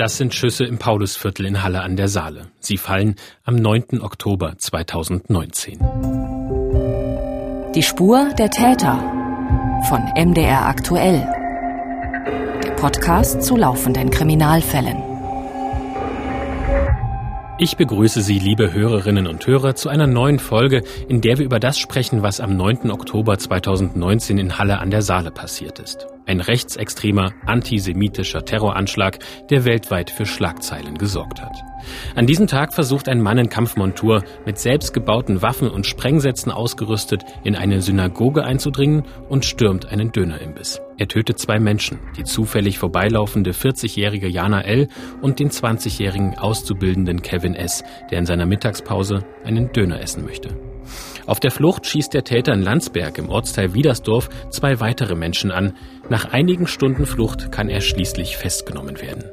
Das 0.00 0.16
sind 0.16 0.34
Schüsse 0.34 0.64
im 0.64 0.78
Paulusviertel 0.78 1.44
in 1.44 1.62
Halle 1.62 1.82
an 1.82 1.94
der 1.94 2.08
Saale. 2.08 2.46
Sie 2.58 2.78
fallen 2.78 3.16
am 3.44 3.56
9. 3.56 4.00
Oktober 4.00 4.54
2019. 4.56 5.78
Die 7.74 7.82
Spur 7.82 8.30
der 8.38 8.48
Täter 8.48 8.98
von 9.90 10.00
MDR 10.16 10.64
aktuell. 10.64 11.28
Der 12.64 12.70
Podcast 12.76 13.42
zu 13.42 13.56
laufenden 13.56 14.08
Kriminalfällen. 14.08 15.09
Ich 17.62 17.76
begrüße 17.76 18.22
Sie, 18.22 18.38
liebe 18.38 18.72
Hörerinnen 18.72 19.26
und 19.26 19.46
Hörer, 19.46 19.74
zu 19.74 19.90
einer 19.90 20.06
neuen 20.06 20.38
Folge, 20.38 20.82
in 21.08 21.20
der 21.20 21.36
wir 21.36 21.44
über 21.44 21.60
das 21.60 21.78
sprechen, 21.78 22.22
was 22.22 22.40
am 22.40 22.56
9. 22.56 22.90
Oktober 22.90 23.36
2019 23.36 24.38
in 24.38 24.56
Halle 24.56 24.78
an 24.78 24.90
der 24.90 25.02
Saale 25.02 25.30
passiert 25.30 25.78
ist. 25.78 26.06
Ein 26.24 26.40
rechtsextremer, 26.40 27.34
antisemitischer 27.44 28.46
Terroranschlag, 28.46 29.18
der 29.50 29.66
weltweit 29.66 30.08
für 30.08 30.24
Schlagzeilen 30.24 30.96
gesorgt 30.96 31.42
hat. 31.42 31.54
An 32.14 32.26
diesem 32.26 32.46
Tag 32.46 32.72
versucht 32.72 33.10
ein 33.10 33.20
Mann 33.20 33.36
in 33.36 33.50
Kampfmontur 33.50 34.24
mit 34.46 34.58
selbstgebauten 34.58 35.42
Waffen 35.42 35.68
und 35.68 35.84
Sprengsätzen 35.84 36.50
ausgerüstet 36.50 37.24
in 37.44 37.56
eine 37.56 37.82
Synagoge 37.82 38.42
einzudringen 38.42 39.04
und 39.28 39.44
stürmt 39.44 39.84
einen 39.84 40.12
Dönerimbiss. 40.12 40.80
Er 41.00 41.08
tötet 41.08 41.38
zwei 41.38 41.58
Menschen, 41.58 41.98
die 42.18 42.24
zufällig 42.24 42.78
vorbeilaufende 42.78 43.52
40-jährige 43.52 44.28
Jana 44.28 44.60
L. 44.60 44.86
und 45.22 45.38
den 45.40 45.48
20-jährigen 45.48 46.36
Auszubildenden 46.36 47.22
Kevin 47.22 47.54
S., 47.54 47.82
der 48.10 48.18
in 48.18 48.26
seiner 48.26 48.44
Mittagspause 48.44 49.24
einen 49.42 49.72
Döner 49.72 50.02
essen 50.02 50.26
möchte. 50.26 50.50
Auf 51.24 51.40
der 51.40 51.52
Flucht 51.52 51.86
schießt 51.86 52.12
der 52.12 52.24
Täter 52.24 52.52
in 52.52 52.60
Landsberg 52.60 53.16
im 53.16 53.30
Ortsteil 53.30 53.72
Wiedersdorf 53.72 54.28
zwei 54.50 54.78
weitere 54.80 55.14
Menschen 55.14 55.50
an. 55.50 55.72
Nach 56.10 56.26
einigen 56.32 56.66
Stunden 56.66 57.06
Flucht 57.06 57.50
kann 57.50 57.70
er 57.70 57.80
schließlich 57.80 58.36
festgenommen 58.36 59.00
werden. 59.00 59.24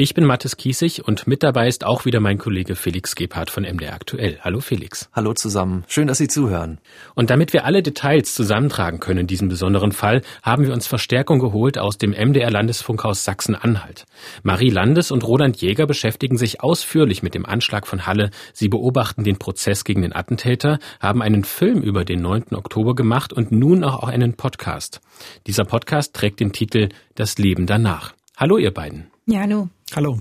Ich 0.00 0.14
bin 0.14 0.24
Mathis 0.24 0.56
Kiesig 0.56 1.02
und 1.08 1.26
mit 1.26 1.42
dabei 1.42 1.66
ist 1.66 1.84
auch 1.84 2.04
wieder 2.04 2.20
mein 2.20 2.38
Kollege 2.38 2.76
Felix 2.76 3.16
Gebhardt 3.16 3.50
von 3.50 3.64
MDR 3.64 3.94
Aktuell. 3.94 4.38
Hallo 4.42 4.60
Felix. 4.60 5.10
Hallo 5.12 5.34
zusammen. 5.34 5.82
Schön, 5.88 6.06
dass 6.06 6.18
Sie 6.18 6.28
zuhören. 6.28 6.78
Und 7.16 7.30
damit 7.30 7.52
wir 7.52 7.64
alle 7.64 7.82
Details 7.82 8.32
zusammentragen 8.32 9.00
können 9.00 9.18
in 9.18 9.26
diesem 9.26 9.48
besonderen 9.48 9.90
Fall, 9.90 10.22
haben 10.44 10.64
wir 10.64 10.72
uns 10.72 10.86
Verstärkung 10.86 11.40
geholt 11.40 11.78
aus 11.78 11.98
dem 11.98 12.12
MDR 12.12 12.48
Landesfunkhaus 12.48 13.24
Sachsen-Anhalt. 13.24 14.06
Marie 14.44 14.70
Landes 14.70 15.10
und 15.10 15.26
Roland 15.26 15.56
Jäger 15.60 15.88
beschäftigen 15.88 16.38
sich 16.38 16.60
ausführlich 16.62 17.24
mit 17.24 17.34
dem 17.34 17.44
Anschlag 17.44 17.84
von 17.84 18.06
Halle. 18.06 18.30
Sie 18.52 18.68
beobachten 18.68 19.24
den 19.24 19.40
Prozess 19.40 19.82
gegen 19.82 20.02
den 20.02 20.14
Attentäter, 20.14 20.78
haben 21.00 21.22
einen 21.22 21.42
Film 21.42 21.82
über 21.82 22.04
den 22.04 22.22
9. 22.22 22.54
Oktober 22.54 22.94
gemacht 22.94 23.32
und 23.32 23.50
nun 23.50 23.82
auch 23.82 24.04
einen 24.04 24.34
Podcast. 24.34 25.00
Dieser 25.48 25.64
Podcast 25.64 26.14
trägt 26.14 26.38
den 26.38 26.52
Titel 26.52 26.90
Das 27.16 27.36
Leben 27.36 27.66
danach. 27.66 28.14
Hallo 28.36 28.58
ihr 28.58 28.72
beiden. 28.72 29.10
Ja, 29.26 29.40
hallo. 29.40 29.68
Hallo. 29.94 30.18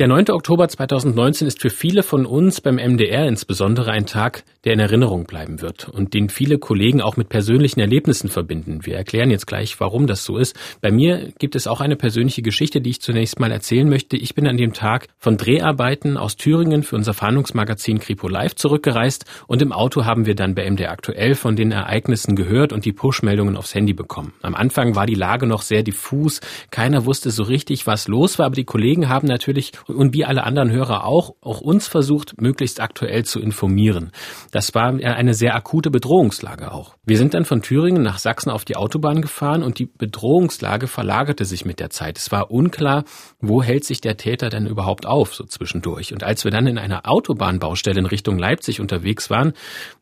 Der 0.00 0.08
9. 0.08 0.30
Oktober 0.30 0.66
2019 0.66 1.46
ist 1.46 1.62
für 1.62 1.70
viele 1.70 2.02
von 2.02 2.26
uns 2.26 2.60
beim 2.60 2.78
MDR 2.78 3.28
insbesondere 3.28 3.92
ein 3.92 4.06
Tag, 4.06 4.42
der 4.64 4.72
in 4.72 4.80
Erinnerung 4.80 5.22
bleiben 5.24 5.60
wird 5.62 5.88
und 5.88 6.14
den 6.14 6.30
viele 6.30 6.58
Kollegen 6.58 7.00
auch 7.00 7.16
mit 7.16 7.28
persönlichen 7.28 7.78
Erlebnissen 7.78 8.28
verbinden. 8.28 8.80
Wir 8.82 8.96
erklären 8.96 9.30
jetzt 9.30 9.46
gleich, 9.46 9.78
warum 9.78 10.08
das 10.08 10.24
so 10.24 10.36
ist. 10.36 10.56
Bei 10.80 10.90
mir 10.90 11.30
gibt 11.38 11.54
es 11.54 11.68
auch 11.68 11.80
eine 11.80 11.94
persönliche 11.94 12.42
Geschichte, 12.42 12.80
die 12.80 12.90
ich 12.90 13.02
zunächst 13.02 13.38
mal 13.38 13.52
erzählen 13.52 13.88
möchte. 13.88 14.16
Ich 14.16 14.34
bin 14.34 14.48
an 14.48 14.56
dem 14.56 14.72
Tag 14.72 15.06
von 15.16 15.36
Dreharbeiten 15.36 16.16
aus 16.16 16.34
Thüringen 16.34 16.82
für 16.82 16.96
unser 16.96 17.14
Fahndungsmagazin 17.14 18.00
Kripo 18.00 18.26
Live 18.26 18.56
zurückgereist 18.56 19.26
und 19.46 19.62
im 19.62 19.70
Auto 19.70 20.04
haben 20.04 20.26
wir 20.26 20.34
dann 20.34 20.56
bei 20.56 20.68
MDR 20.68 20.90
aktuell 20.90 21.36
von 21.36 21.54
den 21.54 21.70
Ereignissen 21.70 22.34
gehört 22.34 22.72
und 22.72 22.84
die 22.84 22.92
Push-Meldungen 22.92 23.56
aufs 23.56 23.76
Handy 23.76 23.92
bekommen. 23.92 24.32
Am 24.42 24.56
Anfang 24.56 24.96
war 24.96 25.06
die 25.06 25.14
Lage 25.14 25.46
noch 25.46 25.62
sehr 25.62 25.84
diffus. 25.84 26.40
Keiner 26.72 27.04
wusste 27.04 27.30
so 27.30 27.44
richtig, 27.44 27.86
was 27.86 28.08
los 28.08 28.40
war, 28.40 28.46
aber 28.46 28.56
die 28.56 28.64
Kollegen 28.64 29.08
haben 29.08 29.28
natürlich 29.28 29.70
und 29.86 30.14
wie 30.14 30.24
alle 30.24 30.44
anderen 30.44 30.70
Hörer 30.70 31.04
auch, 31.04 31.34
auch 31.40 31.60
uns 31.60 31.86
versucht, 31.88 32.40
möglichst 32.40 32.80
aktuell 32.80 33.24
zu 33.24 33.40
informieren. 33.40 34.10
Das 34.50 34.74
war 34.74 34.88
eine 34.88 35.34
sehr 35.34 35.54
akute 35.54 35.90
Bedrohungslage 35.90 36.72
auch. 36.72 36.94
Wir 37.04 37.18
sind 37.18 37.34
dann 37.34 37.44
von 37.44 37.62
Thüringen 37.62 38.02
nach 38.02 38.18
Sachsen 38.18 38.50
auf 38.50 38.64
die 38.64 38.76
Autobahn 38.76 39.22
gefahren 39.22 39.62
und 39.62 39.78
die 39.78 39.86
Bedrohungslage 39.86 40.86
verlagerte 40.86 41.44
sich 41.44 41.64
mit 41.64 41.80
der 41.80 41.90
Zeit. 41.90 42.18
Es 42.18 42.32
war 42.32 42.50
unklar, 42.50 43.04
wo 43.40 43.62
hält 43.62 43.84
sich 43.84 44.00
der 44.00 44.16
Täter 44.16 44.48
denn 44.48 44.66
überhaupt 44.66 45.06
auf, 45.06 45.34
so 45.34 45.44
zwischendurch. 45.44 46.12
Und 46.12 46.24
als 46.24 46.44
wir 46.44 46.50
dann 46.50 46.66
in 46.66 46.78
einer 46.78 47.08
Autobahnbaustelle 47.08 47.98
in 47.98 48.06
Richtung 48.06 48.38
Leipzig 48.38 48.80
unterwegs 48.80 49.30
waren, 49.30 49.52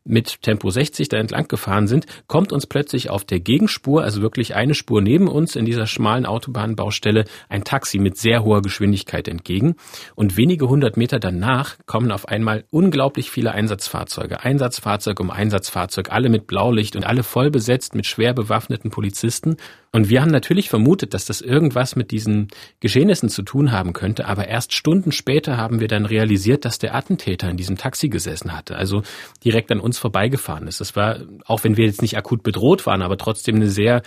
mit 0.05 0.41
Tempo 0.41 0.69
60 0.69 1.09
da 1.09 1.17
entlang 1.17 1.47
gefahren 1.47 1.87
sind, 1.87 2.05
kommt 2.27 2.51
uns 2.51 2.67
plötzlich 2.67 3.09
auf 3.09 3.23
der 3.23 3.39
Gegenspur, 3.39 4.03
also 4.03 4.21
wirklich 4.21 4.55
eine 4.55 4.73
Spur 4.73 5.01
neben 5.01 5.27
uns 5.27 5.55
in 5.55 5.65
dieser 5.65 5.87
schmalen 5.87 6.25
Autobahnbaustelle, 6.25 7.25
ein 7.49 7.63
Taxi 7.63 7.99
mit 7.99 8.17
sehr 8.17 8.43
hoher 8.43 8.61
Geschwindigkeit 8.61 9.27
entgegen. 9.27 9.72
Und 10.15 10.37
wenige 10.37 10.67
hundert 10.69 10.97
Meter 10.97 11.19
danach 11.19 11.75
kommen 11.85 12.11
auf 12.11 12.27
einmal 12.27 12.65
unglaublich 12.71 13.31
viele 13.31 13.51
Einsatzfahrzeuge. 13.51 14.43
Einsatzfahrzeug 14.43 15.19
um 15.19 15.31
Einsatzfahrzeug, 15.31 16.11
alle 16.11 16.29
mit 16.29 16.47
Blaulicht 16.47 16.95
und 16.95 17.05
alle 17.05 17.23
voll 17.23 17.51
besetzt 17.51 17.95
mit 17.95 18.05
schwer 18.05 18.33
bewaffneten 18.33 18.91
Polizisten. 18.91 19.57
Und 19.91 20.09
wir 20.09 20.21
haben 20.21 20.31
natürlich 20.31 20.69
vermutet, 20.69 21.13
dass 21.13 21.25
das 21.25 21.41
irgendwas 21.41 21.95
mit 21.95 22.09
diesen 22.09 22.47
Geschehnissen 22.79 23.29
zu 23.29 23.43
tun 23.43 23.71
haben 23.71 23.93
könnte, 23.93 24.25
aber 24.25 24.47
erst 24.47 24.73
Stunden 24.73 25.11
später 25.11 25.57
haben 25.57 25.79
wir 25.79 25.87
dann 25.87 26.05
realisiert, 26.05 26.65
dass 26.65 26.79
der 26.79 26.95
Attentäter 26.95 27.47
in 27.49 27.57
diesem 27.57 27.77
Taxi 27.77 28.09
gesessen 28.09 28.57
hatte, 28.57 28.75
also 28.75 29.03
direkt 29.43 29.71
an 29.71 29.79
uns 29.79 29.99
vorbeigefahren 29.99 30.67
ist. 30.67 30.81
Das 30.81 30.95
war, 30.95 31.19
auch 31.45 31.63
wenn 31.63 31.77
wir 31.77 31.85
jetzt 31.85 32.01
nicht 32.01 32.17
akut 32.17 32.41
bedroht 32.41 32.87
waren, 32.87 33.03
aber 33.03 33.17
trotzdem 33.17 33.55
eine 33.55 33.69
sehr 33.69 34.01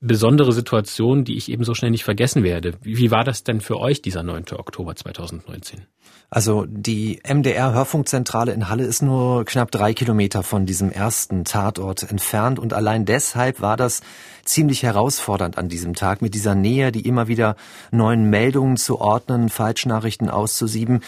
besondere 0.00 0.52
Situation, 0.52 1.24
die 1.24 1.36
ich 1.36 1.50
eben 1.50 1.64
so 1.64 1.74
schnell 1.74 1.90
nicht 1.90 2.04
vergessen 2.04 2.42
werde. 2.42 2.74
Wie 2.82 3.10
war 3.10 3.24
das 3.24 3.44
denn 3.44 3.60
für 3.60 3.78
euch, 3.78 4.02
dieser 4.02 4.22
9. 4.22 4.44
Oktober 4.52 4.94
2019? 4.94 5.86
Also 6.30 6.66
die 6.68 7.20
MDR-Hörfunkzentrale 7.26 8.52
in 8.52 8.68
Halle 8.68 8.84
ist 8.84 9.00
nur 9.00 9.46
knapp 9.46 9.70
drei 9.70 9.94
Kilometer 9.94 10.42
von 10.42 10.66
diesem 10.66 10.92
ersten 10.92 11.44
Tatort 11.44 12.02
entfernt 12.02 12.58
und 12.58 12.74
allein 12.74 13.06
deshalb 13.06 13.62
war 13.62 13.78
das 13.78 14.02
ziemlich 14.44 14.82
herausfordernd 14.82 15.56
an 15.56 15.68
diesem 15.68 15.94
Tag 15.94 16.20
mit 16.20 16.34
dieser 16.34 16.54
Nähe, 16.54 16.92
die 16.92 17.06
immer 17.06 17.28
wieder 17.28 17.56
neuen 17.90 18.28
Meldungen 18.28 18.76
zu 18.76 19.00
ordnen, 19.00 19.48
Falschnachrichten 19.48 20.28
auszusieben. 20.28 21.00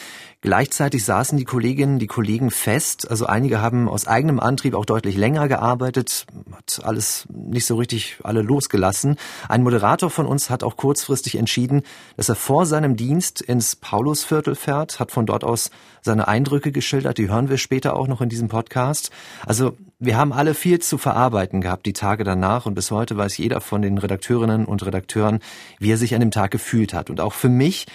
Gleichzeitig 0.42 1.04
saßen 1.04 1.36
die 1.36 1.44
Kolleginnen, 1.44 1.98
die 1.98 2.06
Kollegen 2.06 2.50
fest. 2.50 3.10
Also 3.10 3.26
einige 3.26 3.60
haben 3.60 3.90
aus 3.90 4.06
eigenem 4.06 4.40
Antrieb 4.40 4.74
auch 4.74 4.86
deutlich 4.86 5.16
länger 5.16 5.48
gearbeitet, 5.48 6.26
hat 6.52 6.80
alles 6.82 7.26
nicht 7.28 7.66
so 7.66 7.76
richtig 7.76 8.18
alle 8.22 8.40
losgelassen. 8.40 9.16
Ein 9.50 9.62
Moderator 9.62 10.08
von 10.08 10.24
uns 10.24 10.48
hat 10.48 10.62
auch 10.62 10.78
kurzfristig 10.78 11.36
entschieden, 11.36 11.82
dass 12.16 12.30
er 12.30 12.36
vor 12.36 12.64
seinem 12.64 12.96
Dienst 12.96 13.42
ins 13.42 13.76
Paulusviertel 13.76 14.54
fährt, 14.54 14.98
hat 14.98 15.09
von 15.10 15.26
dort 15.26 15.44
aus 15.44 15.70
seine 16.02 16.28
Eindrücke 16.28 16.72
geschildert. 16.72 17.18
Die 17.18 17.28
hören 17.28 17.50
wir 17.50 17.58
später 17.58 17.94
auch 17.96 18.08
noch 18.08 18.20
in 18.20 18.28
diesem 18.28 18.48
Podcast. 18.48 19.10
Also 19.44 19.76
wir 19.98 20.16
haben 20.16 20.32
alle 20.32 20.54
viel 20.54 20.78
zu 20.78 20.96
verarbeiten 20.96 21.60
gehabt 21.60 21.84
die 21.86 21.92
Tage 21.92 22.24
danach 22.24 22.66
und 22.66 22.74
bis 22.74 22.90
heute 22.90 23.16
weiß 23.16 23.36
jeder 23.38 23.60
von 23.60 23.82
den 23.82 23.98
Redakteurinnen 23.98 24.64
und 24.64 24.84
Redakteuren, 24.84 25.40
wie 25.78 25.92
er 25.92 25.98
sich 25.98 26.14
an 26.14 26.20
dem 26.20 26.30
Tag 26.30 26.50
gefühlt 26.50 26.94
hat. 26.94 27.10
Und 27.10 27.20
auch 27.20 27.34
für 27.34 27.50
mich 27.50 27.86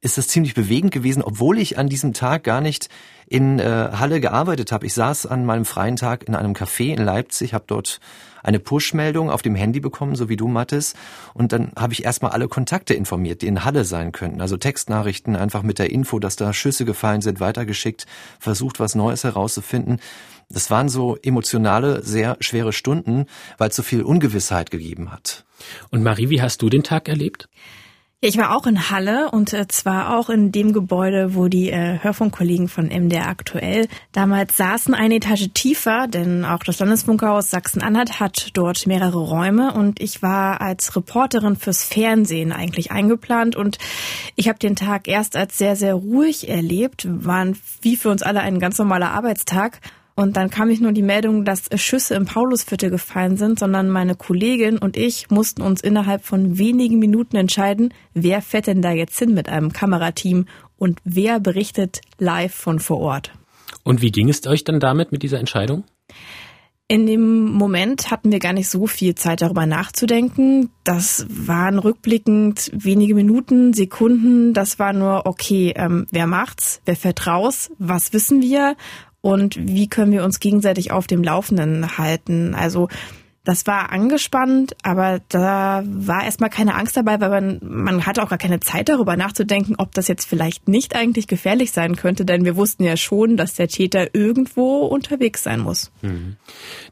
ist 0.00 0.16
das 0.16 0.28
ziemlich 0.28 0.54
bewegend 0.54 0.92
gewesen, 0.92 1.22
obwohl 1.22 1.58
ich 1.58 1.78
an 1.78 1.88
diesem 1.88 2.14
Tag 2.14 2.44
gar 2.44 2.60
nicht 2.60 2.88
in 3.26 3.58
äh, 3.58 3.90
Halle 3.92 4.20
gearbeitet 4.20 4.72
habe. 4.72 4.86
Ich 4.86 4.94
saß 4.94 5.26
an 5.26 5.44
meinem 5.44 5.64
freien 5.64 5.96
Tag 5.96 6.26
in 6.26 6.34
einem 6.34 6.54
Café 6.54 6.94
in 6.94 7.04
Leipzig, 7.04 7.52
habe 7.52 7.64
dort 7.66 8.00
eine 8.42 8.58
Push-Meldung 8.58 9.30
auf 9.30 9.42
dem 9.42 9.54
Handy 9.54 9.80
bekommen, 9.80 10.14
so 10.14 10.28
wie 10.28 10.36
du, 10.36 10.48
Mattes. 10.48 10.94
Und 11.34 11.52
dann 11.52 11.72
habe 11.76 11.92
ich 11.92 12.04
erstmal 12.04 12.32
alle 12.32 12.48
Kontakte 12.48 12.94
informiert, 12.94 13.42
die 13.42 13.46
in 13.46 13.64
Halle 13.64 13.84
sein 13.84 14.12
könnten. 14.12 14.40
Also 14.40 14.56
Textnachrichten 14.56 15.36
einfach 15.36 15.62
mit 15.62 15.78
der 15.78 15.90
Info, 15.90 16.18
dass 16.18 16.36
da 16.36 16.52
Schüsse 16.52 16.84
gefallen 16.84 17.20
sind, 17.20 17.40
weitergeschickt, 17.40 18.06
versucht, 18.38 18.80
was 18.80 18.94
Neues 18.94 19.24
herauszufinden. 19.24 20.00
Das 20.48 20.70
waren 20.70 20.88
so 20.88 21.16
emotionale, 21.22 22.02
sehr 22.02 22.36
schwere 22.40 22.72
Stunden, 22.72 23.26
weil 23.56 23.70
es 23.70 23.76
so 23.76 23.82
viel 23.82 24.02
Ungewissheit 24.02 24.70
gegeben 24.70 25.12
hat. 25.12 25.44
Und 25.90 26.02
Marie, 26.02 26.28
wie 26.28 26.42
hast 26.42 26.62
du 26.62 26.68
den 26.68 26.82
Tag 26.82 27.08
erlebt? 27.08 27.48
Ja, 28.22 28.28
ich 28.28 28.36
war 28.36 28.54
auch 28.54 28.66
in 28.66 28.90
Halle 28.90 29.30
und 29.30 29.54
äh, 29.54 29.66
zwar 29.66 30.18
auch 30.18 30.28
in 30.28 30.52
dem 30.52 30.74
Gebäude, 30.74 31.34
wo 31.34 31.48
die 31.48 31.70
äh, 31.70 32.00
Hörfunkkollegen 32.02 32.68
von 32.68 32.88
MDR 32.88 33.28
aktuell 33.28 33.88
damals 34.12 34.58
saßen, 34.58 34.92
eine 34.92 35.14
Etage 35.14 35.48
tiefer, 35.54 36.06
denn 36.06 36.44
auch 36.44 36.58
das 36.58 36.80
Landesfunkhaus 36.80 37.48
Sachsen-Anhalt 37.48 38.20
hat 38.20 38.50
dort 38.52 38.86
mehrere 38.86 39.16
Räume 39.16 39.72
und 39.72 40.02
ich 40.02 40.20
war 40.20 40.60
als 40.60 40.94
Reporterin 40.96 41.56
fürs 41.56 41.82
Fernsehen 41.82 42.52
eigentlich 42.52 42.90
eingeplant 42.90 43.56
und 43.56 43.78
ich 44.36 44.50
habe 44.50 44.58
den 44.58 44.76
Tag 44.76 45.08
erst 45.08 45.34
als 45.34 45.56
sehr, 45.56 45.74
sehr 45.74 45.94
ruhig 45.94 46.46
erlebt, 46.46 47.06
waren 47.08 47.58
wie 47.80 47.96
für 47.96 48.10
uns 48.10 48.22
alle 48.22 48.40
ein 48.40 48.60
ganz 48.60 48.76
normaler 48.76 49.12
Arbeitstag 49.12 49.80
und 50.20 50.36
dann 50.36 50.50
kam 50.50 50.68
nicht 50.68 50.82
nur 50.82 50.92
die 50.92 51.02
Meldung, 51.02 51.46
dass 51.46 51.70
Schüsse 51.76 52.14
im 52.14 52.26
Paulusviertel 52.26 52.90
gefallen 52.90 53.38
sind, 53.38 53.58
sondern 53.58 53.88
meine 53.88 54.14
Kollegin 54.14 54.76
und 54.76 54.98
ich 54.98 55.30
mussten 55.30 55.62
uns 55.62 55.80
innerhalb 55.80 56.26
von 56.26 56.58
wenigen 56.58 56.98
Minuten 56.98 57.36
entscheiden, 57.36 57.94
wer 58.12 58.42
fährt 58.42 58.66
denn 58.66 58.82
da 58.82 58.92
jetzt 58.92 59.18
hin 59.18 59.32
mit 59.32 59.48
einem 59.48 59.72
Kamerateam 59.72 60.44
und 60.76 60.98
wer 61.04 61.40
berichtet 61.40 62.02
live 62.18 62.54
von 62.54 62.80
vor 62.80 62.98
Ort. 62.98 63.32
Und 63.82 64.02
wie 64.02 64.10
ging 64.10 64.28
es 64.28 64.46
euch 64.46 64.62
dann 64.62 64.78
damit 64.78 65.10
mit 65.10 65.22
dieser 65.22 65.38
Entscheidung? 65.38 65.84
In 66.86 67.06
dem 67.06 67.44
Moment 67.52 68.10
hatten 68.10 68.32
wir 68.32 68.40
gar 68.40 68.52
nicht 68.52 68.68
so 68.68 68.88
viel 68.88 69.14
Zeit 69.14 69.42
darüber 69.42 69.64
nachzudenken. 69.64 70.70
Das 70.82 71.24
waren 71.30 71.78
rückblickend 71.78 72.68
wenige 72.74 73.14
Minuten, 73.14 73.72
Sekunden. 73.72 74.54
Das 74.54 74.80
war 74.80 74.92
nur, 74.92 75.24
okay, 75.24 75.72
ähm, 75.76 76.06
wer 76.10 76.26
macht's? 76.26 76.82
Wer 76.84 76.96
fährt 76.96 77.28
raus? 77.28 77.70
Was 77.78 78.12
wissen 78.12 78.42
wir? 78.42 78.76
Und 79.22 79.56
wie 79.56 79.88
können 79.88 80.12
wir 80.12 80.24
uns 80.24 80.40
gegenseitig 80.40 80.92
auf 80.92 81.06
dem 81.06 81.22
Laufenden 81.22 81.98
halten? 81.98 82.54
Also 82.54 82.88
das 83.44 83.66
war 83.66 83.90
angespannt, 83.90 84.76
aber 84.82 85.20
da 85.28 85.82
war 85.86 86.24
erstmal 86.24 86.50
keine 86.50 86.74
Angst 86.74 86.96
dabei, 86.96 87.20
weil 87.20 87.30
man, 87.30 87.58
man 87.62 88.06
hatte 88.06 88.22
auch 88.22 88.28
gar 88.28 88.38
keine 88.38 88.60
Zeit 88.60 88.90
darüber 88.90 89.16
nachzudenken, 89.16 89.76
ob 89.78 89.92
das 89.92 90.08
jetzt 90.08 90.26
vielleicht 90.26 90.68
nicht 90.68 90.94
eigentlich 90.94 91.26
gefährlich 91.26 91.72
sein 91.72 91.96
könnte, 91.96 92.26
denn 92.26 92.44
wir 92.44 92.56
wussten 92.56 92.84
ja 92.84 92.98
schon, 92.98 93.38
dass 93.38 93.54
der 93.54 93.68
Täter 93.68 94.14
irgendwo 94.14 94.80
unterwegs 94.80 95.42
sein 95.42 95.60
muss. 95.60 95.90
Mhm. 96.02 96.36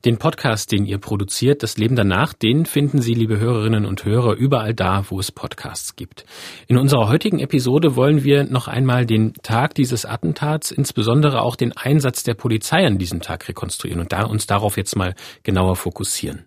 Den 0.05 0.19
Podcast, 0.19 0.71
den 0.71 0.87
ihr 0.87 0.99
produziert, 0.99 1.63
das 1.63 1.77
Leben 1.77 1.97
danach, 1.97 2.33
den 2.33 2.67
finden 2.67 3.01
Sie, 3.01 3.15
liebe 3.15 3.41
Hörerinnen 3.41 3.85
und 3.85 4.05
Hörer, 4.05 4.35
überall 4.35 4.73
da, 4.73 5.05
wo 5.09 5.19
es 5.19 5.33
Podcasts 5.33 5.97
gibt. 5.97 6.25
In 6.69 6.79
unserer 6.79 7.09
heutigen 7.09 7.41
Episode 7.41 7.97
wollen 7.97 8.23
wir 8.23 8.45
noch 8.45 8.69
einmal 8.69 9.07
den 9.07 9.35
Tag 9.43 9.75
dieses 9.75 10.05
Attentats, 10.05 10.71
insbesondere 10.71 11.43
auch 11.43 11.57
den 11.57 11.77
Einsatz 11.77 12.23
der 12.23 12.35
Polizei 12.35 12.87
an 12.87 12.99
diesem 12.99 13.21
Tag 13.21 13.49
rekonstruieren 13.49 14.01
und 14.01 14.13
da 14.13 14.23
uns 14.23 14.47
darauf 14.47 14.77
jetzt 14.77 14.95
mal 14.95 15.15
genauer 15.43 15.75
fokussieren. 15.75 16.45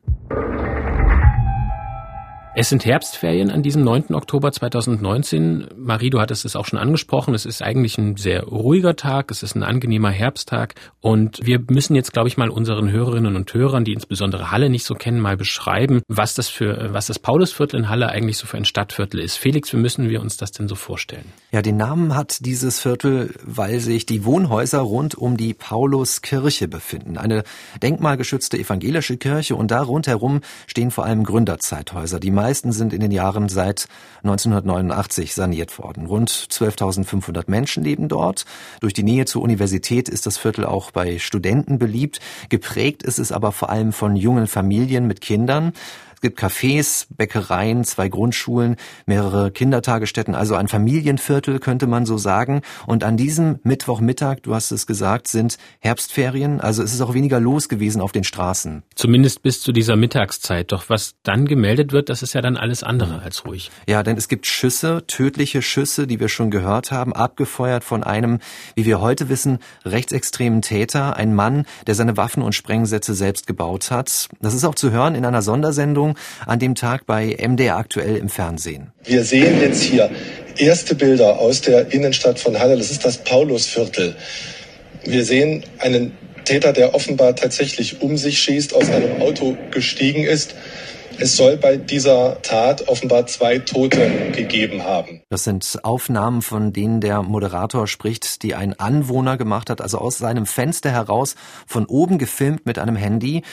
Es 2.53 2.68
sind 2.68 2.83
Herbstferien 2.83 3.50
an 3.50 3.63
diesem 3.63 3.81
9. 3.81 4.13
Oktober 4.13 4.51
2019. 4.51 5.69
Marie, 5.77 6.09
du 6.09 6.19
hattest 6.19 6.44
es 6.44 6.57
auch 6.57 6.65
schon 6.65 6.80
angesprochen. 6.80 7.33
Es 7.33 7.45
ist 7.45 7.62
eigentlich 7.62 7.98
ein 7.98 8.18
sehr 8.18 8.44
ruhiger 8.44 8.98
Tag. 8.98 9.31
Es 9.31 9.42
ist 9.42 9.56
ein 9.56 9.63
angenehmer 9.63 10.09
Herbsttag. 10.09 10.75
Und 11.00 11.39
wir 11.45 11.63
müssen 11.69 11.95
jetzt, 11.95 12.12
glaube 12.12 12.27
ich, 12.27 12.36
mal 12.36 12.50
unseren 12.50 12.92
Hörerinnen 12.92 13.38
und 13.38 13.53
Hörern, 13.53 13.86
die 13.86 13.94
insbesondere 13.94 14.51
Halle 14.51 14.69
nicht 14.69 14.83
so 14.83 14.95
kennen, 14.95 15.21
mal 15.21 15.38
beschreiben, 15.38 16.01
was 16.09 16.36
das 16.36 16.50
für, 16.50 16.89
was 16.92 17.07
das 17.07 17.19
Paulusviertel 17.19 17.80
in 17.80 17.89
Halle 17.89 18.09
eigentlich 18.09 18.38
so 18.38 18.48
für 18.48 18.57
ein 18.57 18.65
Stadtviertel 18.65 19.21
ist. 19.21 19.38
Felix, 19.38 19.71
wie 19.71 19.77
müssen 19.77 20.09
wir 20.09 20.21
uns 20.21 20.36
das 20.36 20.51
denn 20.51 20.68
so 20.68 20.75
vorstellen? 20.75 21.31
Ja, 21.54 21.62
den 21.62 21.77
Namen 21.77 22.15
hat 22.18 22.45
dieses 22.45 22.81
Viertel, 22.81 23.33
weil 23.45 23.80
sich 23.80 24.06
die 24.06 24.25
Wohnhäuser 24.25 24.80
rund 24.80 25.15
um 25.15 25.38
die 25.38 25.54
Pauluskirche 25.54 26.68
befinden. 26.68 27.18
Eine 27.18 27.44
denkmalgeschützte 27.81 28.57
evangelische 28.57 29.15
Kirche 29.15 29.56
und 29.56 29.71
da 29.71 29.81
rundherum 29.81 30.42
stehen 30.68 30.92
vor 30.92 31.06
allem 31.06 31.24
Gründerzeithäuser. 31.24 32.19
Die 32.19 32.41
meisten 32.42 32.72
sind 32.72 32.92
in 32.92 33.02
den 33.02 33.12
Jahren 33.12 33.50
seit 33.50 33.88
1989 34.24 35.36
saniert 35.36 35.78
worden. 35.78 36.08
Rund 36.08 36.32
12.500 36.32 37.44
Menschen 37.46 37.84
leben 37.84 38.08
dort. 38.08 38.46
Durch 38.80 38.94
die 38.94 39.04
Nähe 39.04 39.26
zur 39.26 39.44
Universität 39.44 40.10
ist 40.10 40.26
das 40.26 40.38
Viertel 40.38 40.66
auch 40.66 40.90
bei 40.90 41.20
Studenten 41.20 41.78
beliebt. 41.78 42.20
Geprägt 42.50 43.04
ist 43.04 43.20
es 43.20 43.32
aber 43.32 43.52
vor 43.52 43.70
allem 43.70 43.94
von 43.94 44.16
jungen 44.16 44.48
Familien 44.48 45.06
mit 45.06 45.22
Kindern. 45.22 45.74
Es 46.21 46.29
gibt 46.29 46.39
Cafés, 46.39 47.07
Bäckereien, 47.09 47.83
zwei 47.83 48.07
Grundschulen, 48.07 48.75
mehrere 49.07 49.50
Kindertagesstätten, 49.50 50.35
also 50.35 50.53
ein 50.53 50.68
Familienviertel 50.68 51.57
könnte 51.57 51.88
man 51.88 52.06
so 52.06 52.19
sagen. 52.19 52.62
Und 52.85 53.03
an 53.03 53.18
diesem 53.18 53.57
Mittwochmittag, 53.63 54.41
du 54.44 54.53
hast 54.53 54.69
es 54.69 54.85
gesagt, 54.85 55.27
sind 55.27 55.57
Herbstferien, 55.79 56.62
also 56.62 56.83
es 56.83 56.94
ist 56.94 57.01
auch 57.01 57.15
weniger 57.15 57.39
los 57.39 57.69
gewesen 57.69 58.01
auf 58.01 58.12
den 58.12 58.23
Straßen. 58.23 58.83
Zumindest 58.94 59.41
bis 59.41 59.62
zu 59.62 59.71
dieser 59.71 59.95
Mittagszeit. 59.95 60.71
Doch 60.71 60.89
was 60.89 61.15
dann 61.23 61.47
gemeldet 61.47 61.91
wird, 61.91 62.09
das 62.09 62.21
ist 62.21 62.33
ja 62.33 62.41
dann 62.41 62.56
alles 62.56 62.83
andere 62.83 63.23
als 63.23 63.44
ruhig. 63.47 63.71
Ja, 63.88 64.03
denn 64.03 64.15
es 64.15 64.27
gibt 64.27 64.45
Schüsse, 64.45 65.03
tödliche 65.07 65.63
Schüsse, 65.63 66.06
die 66.06 66.19
wir 66.19 66.29
schon 66.29 66.51
gehört 66.51 66.91
haben, 66.91 67.13
abgefeuert 67.13 67.83
von 67.83 68.03
einem, 68.03 68.38
wie 68.75 68.85
wir 68.85 69.01
heute 69.01 69.29
wissen, 69.29 69.57
rechtsextremen 69.85 70.62
Täter, 70.62 71.15
ein 71.15 71.33
Mann, 71.33 71.65
der 71.88 71.95
seine 71.95 72.15
Waffen 72.15 72.44
und 72.44 72.53
Sprengsätze 72.53 73.15
selbst 73.15 73.47
gebaut 73.47 73.89
hat. 73.89 74.29
Das 74.39 74.53
ist 74.53 74.65
auch 74.65 74.75
zu 74.75 74.91
hören 74.91 75.15
in 75.15 75.25
einer 75.25 75.41
Sondersendung 75.41 76.11
an 76.46 76.60
dem 76.60 76.75
Tag 76.75 77.06
bei 77.06 77.38
MDR 77.40 77.78
aktuell 77.78 78.16
im 78.16 78.30
Fernsehen. 78.30 78.92
Wir 79.04 79.24
sehen 79.24 79.62
jetzt 79.62 79.84
hier 79.84 80.10
erste 80.58 80.96
Bilder 80.96 81.40
aus 81.40 81.62
der 81.62 81.92
Innenstadt 81.94 82.40
von 82.40 82.60
Halle. 82.60 82.78
Das 82.78 82.92
ist 82.92 83.06
das 83.06 83.18
Paulusviertel. 83.18 84.16
Wir 85.04 85.25
sehen 85.25 85.63
einen 85.80 86.13
Täter, 86.46 86.74
der 86.74 86.94
offenbar 86.94 87.36
tatsächlich 87.36 88.02
um 88.02 88.18
sich 88.18 88.40
schießt, 88.40 88.75
aus 88.75 88.90
einem 88.90 89.22
Auto 89.22 89.58
gestiegen 89.72 90.24
ist. 90.24 90.56
Es 91.18 91.38
soll 91.38 91.58
bei 91.58 91.78
dieser 91.78 92.42
Tat 92.42 92.88
offenbar 92.88 93.28
zwei 93.28 93.60
Tote 93.60 94.31
gegeben 94.31 94.84
haben. 94.84 95.22
Das 95.30 95.44
sind 95.44 95.80
Aufnahmen, 95.84 96.42
von 96.42 96.74
denen 96.74 97.00
der 97.00 97.22
Moderator 97.22 97.88
spricht, 97.88 98.42
die 98.42 98.56
ein 98.56 98.80
Anwohner 98.80 99.38
gemacht 99.38 99.69
hat, 99.69 99.81
also 99.81 100.00
aus 100.00 100.18
seinem 100.18 100.46
Fenster 100.48 100.90
heraus, 100.90 101.36
von 101.68 101.86
oben 101.86 102.18
gefilmt 102.18 102.66
mit 102.66 102.80
einem 102.80 102.96
Handy. 102.96 103.44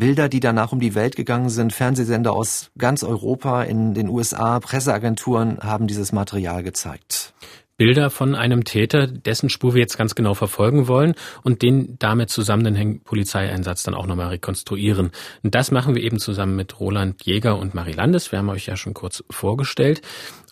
Bilder, 0.00 0.28
die 0.28 0.40
danach 0.40 0.72
um 0.72 0.80
die 0.80 0.96
Welt 0.96 1.14
gegangen 1.14 1.50
sind. 1.50 1.72
Fernsehsender 1.72 2.32
aus 2.32 2.70
ganz 2.76 3.04
Europa, 3.04 3.62
in 3.62 3.94
den 3.94 4.08
USA, 4.08 4.58
Presseagenturen 4.58 5.58
haben 5.60 5.86
dieses 5.86 6.10
Material 6.10 6.62
gezeigt. 6.64 7.34
Bilder 7.80 8.10
von 8.10 8.34
einem 8.34 8.64
Täter, 8.64 9.06
dessen 9.06 9.48
Spur 9.48 9.74
wir 9.74 9.80
jetzt 9.80 9.96
ganz 9.96 10.14
genau 10.14 10.34
verfolgen 10.34 10.86
wollen 10.86 11.14
und 11.42 11.62
den 11.62 11.96
damit 11.98 12.28
zusammenhängenden 12.28 13.02
Polizeieinsatz 13.04 13.82
dann 13.84 13.94
auch 13.94 14.06
nochmal 14.06 14.28
rekonstruieren. 14.28 15.12
Und 15.42 15.54
das 15.54 15.70
machen 15.70 15.94
wir 15.94 16.02
eben 16.02 16.18
zusammen 16.18 16.56
mit 16.56 16.78
Roland 16.78 17.24
Jäger 17.24 17.58
und 17.58 17.74
Marie 17.74 17.92
Landes. 17.92 18.32
Wir 18.32 18.38
haben 18.38 18.50
euch 18.50 18.66
ja 18.66 18.76
schon 18.76 18.92
kurz 18.92 19.24
vorgestellt. 19.30 20.02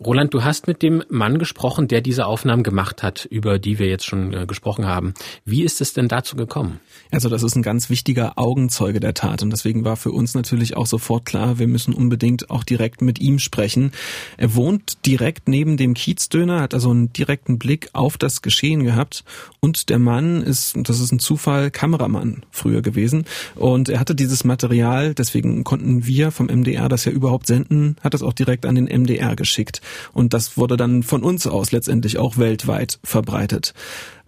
Roland, 0.05 0.33
du 0.33 0.45
hast 0.45 0.69
mit 0.69 0.83
dem 0.83 1.03
Mann 1.09 1.41
gesprochen, 1.41 1.89
der 1.89 2.01
diese 2.01 2.27
Aufnahmen 2.27 2.63
gemacht 2.63 3.03
hat, 3.03 3.25
über 3.25 3.59
die 3.59 3.81
wir 3.81 3.89
jetzt 3.89 4.07
schon 4.07 4.33
äh, 4.33 4.47
gesprochen 4.47 4.87
haben. 4.87 5.13
Wie 5.45 5.65
ist 5.65 5.81
es 5.81 5.93
denn 5.93 6.07
dazu 6.07 6.37
gekommen? 6.37 6.79
Also 7.11 7.29
das 7.29 7.43
ist 7.43 7.57
ein 7.57 7.63
ganz 7.63 7.91
wichtiger 7.91 8.39
Augenzeuge 8.39 9.01
der 9.01 9.15
Tat 9.15 9.43
und 9.43 9.51
deswegen 9.51 9.85
war 9.85 9.97
für 9.97 10.13
uns 10.13 10.35
natürlich 10.35 10.77
auch 10.77 10.87
sofort 10.87 11.25
klar, 11.25 11.59
wir 11.59 11.67
müssen 11.67 11.95
unbedingt 11.95 12.49
auch 12.49 12.63
direkt 12.63 13.03
mit 13.03 13.19
ihm 13.19 13.41
sprechen. 13.41 13.91
Er 14.37 14.55
wohnt 14.55 15.05
direkt 15.05 15.49
neben 15.49 15.77
dem 15.77 15.95
Kiezdöner, 15.95 16.61
hat 16.61 16.75
also 16.75 16.91
einen 16.91 17.13
direkten 17.13 17.59
Blick 17.59 17.89
auf 17.93 18.19
das 18.19 18.41
Geschehen 18.41 18.85
gehabt 18.85 19.25
und 19.59 19.89
der 19.89 19.99
Mann 19.99 20.43
ist, 20.43 20.77
das 20.77 21.01
ist 21.01 21.11
ein 21.11 21.19
Zufall, 21.19 21.73
Kameramann 21.73 22.45
früher 22.53 22.83
gewesen 22.83 23.25
und 23.57 23.89
er 23.89 23.99
hatte 23.99 24.15
dieses 24.15 24.45
Material, 24.45 25.15
deswegen 25.15 25.65
konnten 25.65 26.07
wir 26.07 26.31
vom 26.31 26.47
MDR 26.47 26.89
das 26.89 27.05
ja 27.05 27.11
überhaupt 27.11 27.49
senden, 27.49 27.97
hat 28.01 28.15
das 28.15 28.23
auch 28.23 28.33
direkt 28.33 28.65
an 28.65 28.77
den 28.77 28.85
MDR 28.85 29.35
geschickt 29.35 29.83
und 30.13 30.35
das 30.35 30.57
wurde 30.57 30.77
dann 30.77 31.03
von 31.03 31.23
uns 31.23 31.47
aus 31.47 31.73
letztendlich 31.73 32.19
auch 32.19 32.39
weltweit 32.39 32.99
verbreitet. 33.05 33.75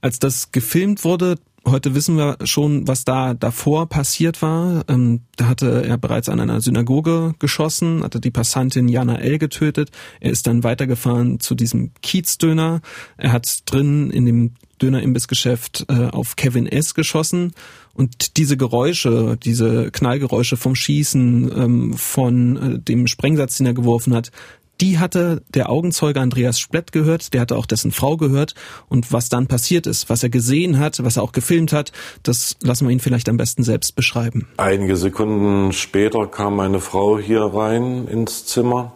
Als 0.01 0.19
das 0.19 0.53
gefilmt 0.53 1.05
wurde, 1.05 1.37
Heute 1.67 1.95
wissen 1.95 2.17
wir 2.17 2.39
schon, 2.45 2.89
was 2.89 3.05
da 3.05 3.35
davor 3.35 3.87
passiert 3.87 4.41
war. 4.41 4.83
Ähm, 4.89 5.21
da 5.37 5.47
hatte 5.47 5.85
er 5.87 5.99
bereits 5.99 6.31
an 6.31 6.41
einer 6.41 6.63
Synagoge 6.63 7.35
geschossen, 7.39 8.03
hatte 8.03 8.19
die 8.19 8.31
Passantin 8.31 8.89
Jana 8.89 9.19
L. 9.19 9.39
getötet. 9.39 9.91
Er 10.21 10.31
ist 10.31 10.47
dann 10.47 10.65
weitergefahren 10.65 11.39
zu 11.39 11.55
diesem 11.55 11.93
Kiezdöner. 12.01 12.81
Er 13.19 13.33
hat 13.33 13.59
drin 13.67 14.11
in 14.11 14.25
dem 14.25 14.55
Dönerimbissgeschäft 14.81 15.85
äh, 15.89 16.07
auf 16.07 16.37
Kevin 16.37 16.67
S. 16.67 16.95
geschossen. 16.95 17.53
Und 17.93 18.39
diese 18.39 18.57
Geräusche, 18.57 19.37
diese 19.37 19.91
Knallgeräusche 19.91 20.57
vom 20.57 20.75
Schießen, 20.75 21.53
ähm, 21.55 21.95
von 21.95 22.57
äh, 22.57 22.79
dem 22.79 23.07
Sprengsatz, 23.07 23.59
den 23.59 23.67
er 23.67 23.75
geworfen 23.75 24.15
hat, 24.15 24.31
die 24.81 24.99
hatte 24.99 25.43
der 25.55 25.71
Augenzeuge 25.71 26.21
Andreas 26.21 26.59
Splett 26.59 26.93
gehört, 26.93 27.35
der 27.35 27.43
hatte 27.43 27.57
auch 27.57 27.67
dessen 27.67 27.93
Frau 27.93 28.17
gehört. 28.17 28.55
Und 28.89 29.13
was 29.13 29.29
dann 29.29 29.47
passiert 29.47 29.87
ist, 29.87 30.09
was 30.09 30.23
er 30.23 30.31
gesehen 30.31 30.79
hat, 30.79 31.03
was 31.05 31.17
er 31.17 31.23
auch 31.23 31.33
gefilmt 31.33 31.73
hat, 31.73 31.93
das 32.23 32.57
lassen 32.63 32.87
wir 32.87 32.93
ihn 32.93 33.01
vielleicht 33.01 33.29
am 33.29 33.37
besten 33.37 33.63
selbst 33.63 33.97
beschreiben. 33.97 34.49
Einige 34.57 34.97
Sekunden 34.97 35.73
später 35.73 36.27
kam 36.27 36.57
meine 36.57 36.81
Frau 36.81 37.19
hier 37.19 37.43
rein 37.43 38.09
ins 38.09 38.47
Zimmer 38.47 38.93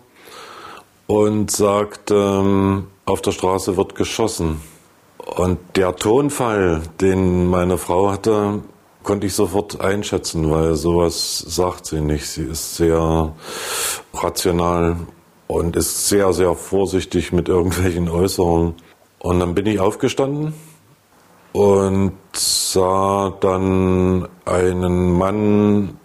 und 1.07 1.51
sagte, 1.51 2.15
ähm, 2.15 2.87
auf 3.05 3.21
der 3.21 3.33
Straße 3.33 3.77
wird 3.77 3.95
geschossen. 3.95 4.61
Und 5.19 5.59
der 5.77 5.97
Tonfall, 5.97 6.83
den 7.01 7.47
meine 7.47 7.79
Frau 7.79 8.11
hatte, 8.11 8.63
konnte 9.03 9.27
ich 9.27 9.35
sofort 9.35 9.81
einschätzen, 9.81 10.51
weil 10.51 10.75
sowas 10.75 11.39
sagt 11.39 11.87
sie 11.87 12.01
nicht. 12.01 12.27
Sie 12.27 12.45
ist 12.45 12.77
sehr 12.77 13.35
rational 14.15 14.97
und 15.47 15.77
ist 15.77 16.09
sehr, 16.09 16.33
sehr 16.33 16.55
vorsichtig 16.55 17.33
mit 17.33 17.49
irgendwelchen 17.49 18.09
Äußerungen. 18.09 18.75
Und 19.19 19.41
dann 19.41 19.55
bin 19.55 19.67
ich 19.67 19.81
aufgestanden 19.81 20.55
und 21.53 22.13
sah 22.35 23.33
dann 23.41 24.29
einen 24.45 25.13
Mann 25.17 25.99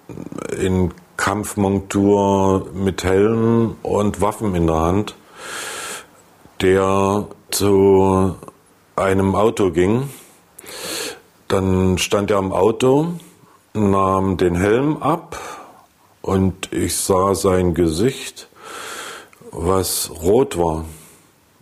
in 0.58 0.94
Kampfmontur 1.18 2.68
mit 2.74 3.04
Helm 3.04 3.76
und 3.82 4.22
Waffen 4.22 4.56
in 4.56 4.68
der 4.68 4.78
Hand, 4.78 5.16
der 6.62 7.28
zu 7.52 8.36
einem 8.96 9.36
Auto 9.36 9.72
ging. 9.72 10.10
Dann 11.48 11.98
stand 11.98 12.32
er 12.32 12.38
am 12.38 12.54
Auto, 12.54 13.14
nahm 13.74 14.38
den 14.38 14.56
Helm 14.56 14.98
ab 14.98 15.38
und 16.22 16.72
ich 16.72 16.96
sah 16.96 17.34
sein 17.34 17.74
Gesicht 17.74 18.49
was 19.52 20.12
rot 20.22 20.58
war. 20.58 20.86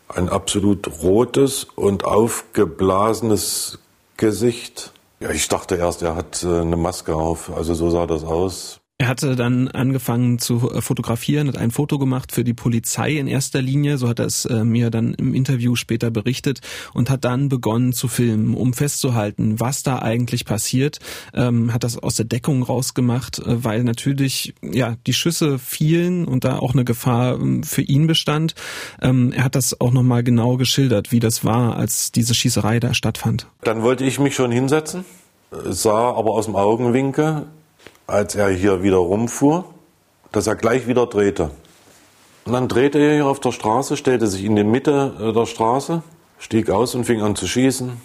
Ein 0.07 0.29
absolut 0.29 1.01
rotes 1.01 1.65
und 1.75 2.05
aufgeblasenes 2.05 3.79
Gesicht. 4.15 4.93
Ja, 5.19 5.31
ich 5.31 5.47
dachte 5.47 5.75
erst, 5.75 6.01
er 6.01 6.15
hat 6.15 6.43
äh, 6.43 6.61
eine 6.61 6.77
Maske 6.77 7.15
auf. 7.15 7.51
Also 7.55 7.73
so 7.73 7.89
sah 7.89 8.05
das 8.05 8.23
aus. 8.23 8.79
Er 8.99 9.09
hatte 9.09 9.35
dann 9.35 9.67
angefangen 9.67 10.39
zu 10.39 10.71
äh, 10.71 10.81
fotografieren, 10.81 11.47
hat 11.47 11.57
ein 11.57 11.69
Foto 11.69 11.99
gemacht 11.99 12.31
für 12.31 12.43
die 12.43 12.55
Polizei 12.55 13.11
in 13.11 13.27
erster 13.27 13.61
Linie, 13.61 13.99
so 13.99 14.07
hat 14.09 14.17
er 14.17 14.25
es 14.25 14.45
äh, 14.45 14.63
mir 14.63 14.89
dann 14.89 15.13
im 15.13 15.35
Interview 15.35 15.75
später 15.75 16.09
berichtet 16.09 16.61
und 16.95 17.11
hat 17.11 17.23
dann 17.23 17.47
begonnen 17.47 17.93
zu 17.93 18.07
filmen, 18.07 18.55
um 18.55 18.73
festzuhalten, 18.73 19.59
was 19.59 19.83
da 19.83 19.99
eigentlich 19.99 20.45
passiert. 20.45 20.97
Ähm, 21.35 21.73
hat 21.73 21.83
das 21.83 21.99
aus 21.99 22.15
der 22.15 22.25
Deckung 22.25 22.63
rausgemacht, 22.63 23.37
äh, 23.37 23.63
weil 23.63 23.83
natürlich 23.83 24.55
ja 24.63 24.95
die 25.05 25.13
Schüsse 25.13 25.59
fielen 25.59 26.25
und 26.25 26.43
da 26.43 26.57
auch 26.57 26.73
eine 26.73 26.83
Gefahr 26.83 27.35
ähm, 27.35 27.61
für 27.61 27.83
ihn 27.83 28.07
bestand. 28.07 28.55
Ähm, 28.99 29.31
er 29.31 29.43
hat 29.43 29.53
das 29.53 29.79
auch 29.79 29.91
nochmal 29.91 30.23
genau 30.23 30.57
geschildert, 30.57 31.11
wie 31.11 31.19
das 31.19 31.45
war, 31.45 31.77
als 31.77 32.11
diese 32.11 32.33
Schießerei 32.33 32.79
da 32.79 32.95
stattfand. 32.95 33.45
Dann 33.61 33.83
wollte 33.83 34.05
ich 34.05 34.17
mich 34.17 34.33
schon 34.33 34.51
hinsetzen, 34.51 35.05
sah 35.51 36.15
aber 36.15 36.31
aus 36.31 36.45
dem 36.45 36.55
Augenwinkel, 36.55 37.45
als 38.07 38.35
er 38.35 38.49
hier 38.49 38.81
wieder 38.81 38.97
rumfuhr, 38.97 39.65
dass 40.31 40.47
er 40.47 40.55
gleich 40.55 40.87
wieder 40.87 41.05
drehte. 41.05 41.51
Und 42.45 42.53
dann 42.53 42.69
drehte 42.69 42.97
er 42.97 43.13
hier 43.13 43.25
auf 43.25 43.41
der 43.41 43.51
Straße, 43.51 43.97
stellte 43.97 44.27
sich 44.27 44.45
in 44.45 44.55
die 44.55 44.63
Mitte 44.63 45.13
äh, 45.19 45.33
der 45.33 45.45
Straße, 45.45 46.01
stieg 46.39 46.69
aus 46.69 46.95
und 46.95 47.03
fing 47.03 47.21
an 47.21 47.35
zu 47.35 47.45
schießen. 47.45 48.01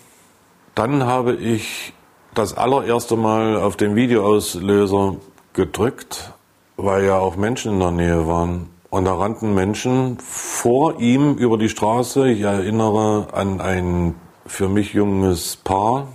Dann 0.75 1.07
habe 1.07 1.35
ich 1.37 1.93
das 2.35 2.57
allererste 2.57 3.17
Mal 3.17 3.57
auf 3.57 3.77
den 3.77 3.95
Videoauslöser 3.95 5.17
gedrückt, 5.53 6.33
weil 6.77 7.05
ja 7.05 7.19
auch 7.19 7.37
Menschen 7.37 7.75
in 7.75 7.79
der 7.79 7.91
Nähe 7.93 8.27
waren. 8.27 8.71
Und 8.91 9.05
da 9.05 9.15
rannten 9.15 9.55
Menschen 9.55 10.19
vor 10.19 10.99
ihm 10.99 11.35
über 11.37 11.57
die 11.57 11.69
Straße. 11.69 12.29
Ich 12.29 12.41
erinnere 12.41 13.29
an 13.33 13.61
ein 13.61 14.15
für 14.47 14.69
mich 14.69 14.93
junges 14.93 15.57
Paar, 15.57 16.09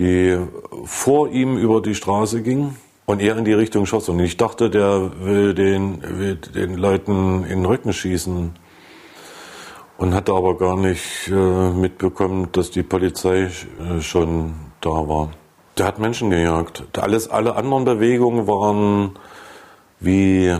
die 0.00 0.38
vor 0.84 1.28
ihm 1.28 1.58
über 1.58 1.82
die 1.82 1.94
Straße 1.94 2.42
ging 2.42 2.74
und 3.04 3.20
er 3.20 3.36
in 3.36 3.44
die 3.44 3.52
Richtung 3.52 3.84
schoss. 3.84 4.08
Und 4.08 4.18
ich 4.18 4.38
dachte, 4.38 4.70
der 4.70 5.10
will 5.20 5.52
den, 5.52 6.02
will 6.18 6.36
den 6.36 6.78
Leuten 6.78 7.44
in 7.44 7.58
den 7.60 7.66
Rücken 7.66 7.92
schießen. 7.92 8.52
Und 9.98 10.14
hatte 10.14 10.32
aber 10.32 10.56
gar 10.56 10.78
nicht 10.78 11.28
äh, 11.28 11.70
mitbekommen, 11.72 12.48
dass 12.52 12.70
die 12.70 12.82
Polizei 12.82 13.50
äh, 13.78 14.00
schon 14.00 14.54
da 14.80 14.88
war. 14.88 15.32
Der 15.76 15.84
hat 15.84 15.98
Menschen 15.98 16.30
gejagt. 16.30 16.84
Alles, 16.98 17.28
alle 17.28 17.54
anderen 17.54 17.84
Bewegungen 17.84 18.46
waren 18.46 19.18
wie 19.98 20.56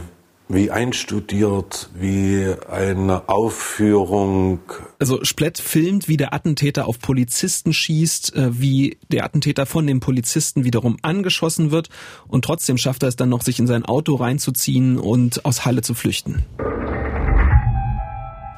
wie 0.51 0.71
einstudiert, 0.71 1.91
wie 1.95 2.55
eine 2.69 3.29
Aufführung. 3.29 4.59
Also 4.99 5.25
Splett 5.25 5.59
filmt, 5.59 6.09
wie 6.09 6.17
der 6.17 6.35
Attentäter 6.35 6.89
auf 6.89 6.99
Polizisten 6.99 7.73
schießt, 7.73 8.35
äh, 8.35 8.61
wie 8.61 8.99
der 9.13 9.25
Attentäter 9.25 9.65
von 9.65 9.87
dem 9.87 10.01
Polizisten 10.01 10.65
wiederum 10.65 10.97
angeschossen 11.03 11.71
wird 11.71 11.89
und 12.27 12.45
trotzdem 12.45 12.79
schafft 12.79 13.05
er 13.05 13.09
es 13.09 13.17
dann 13.17 13.29
noch, 13.29 13.43
sich 13.43 13.61
in 13.61 13.69
sein 13.69 13.85
Auto 13.85 14.17
reinzuziehen 14.17 14.99
und 14.99 15.45
aus 15.45 15.65
Halle 15.65 15.83
zu 15.83 15.95
flüchten. 15.95 16.45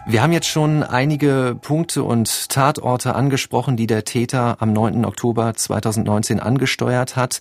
Wir 0.06 0.22
haben 0.22 0.32
jetzt 0.32 0.48
schon 0.48 0.82
einige 0.82 1.56
Punkte 1.60 2.02
und 2.02 2.48
Tatorte 2.48 3.14
angesprochen, 3.14 3.76
die 3.76 3.86
der 3.86 4.04
Täter 4.04 4.56
am 4.60 4.72
9. 4.72 5.04
Oktober 5.04 5.54
2019 5.54 6.40
angesteuert 6.40 7.16
hat. 7.16 7.38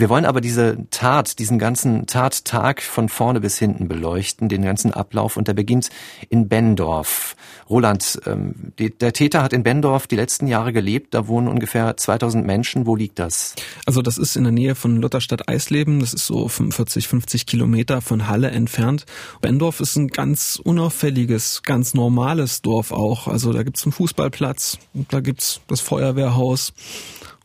Wir 0.00 0.08
wollen 0.08 0.24
aber 0.24 0.40
diese 0.40 0.78
Tat, 0.90 1.38
diesen 1.38 1.58
ganzen 1.58 2.06
Tattag 2.06 2.80
von 2.80 3.10
vorne 3.10 3.38
bis 3.38 3.58
hinten 3.58 3.86
beleuchten, 3.86 4.48
den 4.48 4.62
ganzen 4.62 4.94
Ablauf. 4.94 5.36
Und 5.36 5.46
der 5.46 5.52
beginnt 5.52 5.90
in 6.30 6.48
Bendorf. 6.48 7.36
Roland, 7.68 8.18
ähm, 8.24 8.72
die, 8.78 8.96
der 8.96 9.12
Täter 9.12 9.42
hat 9.42 9.52
in 9.52 9.62
Bendorf 9.62 10.06
die 10.06 10.16
letzten 10.16 10.46
Jahre 10.46 10.72
gelebt. 10.72 11.12
Da 11.12 11.28
wohnen 11.28 11.48
ungefähr 11.48 11.98
2000 11.98 12.46
Menschen. 12.46 12.86
Wo 12.86 12.96
liegt 12.96 13.18
das? 13.18 13.54
Also 13.84 14.00
das 14.00 14.16
ist 14.16 14.36
in 14.36 14.44
der 14.44 14.54
Nähe 14.54 14.74
von 14.74 14.96
Lutherstadt 15.02 15.50
Eisleben. 15.50 16.00
Das 16.00 16.14
ist 16.14 16.24
so 16.24 16.48
45, 16.48 17.06
50 17.06 17.44
Kilometer 17.44 18.00
von 18.00 18.26
Halle 18.26 18.50
entfernt. 18.52 19.04
Bendorf 19.42 19.80
ist 19.80 19.96
ein 19.96 20.08
ganz 20.08 20.58
unauffälliges, 20.64 21.60
ganz 21.62 21.92
normales 21.92 22.62
Dorf 22.62 22.90
auch. 22.90 23.28
Also 23.28 23.52
da 23.52 23.62
gibt's 23.64 23.84
einen 23.84 23.92
Fußballplatz, 23.92 24.78
da 25.10 25.20
gibt's 25.20 25.60
das 25.68 25.82
Feuerwehrhaus 25.82 26.72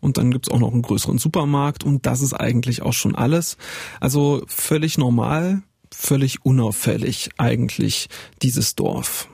und 0.05 0.17
dann 0.17 0.31
gibt's 0.31 0.49
auch 0.49 0.59
noch 0.59 0.71
einen 0.71 0.83
größeren 0.83 1.17
Supermarkt 1.17 1.83
und 1.83 2.05
das 2.05 2.21
ist 2.21 2.33
eigentlich 2.33 2.83
auch 2.83 2.93
schon 2.93 3.15
alles. 3.15 3.57
Also 3.99 4.43
völlig 4.47 4.97
normal, 4.97 5.63
völlig 5.91 6.45
unauffällig 6.45 7.31
eigentlich 7.37 8.07
dieses 8.41 8.75
Dorf. 8.75 9.27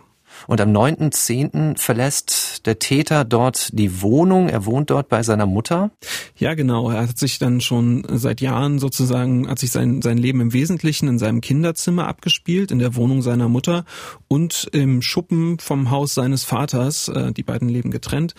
Und 0.47 0.59
am 0.59 0.71
9.10. 0.71 1.77
verlässt 1.77 2.65
der 2.65 2.79
Täter 2.79 3.25
dort 3.25 3.77
die 3.77 4.01
Wohnung. 4.01 4.49
Er 4.49 4.65
wohnt 4.65 4.89
dort 4.89 5.07
bei 5.07 5.21
seiner 5.21 5.45
Mutter. 5.45 5.91
Ja, 6.35 6.55
genau. 6.55 6.89
Er 6.89 7.07
hat 7.07 7.17
sich 7.17 7.37
dann 7.37 7.61
schon 7.61 8.03
seit 8.09 8.41
Jahren 8.41 8.79
sozusagen, 8.79 9.47
hat 9.47 9.59
sich 9.59 9.71
sein, 9.71 10.01
sein 10.01 10.17
Leben 10.17 10.41
im 10.41 10.53
Wesentlichen 10.53 11.07
in 11.07 11.19
seinem 11.19 11.41
Kinderzimmer 11.41 12.07
abgespielt, 12.07 12.71
in 12.71 12.79
der 12.79 12.95
Wohnung 12.95 13.21
seiner 13.21 13.49
Mutter 13.49 13.85
und 14.27 14.67
im 14.71 15.01
Schuppen 15.01 15.59
vom 15.59 15.91
Haus 15.91 16.15
seines 16.15 16.43
Vaters. 16.43 17.07
Äh, 17.09 17.33
die 17.33 17.43
beiden 17.43 17.69
leben 17.69 17.91
getrennt 17.91 18.33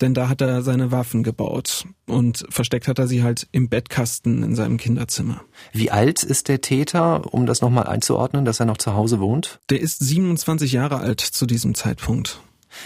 denn 0.00 0.14
da 0.14 0.28
hat 0.28 0.40
er 0.40 0.62
seine 0.62 0.90
Waffen 0.90 1.22
gebaut 1.22 1.86
und 2.06 2.44
versteckt 2.48 2.88
hat 2.88 2.98
er 2.98 3.06
sie 3.06 3.22
halt 3.22 3.48
im 3.52 3.68
Bettkasten 3.68 4.42
in 4.42 4.54
seinem 4.54 4.76
Kinderzimmer. 4.76 5.42
Wie 5.72 5.90
alt 5.90 6.22
ist 6.22 6.48
der 6.48 6.60
Täter, 6.60 7.32
um 7.32 7.46
das 7.46 7.60
nochmal 7.60 7.86
einzuordnen, 7.86 8.44
dass 8.44 8.60
er 8.60 8.66
noch 8.66 8.78
zu 8.78 8.94
Hause 8.94 9.20
wohnt? 9.20 9.60
Der 9.70 9.80
ist 9.80 9.98
27 9.98 10.72
Jahre 10.72 10.98
alt 10.98 11.20
zu 11.20 11.46
diesem 11.46 11.74
Zeitpunkt. 11.74 12.40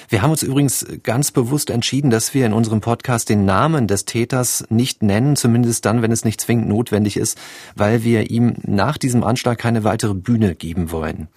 Wir 0.08 0.22
haben 0.22 0.30
uns 0.30 0.42
übrigens 0.42 0.86
ganz 1.02 1.30
bewusst 1.30 1.70
entschieden, 1.70 2.10
dass 2.10 2.34
wir 2.34 2.46
in 2.46 2.52
unserem 2.52 2.80
Podcast 2.80 3.28
den 3.28 3.44
Namen 3.44 3.86
des 3.86 4.04
Täters 4.04 4.64
nicht 4.68 5.02
nennen, 5.02 5.36
zumindest 5.36 5.84
dann, 5.84 6.02
wenn 6.02 6.12
es 6.12 6.24
nicht 6.24 6.40
zwingend 6.40 6.68
notwendig 6.68 7.16
ist, 7.16 7.38
weil 7.74 8.04
wir 8.04 8.30
ihm 8.30 8.54
nach 8.64 8.98
diesem 8.98 9.24
Anschlag 9.24 9.58
keine 9.58 9.84
weitere 9.84 10.14
Bühne 10.14 10.54
geben 10.54 10.90
wollen. 10.90 11.28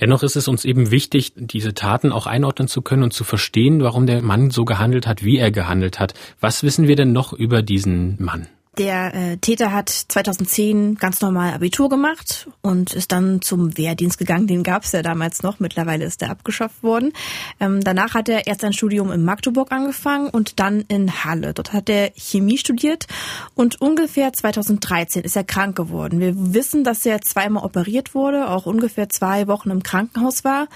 Dennoch 0.00 0.22
ist 0.22 0.36
es 0.36 0.48
uns 0.48 0.64
eben 0.64 0.90
wichtig, 0.90 1.32
diese 1.36 1.74
Taten 1.74 2.12
auch 2.12 2.26
einordnen 2.26 2.68
zu 2.68 2.82
können 2.82 3.02
und 3.02 3.12
zu 3.12 3.24
verstehen, 3.24 3.82
warum 3.82 4.06
der 4.06 4.22
Mann 4.22 4.50
so 4.50 4.64
gehandelt 4.64 5.06
hat, 5.06 5.24
wie 5.24 5.38
er 5.38 5.50
gehandelt 5.50 6.00
hat. 6.00 6.14
Was 6.40 6.62
wissen 6.62 6.88
wir 6.88 6.96
denn 6.96 7.12
noch 7.12 7.32
über 7.32 7.62
diesen 7.62 8.16
Mann? 8.18 8.46
Der 8.78 9.12
äh, 9.12 9.36
Täter 9.38 9.72
hat 9.72 9.88
2010 9.88 10.94
ganz 10.94 11.20
normal 11.20 11.52
Abitur 11.52 11.88
gemacht 11.88 12.48
und 12.62 12.92
ist 12.92 13.10
dann 13.10 13.42
zum 13.42 13.76
Wehrdienst 13.76 14.18
gegangen. 14.18 14.46
Den 14.46 14.62
gab 14.62 14.84
es 14.84 14.92
ja 14.92 15.02
damals 15.02 15.42
noch. 15.42 15.58
Mittlerweile 15.58 16.04
ist 16.04 16.22
er 16.22 16.30
abgeschafft 16.30 16.84
worden. 16.84 17.12
Ähm, 17.58 17.82
danach 17.82 18.14
hat 18.14 18.28
er 18.28 18.46
erst 18.46 18.62
ein 18.62 18.72
Studium 18.72 19.10
in 19.10 19.24
Magdeburg 19.24 19.72
angefangen 19.72 20.28
und 20.30 20.60
dann 20.60 20.82
in 20.82 21.24
Halle. 21.24 21.54
Dort 21.54 21.72
hat 21.72 21.88
er 21.88 22.12
Chemie 22.14 22.56
studiert 22.56 23.08
und 23.56 23.80
ungefähr 23.80 24.32
2013 24.32 25.24
ist 25.24 25.34
er 25.34 25.42
krank 25.42 25.76
geworden. 25.76 26.20
Wir 26.20 26.34
wissen, 26.54 26.84
dass 26.84 27.04
er 27.04 27.20
zweimal 27.20 27.64
operiert 27.64 28.14
wurde, 28.14 28.48
auch 28.48 28.64
ungefähr 28.64 29.08
zwei 29.08 29.48
Wochen 29.48 29.70
im 29.70 29.82
Krankenhaus 29.82 30.44
war 30.44 30.68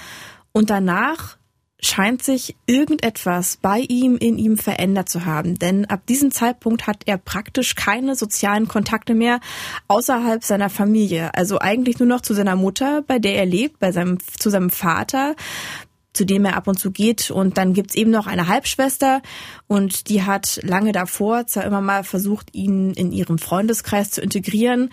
und 0.51 0.71
danach 0.71 1.37
scheint 1.85 2.23
sich 2.23 2.57
irgendetwas 2.67 3.59
bei 3.61 3.81
ihm 3.81 4.17
in 4.17 4.39
ihm 4.39 4.57
verändert 4.57 5.09
zu 5.09 5.27
haben. 5.27 5.59
Denn 5.59 5.85
ab 5.87 6.07
diesem 6.07 6.31
Zeitpunkt 6.31 6.87
hat 6.87 7.03
er 7.07 7.19
praktisch 7.19 7.75
keine 7.75 8.15
sozialen 8.15 8.69
Kontakte 8.69 9.15
mehr 9.15 9.41
außerhalb 9.89 10.45
seiner 10.45 10.71
Familie. 10.71 11.35
Also 11.35 11.59
eigentlich 11.59 11.99
nur 11.99 12.09
noch 12.09 12.21
zu 12.21 12.35
seiner 12.35 12.57
Mutter, 12.57 13.03
bei 13.03 13.19
der 13.19 13.35
er 13.35 13.47
lebt, 13.47 13.81
bei 13.81 13.91
seinem, 13.91 14.19
zu 14.21 14.49
seinem 14.49 14.71
Vater, 14.71 15.35
zu 16.13 16.25
dem 16.25 16.45
er 16.45 16.57
ab 16.57 16.69
und 16.69 16.79
zu 16.79 16.93
geht. 16.93 17.33
Und 17.33 17.59
dann 17.59 17.73
gibt's 17.73 17.97
eben 17.97 18.11
noch 18.11 18.29
eine 18.29 18.47
Halbschwester 18.47 19.21
und 19.67 20.09
die 20.09 20.23
hat 20.23 20.61
lange 20.63 20.93
davor 20.93 21.47
zwar 21.47 21.65
immer 21.65 21.81
mal 21.81 22.05
versucht, 22.05 22.55
ihn 22.55 22.93
in 22.93 23.11
ihrem 23.11 23.39
Freundeskreis 23.39 24.11
zu 24.13 24.21
integrieren, 24.21 24.91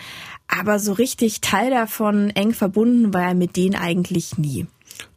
aber 0.48 0.80
so 0.80 0.94
richtig 0.94 1.42
Teil 1.42 1.70
davon 1.70 2.32
eng 2.32 2.54
verbunden 2.54 3.14
war 3.14 3.28
er 3.28 3.36
mit 3.36 3.56
denen 3.56 3.76
eigentlich 3.76 4.38
nie. 4.40 4.66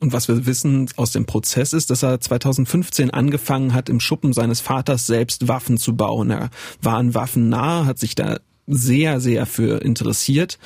Und 0.02 0.12
was 0.12 0.26
wir 0.26 0.46
wissen 0.46 0.90
aus 0.96 1.12
dem 1.12 1.26
Prozess 1.26 1.72
ist, 1.72 1.88
dass 1.90 2.02
er 2.02 2.20
2015 2.20 3.10
angefangen 3.10 3.72
hat, 3.72 3.88
im 3.88 4.00
Schuppen 4.00 4.32
seines 4.32 4.60
Vaters 4.60 5.06
selbst 5.06 5.46
Waffen 5.46 5.78
zu 5.78 5.94
bauen. 5.94 6.28
Er 6.32 6.50
war 6.80 6.96
an 6.96 7.14
Waffen 7.14 7.48
nah, 7.48 7.86
hat 7.86 8.00
sich 8.00 8.16
da 8.16 8.40
sehr, 8.66 9.20
sehr 9.20 9.46
für 9.46 9.80
interessiert. 9.80 10.58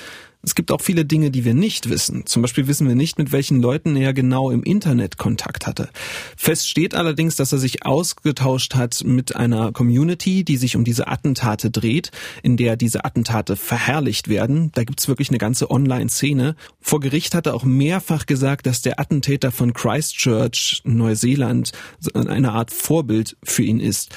Es 0.43 0.55
gibt 0.55 0.71
auch 0.71 0.81
viele 0.81 1.05
Dinge, 1.05 1.31
die 1.31 1.45
wir 1.45 1.55
nicht 1.55 1.90
wissen. 1.90 2.25
Zum 2.26 2.43
Beispiel 2.43 2.69
wissen 2.69 2.87
wir 2.87 2.95
nicht, 2.95 3.19
mit 3.19 3.33
welchen 3.33 3.61
Leuten 3.61 3.97
er 3.97 4.12
genau 4.12 4.50
im 4.50 4.62
Internet 4.62 5.16
Kontakt 5.19 5.66
hatte. 5.66 5.88
Fest 6.37 6.69
steht 6.69 6.95
allerdings, 6.95 7.35
dass 7.35 7.52
er 7.52 7.59
sich 7.59 7.85
ausgetauscht 7.85 8.76
hat 8.76 9.02
mit 9.05 9.35
einer 9.35 9.73
Community, 9.73 10.45
die 10.45 10.57
sich 10.57 10.76
um 10.76 10.85
diese 10.85 11.09
Attentate 11.09 11.71
dreht, 11.71 12.12
in 12.45 12.57
der 12.57 12.76
diese 12.76 13.05
Attentate 13.05 13.57
verherrlicht 13.57 14.28
werden. 14.28 14.71
Da 14.75 14.85
gibt's 14.85 15.09
wirklich 15.09 15.31
eine 15.31 15.38
ganze 15.38 15.71
Online-Szene. 15.71 16.55
Vor 16.81 17.00
Gericht 17.00 17.35
hat 17.35 17.47
er 17.47 17.55
auch 17.55 17.64
mehrfach 17.64 18.26
gesagt, 18.26 18.66
dass 18.66 18.83
der 18.83 19.00
Attentäter 19.00 19.50
von 19.50 19.73
Christchurch, 19.73 20.83
Neuseeland, 20.85 21.73
eine 22.14 22.52
Art 22.52 22.71
Vorbild 22.71 23.37
für 23.43 23.64
ihn 23.64 23.81
ist. 23.81 24.14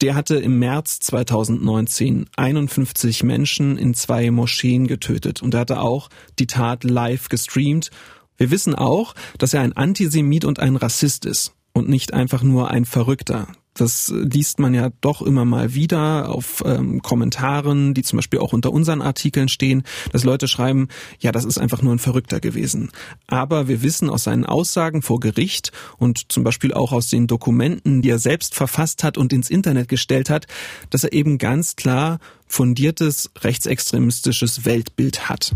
Der 0.00 0.14
hatte 0.14 0.36
im 0.36 0.60
März 0.60 1.00
2019 1.00 2.26
51 2.36 3.24
Menschen 3.24 3.76
in 3.76 3.94
zwei 3.94 4.30
Moscheen 4.30 4.86
getötet 4.86 5.42
und 5.42 5.54
er 5.54 5.60
hatte 5.60 5.80
auch 5.80 6.08
die 6.38 6.46
Tat 6.46 6.84
live 6.84 7.28
gestreamt. 7.28 7.90
Wir 8.36 8.52
wissen 8.52 8.76
auch, 8.76 9.14
dass 9.38 9.54
er 9.54 9.62
ein 9.62 9.76
Antisemit 9.76 10.44
und 10.44 10.60
ein 10.60 10.76
Rassist 10.76 11.24
ist 11.24 11.54
und 11.72 11.88
nicht 11.88 12.14
einfach 12.14 12.44
nur 12.44 12.70
ein 12.70 12.84
Verrückter. 12.84 13.48
Das 13.78 14.12
liest 14.12 14.58
man 14.58 14.74
ja 14.74 14.90
doch 15.00 15.22
immer 15.22 15.44
mal 15.44 15.72
wieder 15.72 16.30
auf 16.30 16.64
ähm, 16.66 17.00
Kommentaren, 17.00 17.94
die 17.94 18.02
zum 18.02 18.16
Beispiel 18.16 18.40
auch 18.40 18.52
unter 18.52 18.72
unseren 18.72 19.00
Artikeln 19.00 19.48
stehen, 19.48 19.84
dass 20.10 20.24
Leute 20.24 20.48
schreiben, 20.48 20.88
ja, 21.20 21.30
das 21.30 21.44
ist 21.44 21.58
einfach 21.58 21.80
nur 21.80 21.94
ein 21.94 22.00
Verrückter 22.00 22.40
gewesen. 22.40 22.90
Aber 23.28 23.68
wir 23.68 23.82
wissen 23.82 24.10
aus 24.10 24.24
seinen 24.24 24.44
Aussagen 24.44 25.00
vor 25.00 25.20
Gericht 25.20 25.70
und 25.96 26.32
zum 26.32 26.42
Beispiel 26.42 26.74
auch 26.74 26.92
aus 26.92 27.08
den 27.08 27.28
Dokumenten, 27.28 28.02
die 28.02 28.10
er 28.10 28.18
selbst 28.18 28.56
verfasst 28.56 29.04
hat 29.04 29.16
und 29.16 29.32
ins 29.32 29.48
Internet 29.48 29.88
gestellt 29.88 30.28
hat, 30.28 30.46
dass 30.90 31.04
er 31.04 31.12
eben 31.12 31.38
ganz 31.38 31.76
klar 31.76 32.18
fundiertes 32.48 33.30
rechtsextremistisches 33.40 34.64
Weltbild 34.64 35.28
hat. 35.28 35.54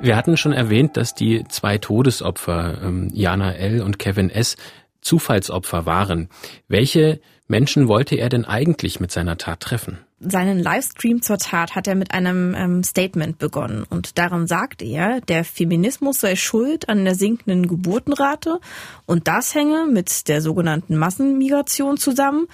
Wir 0.00 0.16
hatten 0.16 0.36
schon 0.36 0.52
erwähnt, 0.52 0.96
dass 0.96 1.14
die 1.14 1.44
zwei 1.48 1.78
Todesopfer, 1.78 2.82
ähm, 2.82 3.08
Jana 3.12 3.52
L. 3.52 3.82
und 3.82 4.00
Kevin 4.00 4.30
S., 4.30 4.56
Zufallsopfer 5.02 5.84
waren. 5.84 6.28
Welche 6.68 7.20
Menschen 7.48 7.86
wollte 7.86 8.16
er 8.16 8.30
denn 8.30 8.46
eigentlich 8.46 8.98
mit 8.98 9.12
seiner 9.12 9.36
Tat 9.36 9.60
treffen? 9.60 9.98
Seinen 10.20 10.60
Livestream 10.60 11.20
zur 11.20 11.36
Tat 11.36 11.74
hat 11.74 11.88
er 11.88 11.96
mit 11.96 12.14
einem 12.14 12.54
ähm, 12.54 12.84
Statement 12.84 13.38
begonnen 13.38 13.84
und 13.90 14.16
darin 14.18 14.46
sagt 14.46 14.80
er, 14.80 15.20
der 15.20 15.44
Feminismus 15.44 16.20
sei 16.20 16.36
schuld 16.36 16.88
an 16.88 17.04
der 17.04 17.16
sinkenden 17.16 17.66
Geburtenrate 17.66 18.60
und 19.04 19.26
das 19.26 19.54
hänge 19.54 19.86
mit 19.90 20.28
der 20.28 20.40
sogenannten 20.40 20.96
Massenmigration 20.96 21.96
zusammen 21.96 22.46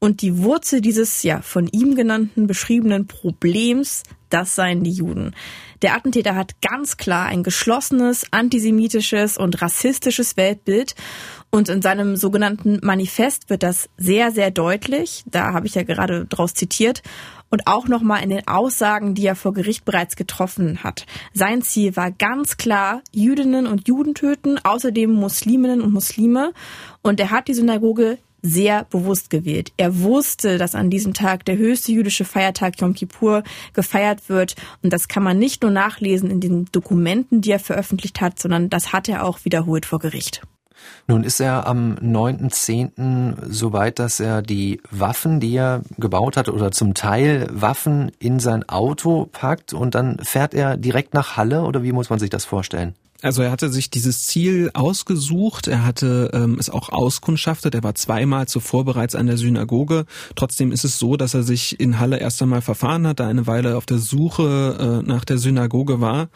und 0.00 0.22
die 0.22 0.38
Wurzel 0.38 0.80
dieses 0.80 1.22
ja 1.22 1.40
von 1.40 1.68
ihm 1.68 1.94
genannten 1.94 2.46
beschriebenen 2.46 3.06
Problems, 3.06 4.02
das 4.28 4.56
seien 4.56 4.82
die 4.82 4.90
Juden. 4.90 5.34
Der 5.84 5.94
Attentäter 5.94 6.34
hat 6.34 6.62
ganz 6.62 6.96
klar 6.96 7.26
ein 7.26 7.42
geschlossenes, 7.42 8.24
antisemitisches 8.30 9.36
und 9.36 9.60
rassistisches 9.60 10.38
Weltbild. 10.38 10.94
Und 11.50 11.68
in 11.68 11.82
seinem 11.82 12.16
sogenannten 12.16 12.80
Manifest 12.82 13.50
wird 13.50 13.62
das 13.62 13.90
sehr, 13.98 14.30
sehr 14.30 14.50
deutlich. 14.50 15.24
Da 15.26 15.52
habe 15.52 15.66
ich 15.66 15.74
ja 15.74 15.82
gerade 15.82 16.24
draus 16.24 16.54
zitiert. 16.54 17.02
Und 17.50 17.66
auch 17.66 17.86
nochmal 17.86 18.22
in 18.22 18.30
den 18.30 18.48
Aussagen, 18.48 19.14
die 19.14 19.26
er 19.26 19.36
vor 19.36 19.52
Gericht 19.52 19.84
bereits 19.84 20.16
getroffen 20.16 20.82
hat. 20.82 21.04
Sein 21.34 21.60
Ziel 21.60 21.94
war 21.96 22.10
ganz 22.10 22.56
klar, 22.56 23.02
Jüdinnen 23.12 23.66
und 23.66 23.86
Juden 23.86 24.14
töten, 24.14 24.58
außerdem 24.64 25.12
Musliminnen 25.12 25.82
und 25.82 25.92
Muslime. 25.92 26.54
Und 27.02 27.20
er 27.20 27.30
hat 27.30 27.46
die 27.46 27.54
Synagoge 27.54 28.16
sehr 28.44 28.84
bewusst 28.84 29.30
gewählt. 29.30 29.72
Er 29.78 30.00
wusste, 30.00 30.58
dass 30.58 30.74
an 30.74 30.90
diesem 30.90 31.14
Tag 31.14 31.44
der 31.46 31.56
höchste 31.56 31.92
jüdische 31.92 32.26
Feiertag 32.26 32.78
Yom 32.80 32.94
Kippur 32.94 33.42
gefeiert 33.72 34.28
wird. 34.28 34.54
Und 34.82 34.92
das 34.92 35.08
kann 35.08 35.22
man 35.22 35.38
nicht 35.38 35.62
nur 35.62 35.70
nachlesen 35.70 36.30
in 36.30 36.40
den 36.40 36.66
Dokumenten, 36.70 37.40
die 37.40 37.50
er 37.50 37.58
veröffentlicht 37.58 38.20
hat, 38.20 38.38
sondern 38.38 38.68
das 38.68 38.92
hat 38.92 39.08
er 39.08 39.24
auch 39.24 39.44
wiederholt 39.44 39.86
vor 39.86 39.98
Gericht. 39.98 40.42
Nun 41.06 41.24
ist 41.24 41.40
er 41.40 41.66
am 41.66 41.94
9.10. 41.94 43.50
so 43.50 43.72
weit, 43.72 43.98
dass 43.98 44.20
er 44.20 44.42
die 44.42 44.82
Waffen, 44.90 45.40
die 45.40 45.56
er 45.56 45.82
gebaut 45.96 46.36
hat, 46.36 46.50
oder 46.50 46.72
zum 46.72 46.92
Teil 46.92 47.48
Waffen 47.50 48.12
in 48.18 48.38
sein 48.38 48.68
Auto 48.68 49.26
packt 49.32 49.72
und 49.72 49.94
dann 49.94 50.18
fährt 50.22 50.52
er 50.52 50.76
direkt 50.76 51.14
nach 51.14 51.38
Halle 51.38 51.62
oder 51.62 51.82
wie 51.82 51.92
muss 51.92 52.10
man 52.10 52.18
sich 52.18 52.28
das 52.28 52.44
vorstellen? 52.44 52.94
Also 53.22 53.42
er 53.42 53.50
hatte 53.50 53.70
sich 53.70 53.90
dieses 53.90 54.26
Ziel 54.26 54.70
ausgesucht, 54.74 55.66
er 55.66 55.84
hatte 55.84 56.30
ähm, 56.34 56.58
es 56.58 56.68
auch 56.68 56.90
auskundschaftet, 56.90 57.74
er 57.74 57.82
war 57.82 57.94
zweimal 57.94 58.46
zuvor 58.48 58.84
bereits 58.84 59.14
an 59.14 59.26
der 59.26 59.38
Synagoge. 59.38 60.04
Trotzdem 60.34 60.72
ist 60.72 60.84
es 60.84 60.98
so, 60.98 61.16
dass 61.16 61.32
er 61.32 61.42
sich 61.42 61.80
in 61.80 61.98
Halle 61.98 62.18
erst 62.18 62.42
einmal 62.42 62.60
verfahren 62.60 63.06
hat, 63.06 63.20
da 63.20 63.28
eine 63.28 63.46
Weile 63.46 63.76
auf 63.76 63.86
der 63.86 63.98
Suche 63.98 65.02
äh, 65.02 65.08
nach 65.08 65.24
der 65.24 65.38
Synagoge 65.38 66.00
war, 66.00 66.28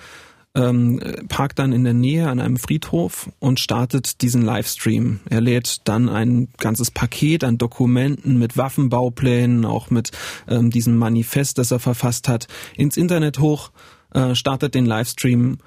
ähm, 0.55 1.01
parkt 1.29 1.59
dann 1.59 1.73
in 1.73 1.85
der 1.85 1.95
Nähe 1.95 2.29
an 2.29 2.41
einem 2.41 2.57
Friedhof 2.57 3.31
und 3.39 3.61
startet 3.61 4.23
diesen 4.23 4.43
Livestream. 4.43 5.21
Er 5.29 5.41
lädt 5.41 5.87
dann 5.89 6.09
ein 6.09 6.49
ganzes 6.59 6.91
Paket 6.91 7.45
an 7.45 7.59
Dokumenten 7.59 8.39
mit 8.39 8.57
Waffenbauplänen, 8.57 9.65
auch 9.65 9.91
mit 9.91 10.11
ähm, 10.49 10.71
diesem 10.71 10.97
Manifest, 10.97 11.59
das 11.59 11.71
er 11.71 11.79
verfasst 11.79 12.29
hat, 12.29 12.49
ins 12.77 12.97
Internet 12.97 13.39
hoch, 13.39 13.71
äh, 14.15 14.35
startet 14.35 14.75
den 14.75 14.87
Livestream 14.87 15.59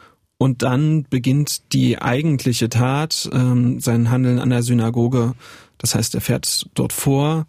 und 0.42 0.64
dann 0.64 1.06
beginnt 1.08 1.72
die 1.72 2.02
eigentliche 2.02 2.68
Tat, 2.68 3.30
ähm, 3.32 3.80
sein 3.80 4.10
Handeln 4.10 4.40
an 4.40 4.50
der 4.50 4.64
Synagoge. 4.64 5.36
Das 5.78 5.94
heißt, 5.94 6.16
er 6.16 6.22
fährt 6.22 6.68
dort 6.74 6.94
vor, 6.94 7.46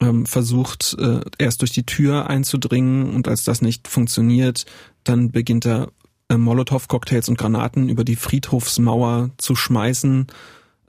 ähm, 0.00 0.24
versucht 0.24 0.94
äh, 1.00 1.22
erst 1.38 1.62
durch 1.62 1.72
die 1.72 1.82
Tür 1.82 2.30
einzudringen 2.30 3.12
und 3.12 3.26
als 3.26 3.42
das 3.42 3.60
nicht 3.60 3.88
funktioniert, 3.88 4.66
dann 5.02 5.32
beginnt 5.32 5.66
er 5.66 5.88
äh, 6.28 6.36
Molotow-Cocktails 6.36 7.28
und 7.28 7.38
Granaten 7.38 7.88
über 7.88 8.04
die 8.04 8.14
Friedhofsmauer 8.14 9.30
zu 9.36 9.56
schmeißen, 9.56 10.28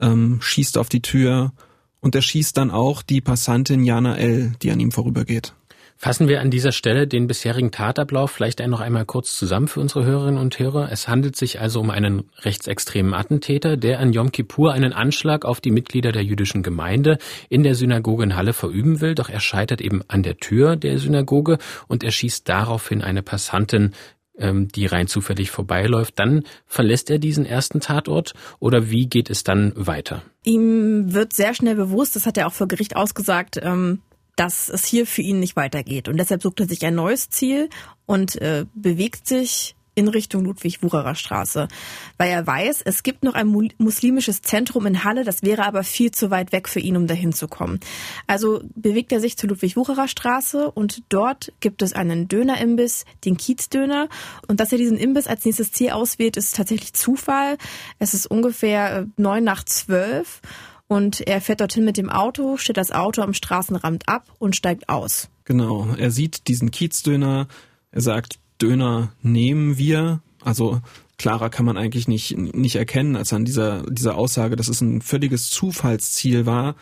ähm, 0.00 0.38
schießt 0.40 0.78
auf 0.78 0.88
die 0.88 1.02
Tür 1.02 1.52
und 1.98 2.14
er 2.14 2.22
schießt 2.22 2.56
dann 2.56 2.70
auch 2.70 3.02
die 3.02 3.20
Passantin 3.20 3.82
Jana 3.82 4.16
L., 4.18 4.52
die 4.62 4.70
an 4.70 4.78
ihm 4.78 4.92
vorübergeht. 4.92 5.52
Fassen 5.96 6.28
wir 6.28 6.40
an 6.40 6.50
dieser 6.50 6.72
Stelle 6.72 7.06
den 7.06 7.26
bisherigen 7.26 7.70
Tatablauf 7.70 8.30
vielleicht 8.30 8.60
noch 8.66 8.80
einmal 8.80 9.04
kurz 9.04 9.36
zusammen 9.36 9.68
für 9.68 9.80
unsere 9.80 10.04
Hörerinnen 10.04 10.40
und 10.40 10.58
Hörer. 10.58 10.90
Es 10.90 11.08
handelt 11.08 11.36
sich 11.36 11.60
also 11.60 11.80
um 11.80 11.90
einen 11.90 12.30
rechtsextremen 12.42 13.14
Attentäter, 13.14 13.76
der 13.76 14.00
an 14.00 14.12
Yom 14.12 14.32
Kippur 14.32 14.72
einen 14.72 14.92
Anschlag 14.92 15.44
auf 15.44 15.60
die 15.60 15.70
Mitglieder 15.70 16.12
der 16.12 16.24
jüdischen 16.24 16.62
Gemeinde 16.62 17.18
in 17.48 17.62
der 17.62 17.74
Synagoge 17.74 18.24
in 18.24 18.36
Halle 18.36 18.52
verüben 18.52 19.00
will, 19.00 19.14
doch 19.14 19.28
er 19.28 19.40
scheitert 19.40 19.80
eben 19.80 20.02
an 20.08 20.22
der 20.22 20.36
Tür 20.38 20.76
der 20.76 20.98
Synagoge 20.98 21.58
und 21.88 22.04
er 22.04 22.10
schießt 22.10 22.48
daraufhin 22.48 23.00
eine 23.00 23.22
Passantin 23.22 23.92
ähm, 24.36 24.68
die 24.68 24.86
rein 24.86 25.06
zufällig 25.06 25.50
vorbeiläuft, 25.50 26.18
dann 26.18 26.42
verlässt 26.66 27.10
er 27.10 27.18
diesen 27.18 27.46
ersten 27.46 27.80
Tatort 27.80 28.34
oder 28.58 28.90
wie 28.90 29.06
geht 29.06 29.30
es 29.30 29.44
dann 29.44 29.72
weiter? 29.76 30.22
Ihm 30.42 31.14
wird 31.14 31.32
sehr 31.32 31.54
schnell 31.54 31.76
bewusst, 31.76 32.16
das 32.16 32.26
hat 32.26 32.36
er 32.36 32.46
auch 32.46 32.52
vor 32.52 32.68
Gericht 32.68 32.96
ausgesagt, 32.96 33.60
ähm, 33.62 34.00
dass 34.36 34.68
es 34.68 34.84
hier 34.84 35.06
für 35.06 35.22
ihn 35.22 35.40
nicht 35.40 35.56
weitergeht. 35.56 36.08
Und 36.08 36.16
deshalb 36.18 36.42
sucht 36.42 36.60
er 36.60 36.66
sich 36.66 36.84
ein 36.84 36.94
neues 36.94 37.30
Ziel 37.30 37.68
und 38.06 38.40
äh, 38.40 38.66
bewegt 38.74 39.26
sich 39.26 39.76
in 39.94 40.08
Richtung 40.08 40.44
Ludwig-Wucherer 40.44 41.14
Straße, 41.14 41.68
weil 42.16 42.30
er 42.30 42.46
weiß, 42.46 42.82
es 42.84 43.02
gibt 43.02 43.22
noch 43.22 43.34
ein 43.34 43.70
muslimisches 43.78 44.42
Zentrum 44.42 44.86
in 44.86 45.04
Halle, 45.04 45.24
das 45.24 45.42
wäre 45.42 45.64
aber 45.64 45.84
viel 45.84 46.10
zu 46.10 46.30
weit 46.30 46.52
weg 46.52 46.68
für 46.68 46.80
ihn, 46.80 46.96
um 46.96 47.06
dahin 47.06 47.32
zu 47.32 47.48
kommen. 47.48 47.80
Also 48.26 48.62
bewegt 48.74 49.12
er 49.12 49.20
sich 49.20 49.36
zur 49.36 49.50
Ludwig-Wucherer 49.50 50.08
Straße 50.08 50.70
und 50.70 51.02
dort 51.08 51.52
gibt 51.60 51.82
es 51.82 51.92
einen 51.92 52.28
Dönerimbiss, 52.28 53.04
den 53.24 53.36
Kiezdöner. 53.36 54.08
Und 54.48 54.60
dass 54.60 54.72
er 54.72 54.78
diesen 54.78 54.96
Imbiss 54.96 55.26
als 55.26 55.44
nächstes 55.44 55.72
Ziel 55.72 55.90
auswählt, 55.90 56.36
ist 56.36 56.56
tatsächlich 56.56 56.92
Zufall. 56.92 57.56
Es 57.98 58.14
ist 58.14 58.26
ungefähr 58.26 58.96
äh, 58.96 59.06
neun 59.16 59.44
nach 59.44 59.64
zwölf 59.64 60.40
und 60.88 61.20
er 61.22 61.40
fährt 61.40 61.60
dorthin 61.60 61.84
mit 61.84 61.96
dem 61.96 62.10
Auto, 62.10 62.56
stellt 62.56 62.76
das 62.76 62.92
Auto 62.92 63.22
am 63.22 63.34
Straßenrand 63.34 64.08
ab 64.08 64.26
und 64.38 64.56
steigt 64.56 64.88
aus. 64.88 65.28
Genau, 65.44 65.88
er 65.96 66.10
sieht 66.10 66.48
diesen 66.48 66.70
Kiezdöner, 66.70 67.48
er 67.90 68.00
sagt, 68.00 68.38
Döner 68.60 69.12
nehmen 69.22 69.78
wir. 69.78 70.20
Also 70.42 70.80
klarer 71.18 71.50
kann 71.50 71.66
man 71.66 71.76
eigentlich 71.76 72.08
nicht, 72.08 72.36
nicht 72.36 72.76
erkennen, 72.76 73.16
als 73.16 73.32
an 73.32 73.44
dieser, 73.44 73.82
dieser 73.90 74.16
Aussage, 74.16 74.56
dass 74.56 74.68
es 74.68 74.80
ein 74.80 75.00
völliges 75.00 75.50
Zufallsziel 75.50 76.46
war, 76.46 76.76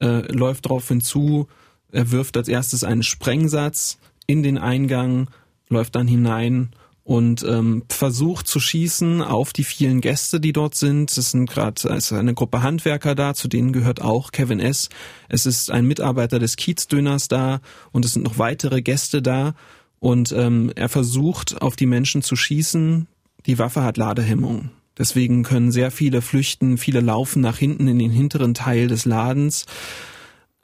äh, 0.00 0.30
läuft 0.32 0.66
darauf 0.66 0.88
hinzu, 0.88 1.48
er 1.90 2.10
wirft 2.10 2.36
als 2.36 2.48
erstes 2.48 2.84
einen 2.84 3.02
Sprengsatz 3.02 3.98
in 4.26 4.42
den 4.42 4.56
Eingang, 4.56 5.28
läuft 5.68 5.94
dann 5.94 6.08
hinein 6.08 6.70
und 7.04 7.42
ähm, 7.42 7.82
versucht 7.88 8.46
zu 8.46 8.60
schießen 8.60 9.22
auf 9.22 9.52
die 9.52 9.64
vielen 9.64 10.00
Gäste, 10.00 10.38
die 10.40 10.52
dort 10.52 10.74
sind. 10.74 11.16
Es 11.16 11.32
sind 11.32 11.50
gerade 11.50 11.90
also 11.90 12.14
eine 12.14 12.34
Gruppe 12.34 12.62
Handwerker 12.62 13.14
da, 13.14 13.34
zu 13.34 13.48
denen 13.48 13.72
gehört 13.72 14.00
auch 14.00 14.30
Kevin 14.30 14.60
S. 14.60 14.88
Es 15.28 15.46
ist 15.46 15.70
ein 15.70 15.86
Mitarbeiter 15.86 16.38
des 16.38 16.56
Kiezdöners 16.56 17.28
da 17.28 17.60
und 17.90 18.04
es 18.04 18.12
sind 18.12 18.22
noch 18.22 18.38
weitere 18.38 18.82
Gäste 18.82 19.20
da. 19.20 19.54
Und 19.98 20.32
ähm, 20.32 20.72
er 20.74 20.88
versucht 20.88 21.60
auf 21.62 21.76
die 21.76 21.86
Menschen 21.86 22.22
zu 22.22 22.36
schießen. 22.36 23.06
Die 23.46 23.58
Waffe 23.58 23.82
hat 23.82 23.96
Ladehemmung. 23.96 24.70
Deswegen 24.98 25.42
können 25.42 25.72
sehr 25.72 25.90
viele 25.90 26.22
flüchten, 26.22 26.76
viele 26.76 27.00
laufen 27.00 27.40
nach 27.40 27.56
hinten 27.56 27.88
in 27.88 27.98
den 27.98 28.10
hinteren 28.10 28.54
Teil 28.54 28.88
des 28.88 29.04
Ladens. 29.04 29.66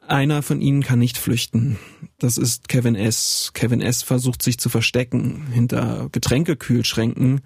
Einer 0.09 0.43
von 0.43 0.63
ihnen 0.63 0.83
kann 0.83 0.99
nicht 0.99 1.19
flüchten. 1.19 1.79
Das 2.19 2.39
ist 2.39 2.69
Kevin 2.69 2.95
S. 2.95 3.51
Kevin 3.53 3.83
S. 3.83 4.03
versucht 4.03 4.43
sich 4.43 4.59
zu 4.59 4.71
verstecken 4.71 5.47
hinter 5.53 6.09
Getränkekühlschränken 6.11 7.43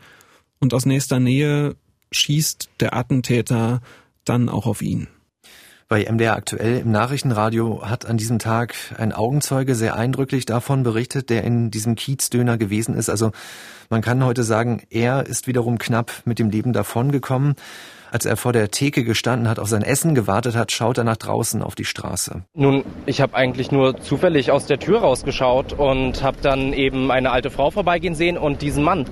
und 0.60 0.72
aus 0.72 0.86
nächster 0.86 1.18
Nähe 1.18 1.74
schießt 2.12 2.70
der 2.78 2.94
Attentäter 2.94 3.80
dann 4.24 4.48
auch 4.48 4.66
auf 4.66 4.80
ihn. 4.80 5.08
Bei 5.88 6.08
MDR 6.08 6.36
aktuell 6.36 6.78
im 6.78 6.92
Nachrichtenradio 6.92 7.82
hat 7.84 8.06
an 8.06 8.16
diesem 8.16 8.38
Tag 8.38 8.76
ein 8.96 9.12
Augenzeuge 9.12 9.74
sehr 9.74 9.96
eindrücklich 9.96 10.46
davon 10.46 10.84
berichtet, 10.84 11.30
der 11.30 11.42
in 11.42 11.72
diesem 11.72 11.96
Kiezdöner 11.96 12.58
gewesen 12.58 12.94
ist. 12.94 13.10
Also 13.10 13.32
man 13.90 14.02
kann 14.02 14.24
heute 14.24 14.44
sagen, 14.44 14.84
er 14.88 15.26
ist 15.26 15.48
wiederum 15.48 15.78
knapp 15.78 16.22
mit 16.26 16.38
dem 16.38 16.48
Leben 16.48 16.72
davongekommen. 16.72 17.56
Als 18.12 18.26
er 18.26 18.36
vor 18.36 18.52
der 18.52 18.70
Theke 18.70 19.04
gestanden 19.04 19.48
hat, 19.48 19.58
auf 19.58 19.68
sein 19.68 19.80
Essen 19.80 20.14
gewartet 20.14 20.54
hat, 20.54 20.70
schaut 20.70 20.98
er 20.98 21.04
nach 21.04 21.16
draußen 21.16 21.62
auf 21.62 21.74
die 21.74 21.86
Straße. 21.86 22.42
Nun, 22.52 22.84
ich 23.06 23.22
habe 23.22 23.34
eigentlich 23.34 23.72
nur 23.72 23.98
zufällig 24.02 24.50
aus 24.50 24.66
der 24.66 24.78
Tür 24.78 25.00
rausgeschaut 25.00 25.72
und 25.72 26.22
habe 26.22 26.36
dann 26.42 26.74
eben 26.74 27.10
eine 27.10 27.30
alte 27.30 27.50
Frau 27.50 27.70
vorbeigehen 27.70 28.14
sehen 28.14 28.36
und 28.36 28.60
diesen 28.60 28.84
Mann 28.84 29.06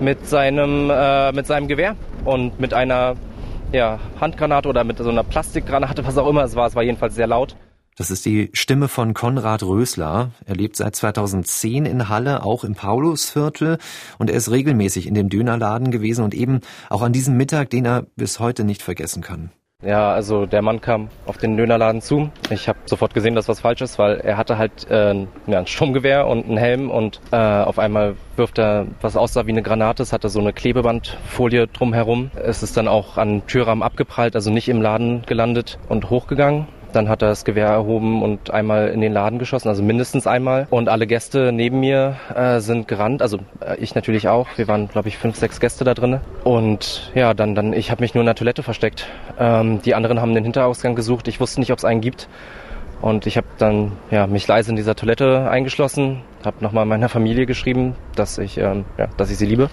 mit 0.00 0.26
seinem, 0.26 0.90
äh, 0.90 1.32
mit 1.32 1.46
seinem 1.46 1.66
Gewehr 1.66 1.96
und 2.26 2.60
mit 2.60 2.74
einer 2.74 3.14
ja, 3.72 3.98
Handgranate 4.20 4.68
oder 4.68 4.84
mit 4.84 4.98
so 4.98 5.08
einer 5.08 5.24
Plastikgranate, 5.24 6.04
was 6.06 6.18
auch 6.18 6.28
immer 6.28 6.44
es 6.44 6.54
war. 6.54 6.66
Es 6.66 6.74
war 6.74 6.82
jedenfalls 6.82 7.14
sehr 7.14 7.26
laut. 7.26 7.56
Das 7.96 8.10
ist 8.10 8.24
die 8.24 8.48
Stimme 8.54 8.88
von 8.88 9.12
Konrad 9.12 9.62
Rösler. 9.62 10.30
Er 10.46 10.54
lebt 10.54 10.76
seit 10.76 10.96
2010 10.96 11.84
in 11.84 12.08
Halle, 12.08 12.42
auch 12.42 12.64
im 12.64 12.74
Paulusviertel. 12.74 13.76
Und 14.18 14.30
er 14.30 14.36
ist 14.36 14.50
regelmäßig 14.50 15.06
in 15.06 15.14
dem 15.14 15.28
Dönerladen 15.28 15.90
gewesen 15.90 16.24
und 16.24 16.32
eben 16.32 16.60
auch 16.88 17.02
an 17.02 17.12
diesem 17.12 17.36
Mittag, 17.36 17.68
den 17.68 17.84
er 17.84 18.06
bis 18.16 18.40
heute 18.40 18.64
nicht 18.64 18.80
vergessen 18.80 19.22
kann. 19.22 19.50
Ja, 19.84 20.12
also 20.12 20.46
der 20.46 20.62
Mann 20.62 20.80
kam 20.80 21.08
auf 21.26 21.38
den 21.38 21.56
Dönerladen 21.56 22.00
zu. 22.00 22.30
Ich 22.50 22.68
habe 22.68 22.78
sofort 22.86 23.14
gesehen, 23.14 23.34
dass 23.34 23.48
was 23.48 23.60
falsch 23.60 23.82
ist, 23.82 23.98
weil 23.98 24.20
er 24.20 24.36
hatte 24.36 24.56
halt 24.56 24.88
äh, 24.88 25.26
ja, 25.48 25.58
ein 25.58 25.66
Sturmgewehr 25.66 26.28
und 26.28 26.46
einen 26.46 26.56
Helm 26.56 26.88
und 26.88 27.20
äh, 27.32 27.36
auf 27.36 27.80
einmal 27.80 28.14
wirft 28.36 28.58
er 28.58 28.86
was 29.00 29.16
aussah 29.16 29.44
wie 29.46 29.50
eine 29.50 29.62
Granate. 29.62 30.02
Es 30.02 30.12
hatte 30.12 30.28
so 30.28 30.38
eine 30.38 30.52
Klebebandfolie 30.52 31.66
drumherum. 31.66 32.30
Es 32.36 32.62
ist 32.62 32.76
dann 32.76 32.86
auch 32.86 33.18
an 33.18 33.42
Türrahmen 33.48 33.82
abgeprallt, 33.82 34.36
also 34.36 34.50
nicht 34.50 34.68
im 34.68 34.80
Laden 34.80 35.22
gelandet 35.26 35.78
und 35.88 36.10
hochgegangen. 36.10 36.68
Dann 36.92 37.08
hat 37.08 37.22
er 37.22 37.28
das 37.28 37.44
Gewehr 37.44 37.68
erhoben 37.68 38.22
und 38.22 38.50
einmal 38.50 38.88
in 38.88 39.00
den 39.00 39.12
Laden 39.12 39.38
geschossen, 39.38 39.68
also 39.68 39.82
mindestens 39.82 40.26
einmal. 40.26 40.66
Und 40.70 40.88
alle 40.88 41.06
Gäste 41.06 41.52
neben 41.52 41.80
mir 41.80 42.16
äh, 42.34 42.60
sind 42.60 42.88
gerannt, 42.88 43.22
also 43.22 43.38
äh, 43.60 43.76
ich 43.78 43.94
natürlich 43.94 44.28
auch. 44.28 44.46
Wir 44.56 44.68
waren, 44.68 44.88
glaube 44.88 45.08
ich, 45.08 45.18
fünf, 45.18 45.36
sechs 45.36 45.60
Gäste 45.60 45.84
da 45.84 45.94
drinnen. 45.94 46.20
Und 46.44 47.10
ja, 47.14 47.34
dann, 47.34 47.54
dann, 47.54 47.72
ich 47.72 47.90
habe 47.90 48.02
mich 48.02 48.14
nur 48.14 48.22
in 48.22 48.26
der 48.26 48.34
Toilette 48.34 48.62
versteckt. 48.62 49.06
Ähm, 49.38 49.80
die 49.82 49.94
anderen 49.94 50.20
haben 50.20 50.34
den 50.34 50.44
Hinterausgang 50.44 50.94
gesucht. 50.94 51.28
Ich 51.28 51.40
wusste 51.40 51.60
nicht, 51.60 51.72
ob 51.72 51.78
es 51.78 51.84
einen 51.84 52.00
gibt. 52.00 52.28
Und 53.00 53.26
ich 53.26 53.36
habe 53.36 53.48
dann 53.58 53.92
ja, 54.10 54.28
mich 54.28 54.46
leise 54.46 54.70
in 54.70 54.76
dieser 54.76 54.94
Toilette 54.94 55.50
eingeschlossen, 55.50 56.20
habe 56.44 56.56
nochmal 56.60 56.86
meiner 56.86 57.08
Familie 57.08 57.46
geschrieben, 57.46 57.96
dass 58.14 58.38
ich, 58.38 58.58
ähm, 58.58 58.84
ja, 58.96 59.08
dass 59.16 59.30
ich 59.30 59.38
sie 59.38 59.46
liebe 59.46 59.70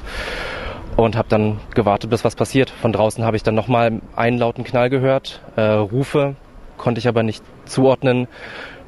und 0.97 1.15
habe 1.15 1.29
dann 1.29 1.59
gewartet, 1.75 2.09
bis 2.09 2.25
was 2.25 2.35
passiert. 2.35 2.69
Von 2.69 2.91
draußen 2.91 3.23
habe 3.23 3.37
ich 3.37 3.43
dann 3.43 3.55
nochmal 3.55 4.01
einen 4.15 4.37
lauten 4.37 4.63
Knall 4.63 4.89
gehört, 4.89 5.41
äh, 5.55 5.61
Rufe, 5.61 6.35
konnte 6.79 6.97
ich 6.97 7.07
aber 7.07 7.21
nicht 7.21 7.43
zuordnen, 7.65 8.27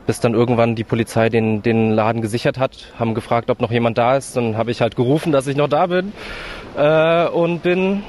bis 0.08 0.20
dann 0.20 0.34
irgendwann 0.34 0.76
die 0.76 0.84
Polizei 0.84 1.30
den, 1.30 1.62
den 1.62 1.92
Laden 1.92 2.24
gesichert 2.24 2.58
hat, 2.58 2.92
haben 2.98 3.14
gefragt, 3.14 3.52
ob 3.52 3.62
noch 3.62 3.72
jemand 3.72 4.00
da 4.00 4.18
ist. 4.18 4.36
Dann 4.36 4.58
habe 4.58 4.72
ich 4.72 4.82
halt 4.82 4.96
gerufen, 4.96 5.32
dass 5.32 5.46
ich 5.46 5.56
noch 5.56 5.68
da 5.68 5.86
bin 5.86 6.12
äh, 6.76 7.28
und 7.28 7.62
bin, 7.62 8.02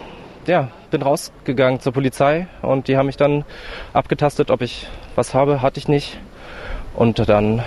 ja, 0.47 0.71
bin 0.91 1.03
rausgegangen 1.03 1.81
zur 1.81 1.93
Polizei 1.93 2.47
und 2.63 2.89
die 2.89 2.97
haben 2.97 3.07
mich 3.07 3.19
dann 3.19 3.45
abgetastet, 3.93 4.51
ob 4.51 4.63
ich 4.63 4.87
was 5.17 5.35
habe, 5.35 5.61
hatte 5.61 5.79
ich 5.79 5.89
nicht. 5.89 6.19
Und 6.95 7.29
dann, 7.29 7.63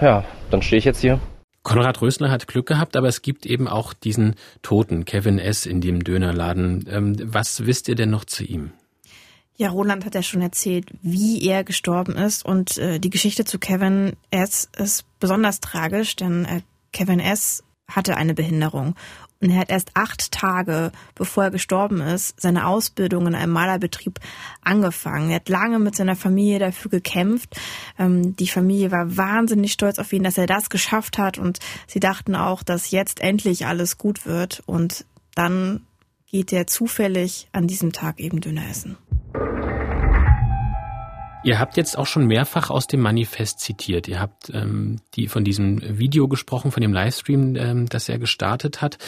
ja, 0.00 0.24
dann 0.50 0.62
stehe 0.62 0.78
ich 0.78 0.84
jetzt 0.84 1.00
hier. 1.00 1.20
Konrad 1.62 2.00
Rösner 2.00 2.30
hat 2.30 2.46
Glück 2.46 2.66
gehabt, 2.66 2.96
aber 2.96 3.08
es 3.08 3.20
gibt 3.20 3.44
eben 3.44 3.68
auch 3.68 3.92
diesen 3.92 4.36
Toten, 4.62 5.04
Kevin 5.04 5.38
S. 5.38 5.66
in 5.66 5.80
dem 5.80 6.02
Dönerladen. 6.02 6.88
Ähm, 6.90 7.16
was 7.22 7.66
wisst 7.66 7.88
ihr 7.88 7.94
denn 7.94 8.10
noch 8.10 8.24
zu 8.24 8.44
ihm? 8.44 8.72
Ja, 9.60 9.70
Roland 9.70 10.04
hat 10.04 10.14
ja 10.14 10.22
schon 10.22 10.40
erzählt, 10.40 10.86
wie 11.02 11.44
er 11.44 11.64
gestorben 11.64 12.14
ist 12.14 12.44
und 12.44 12.78
äh, 12.78 13.00
die 13.00 13.10
Geschichte 13.10 13.44
zu 13.44 13.58
Kevin 13.58 14.12
S. 14.30 14.70
ist 14.78 15.04
besonders 15.18 15.58
tragisch, 15.58 16.14
denn 16.14 16.44
äh, 16.44 16.60
Kevin 16.92 17.18
S. 17.18 17.64
hatte 17.90 18.16
eine 18.16 18.34
Behinderung 18.34 18.94
und 19.40 19.50
er 19.50 19.58
hat 19.58 19.70
erst 19.70 19.90
acht 19.94 20.30
Tage, 20.30 20.92
bevor 21.16 21.44
er 21.44 21.50
gestorben 21.50 22.00
ist, 22.00 22.40
seine 22.40 22.68
Ausbildung 22.68 23.26
in 23.26 23.34
einem 23.34 23.52
Malerbetrieb 23.52 24.20
angefangen. 24.62 25.30
Er 25.30 25.36
hat 25.36 25.48
lange 25.48 25.80
mit 25.80 25.96
seiner 25.96 26.14
Familie 26.14 26.60
dafür 26.60 26.92
gekämpft. 26.92 27.56
Ähm, 27.98 28.36
die 28.36 28.46
Familie 28.46 28.92
war 28.92 29.16
wahnsinnig 29.16 29.72
stolz 29.72 29.98
auf 29.98 30.12
ihn, 30.12 30.22
dass 30.22 30.38
er 30.38 30.46
das 30.46 30.70
geschafft 30.70 31.18
hat 31.18 31.36
und 31.36 31.58
sie 31.88 31.98
dachten 31.98 32.36
auch, 32.36 32.62
dass 32.62 32.92
jetzt 32.92 33.20
endlich 33.20 33.66
alles 33.66 33.98
gut 33.98 34.24
wird 34.24 34.62
und 34.66 35.04
dann 35.34 35.84
geht 36.30 36.52
er 36.52 36.68
zufällig 36.68 37.48
an 37.50 37.66
diesem 37.66 37.92
Tag 37.92 38.20
eben 38.20 38.40
Döner 38.40 38.70
essen. 38.70 38.96
Ihr 41.44 41.58
habt 41.58 41.76
jetzt 41.76 41.96
auch 41.96 42.06
schon 42.06 42.26
mehrfach 42.26 42.68
aus 42.68 42.88
dem 42.88 43.00
Manifest 43.00 43.60
zitiert. 43.60 44.08
Ihr 44.08 44.20
habt 44.20 44.50
ähm, 44.52 44.96
die 45.14 45.28
von 45.28 45.44
diesem 45.44 45.80
Video 45.98 46.28
gesprochen, 46.28 46.72
von 46.72 46.80
dem 46.80 46.92
Livestream, 46.92 47.56
ähm, 47.56 47.88
das 47.88 48.08
er 48.08 48.18
gestartet 48.18 48.82
hat. 48.82 48.98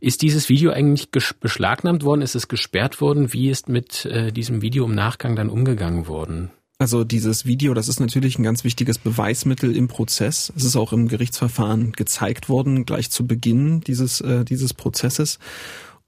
Ist 0.00 0.22
dieses 0.22 0.48
Video 0.48 0.70
eigentlich 0.72 1.10
beschlagnahmt 1.10 2.04
worden? 2.04 2.22
Ist 2.22 2.34
es 2.34 2.48
gesperrt 2.48 3.00
worden? 3.00 3.32
Wie 3.32 3.50
ist 3.50 3.68
mit 3.68 4.04
äh, 4.04 4.30
diesem 4.30 4.62
Video 4.62 4.84
im 4.84 4.94
Nachgang 4.94 5.36
dann 5.36 5.48
umgegangen 5.48 6.06
worden? 6.06 6.50
Also 6.78 7.04
dieses 7.04 7.44
Video, 7.44 7.74
das 7.74 7.88
ist 7.88 8.00
natürlich 8.00 8.38
ein 8.38 8.42
ganz 8.42 8.64
wichtiges 8.64 8.96
Beweismittel 8.96 9.76
im 9.76 9.88
Prozess. 9.88 10.50
Es 10.56 10.64
ist 10.64 10.76
auch 10.76 10.94
im 10.94 11.08
Gerichtsverfahren 11.08 11.92
gezeigt 11.92 12.48
worden, 12.48 12.86
gleich 12.86 13.10
zu 13.10 13.26
Beginn 13.26 13.82
dieses, 13.82 14.22
äh, 14.22 14.46
dieses 14.46 14.72
Prozesses. 14.72 15.38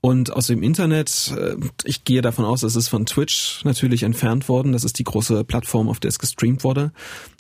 Und 0.05 0.33
aus 0.33 0.49
dem 0.49 0.65
Internet, 0.65 1.33
äh, 1.39 1.55
ich 1.85 2.03
gehe 2.03 2.23
davon 2.23 2.45
aus, 2.45 2.65
es 2.65 2.75
ist 2.75 2.89
von 2.89 3.07
Twitch 3.07 3.65
natürlich 3.65 4.03
entfernt 4.03 4.49
worden. 4.49 4.73
Das 4.73 4.83
ist 4.83 4.99
die 4.99 5.05
große 5.05 5.45
Plattform, 5.45 5.89
auf 5.89 6.01
der 6.01 6.09
es 6.09 6.19
gestreamt 6.19 6.65
wurde. 6.65 6.91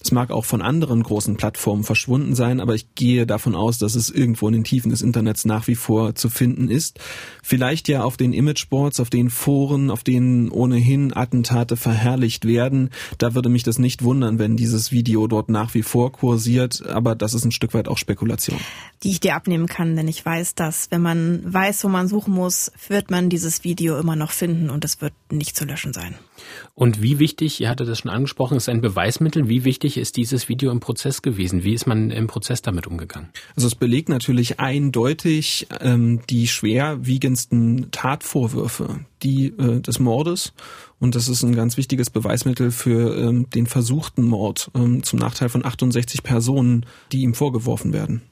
Es 0.02 0.10
mag 0.10 0.30
auch 0.30 0.44
von 0.44 0.62
anderen 0.62 1.02
großen 1.02 1.36
Plattformen 1.36 1.84
verschwunden 1.84 2.34
sein, 2.34 2.60
aber 2.60 2.74
ich 2.74 2.94
gehe 2.96 3.24
davon 3.24 3.54
aus, 3.54 3.78
dass 3.78 3.94
es 3.94 4.10
irgendwo 4.10 4.48
in 4.48 4.54
den 4.54 4.64
Tiefen 4.64 4.90
des 4.90 5.00
Internets 5.00 5.44
nach 5.44 5.68
wie 5.68 5.76
vor 5.76 6.14
zu 6.16 6.28
finden 6.28 6.68
ist. 6.68 6.98
Vielleicht 7.42 7.86
ja 7.88 8.02
auf 8.02 8.16
den 8.16 8.32
Imageboards, 8.32 8.98
auf 8.98 9.10
den 9.10 9.30
Foren, 9.30 9.90
auf 9.90 10.02
denen 10.02 10.50
ohnehin 10.50 11.16
Attentate 11.16 11.76
verherrlicht 11.76 12.46
werden. 12.46 12.90
Da 13.18 13.34
würde 13.34 13.48
mich 13.48 13.62
das 13.62 13.78
nicht 13.78 14.02
wundern, 14.02 14.40
wenn 14.40 14.56
dieses 14.56 14.90
Video 14.90 15.28
dort 15.28 15.48
nach 15.48 15.74
wie 15.74 15.82
vor 15.82 16.10
kursiert, 16.10 16.84
aber 16.86 17.14
das 17.14 17.34
ist 17.34 17.44
ein 17.44 17.52
Stück 17.52 17.74
weit 17.74 17.86
auch 17.86 17.98
Spekulation. 17.98 18.58
Die 19.04 19.10
ich 19.10 19.20
dir 19.20 19.36
abnehmen 19.36 19.66
kann, 19.66 19.94
denn 19.94 20.08
ich 20.08 20.24
weiß, 20.24 20.56
dass 20.56 20.90
wenn 20.90 21.02
man 21.02 21.42
weiß, 21.44 21.84
wo 21.84 21.88
man 21.88 22.08
suchen 22.08 22.34
muss, 22.34 22.72
wird 22.88 23.10
man 23.10 23.28
dieses 23.28 23.62
Video 23.62 23.98
immer 23.98 24.16
noch 24.16 24.32
finden 24.32 24.68
und 24.68 24.84
es 24.84 25.00
wird 25.00 25.12
nicht 25.30 25.56
zu 25.56 25.64
löschen 25.64 25.92
sein. 25.92 26.16
Und 26.74 27.02
wie 27.02 27.18
wichtig, 27.18 27.60
ihr 27.60 27.68
hattet 27.68 27.88
das 27.88 28.00
schon 28.00 28.10
angesprochen, 28.10 28.56
ist 28.56 28.68
ein 28.68 28.80
Beweismittel. 28.80 29.48
Wie 29.48 29.64
wichtig 29.64 29.96
ist 29.96 30.16
dieses 30.16 30.48
Video 30.48 30.70
im 30.70 30.80
Prozess 30.80 31.22
gewesen? 31.22 31.64
Wie 31.64 31.74
ist 31.74 31.86
man 31.86 32.10
im 32.10 32.26
Prozess 32.26 32.62
damit 32.62 32.86
umgegangen? 32.86 33.28
Also 33.54 33.66
es 33.66 33.74
belegt 33.74 34.08
natürlich 34.08 34.58
eindeutig 34.58 35.66
ähm, 35.80 36.20
die 36.30 36.48
schwerwiegendsten 36.48 37.90
Tatvorwürfe, 37.90 39.00
die 39.22 39.48
äh, 39.48 39.80
des 39.80 39.98
Mordes. 39.98 40.52
Und 40.98 41.14
das 41.14 41.28
ist 41.28 41.42
ein 41.42 41.54
ganz 41.54 41.76
wichtiges 41.76 42.10
Beweismittel 42.10 42.70
für 42.70 43.16
ähm, 43.16 43.50
den 43.50 43.66
versuchten 43.66 44.24
Mord 44.24 44.70
ähm, 44.74 45.02
zum 45.02 45.18
Nachteil 45.18 45.48
von 45.48 45.64
68 45.64 46.22
Personen, 46.22 46.86
die 47.12 47.22
ihm 47.22 47.34
vorgeworfen 47.34 47.92
werden. 47.92 48.22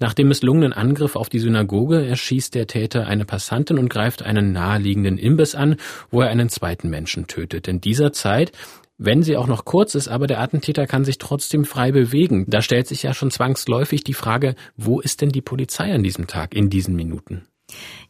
Nach 0.00 0.14
dem 0.14 0.28
misslungenen 0.28 0.72
Angriff 0.72 1.16
auf 1.16 1.28
die 1.28 1.38
Synagoge 1.38 2.06
erschießt 2.06 2.54
der 2.54 2.66
Täter 2.66 3.06
eine 3.06 3.24
Passantin 3.24 3.78
und 3.78 3.88
greift 3.88 4.22
einen 4.22 4.52
naheliegenden 4.52 5.18
Imbiss 5.18 5.54
an, 5.54 5.76
wo 6.10 6.20
er 6.20 6.28
einen 6.28 6.48
zweiten 6.48 6.90
Menschen 6.90 7.26
tötet. 7.26 7.68
In 7.68 7.80
dieser 7.80 8.12
Zeit 8.12 8.52
wenn 8.96 9.24
sie 9.24 9.36
auch 9.36 9.48
noch 9.48 9.64
kurz 9.64 9.96
ist, 9.96 10.06
aber 10.06 10.28
der 10.28 10.40
Attentäter 10.40 10.86
kann 10.86 11.04
sich 11.04 11.18
trotzdem 11.18 11.64
frei 11.64 11.90
bewegen. 11.90 12.44
Da 12.46 12.62
stellt 12.62 12.86
sich 12.86 13.02
ja 13.02 13.12
schon 13.12 13.32
zwangsläufig 13.32 14.04
die 14.04 14.14
Frage, 14.14 14.54
wo 14.76 15.00
ist 15.00 15.20
denn 15.20 15.30
die 15.30 15.42
Polizei 15.42 15.92
an 15.92 16.04
diesem 16.04 16.28
Tag, 16.28 16.54
in 16.54 16.70
diesen 16.70 16.94
Minuten? 16.94 17.44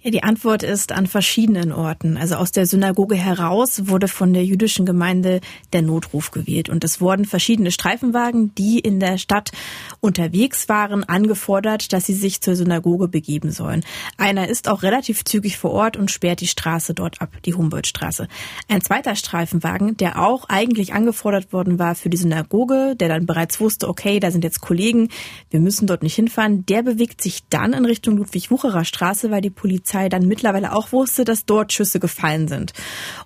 Ja, 0.04 0.10
die 0.10 0.22
Antwort 0.22 0.62
ist 0.62 0.92
an 0.92 1.06
verschiedenen 1.06 1.72
Orten. 1.72 2.18
Also 2.18 2.34
aus 2.34 2.52
der 2.52 2.66
Synagoge 2.66 3.14
heraus 3.14 3.88
wurde 3.88 4.06
von 4.06 4.34
der 4.34 4.44
jüdischen 4.44 4.84
Gemeinde 4.84 5.40
der 5.72 5.80
Notruf 5.80 6.30
gewählt 6.30 6.68
und 6.68 6.84
es 6.84 7.00
wurden 7.00 7.24
verschiedene 7.24 7.70
Streifenwagen, 7.70 8.54
die 8.54 8.78
in 8.78 9.00
der 9.00 9.16
Stadt 9.16 9.52
unterwegs 10.00 10.68
waren, 10.68 11.04
angefordert, 11.04 11.94
dass 11.94 12.04
sie 12.04 12.12
sich 12.12 12.42
zur 12.42 12.54
Synagoge 12.54 13.08
begeben 13.08 13.50
sollen. 13.50 13.82
Einer 14.18 14.46
ist 14.48 14.68
auch 14.68 14.82
relativ 14.82 15.24
zügig 15.24 15.56
vor 15.56 15.70
Ort 15.70 15.96
und 15.96 16.10
sperrt 16.10 16.42
die 16.42 16.48
Straße 16.48 16.92
dort 16.92 17.22
ab, 17.22 17.30
die 17.46 17.54
Humboldtstraße. 17.54 18.28
Ein 18.68 18.82
zweiter 18.82 19.16
Streifenwagen, 19.16 19.96
der 19.96 20.20
auch 20.20 20.50
eigentlich 20.50 20.92
angefordert 20.92 21.54
worden 21.54 21.78
war 21.78 21.94
für 21.94 22.10
die 22.10 22.18
Synagoge, 22.18 22.94
der 22.94 23.08
dann 23.08 23.24
bereits 23.24 23.58
wusste, 23.58 23.88
okay, 23.88 24.20
da 24.20 24.30
sind 24.30 24.44
jetzt 24.44 24.60
Kollegen, 24.60 25.08
wir 25.48 25.60
müssen 25.60 25.86
dort 25.86 26.02
nicht 26.02 26.14
hinfahren, 26.14 26.66
der 26.66 26.82
bewegt 26.82 27.22
sich 27.22 27.44
dann 27.48 27.72
in 27.72 27.86
Richtung 27.86 28.18
Ludwig-Wucherer 28.18 28.84
Straße, 28.84 29.30
weil 29.30 29.40
die 29.40 29.48
Polizei 29.54 30.08
dann 30.08 30.28
mittlerweile 30.28 30.74
auch 30.74 30.92
wusste, 30.92 31.24
dass 31.24 31.46
dort 31.46 31.72
Schüsse 31.72 32.00
gefallen 32.00 32.48
sind. 32.48 32.72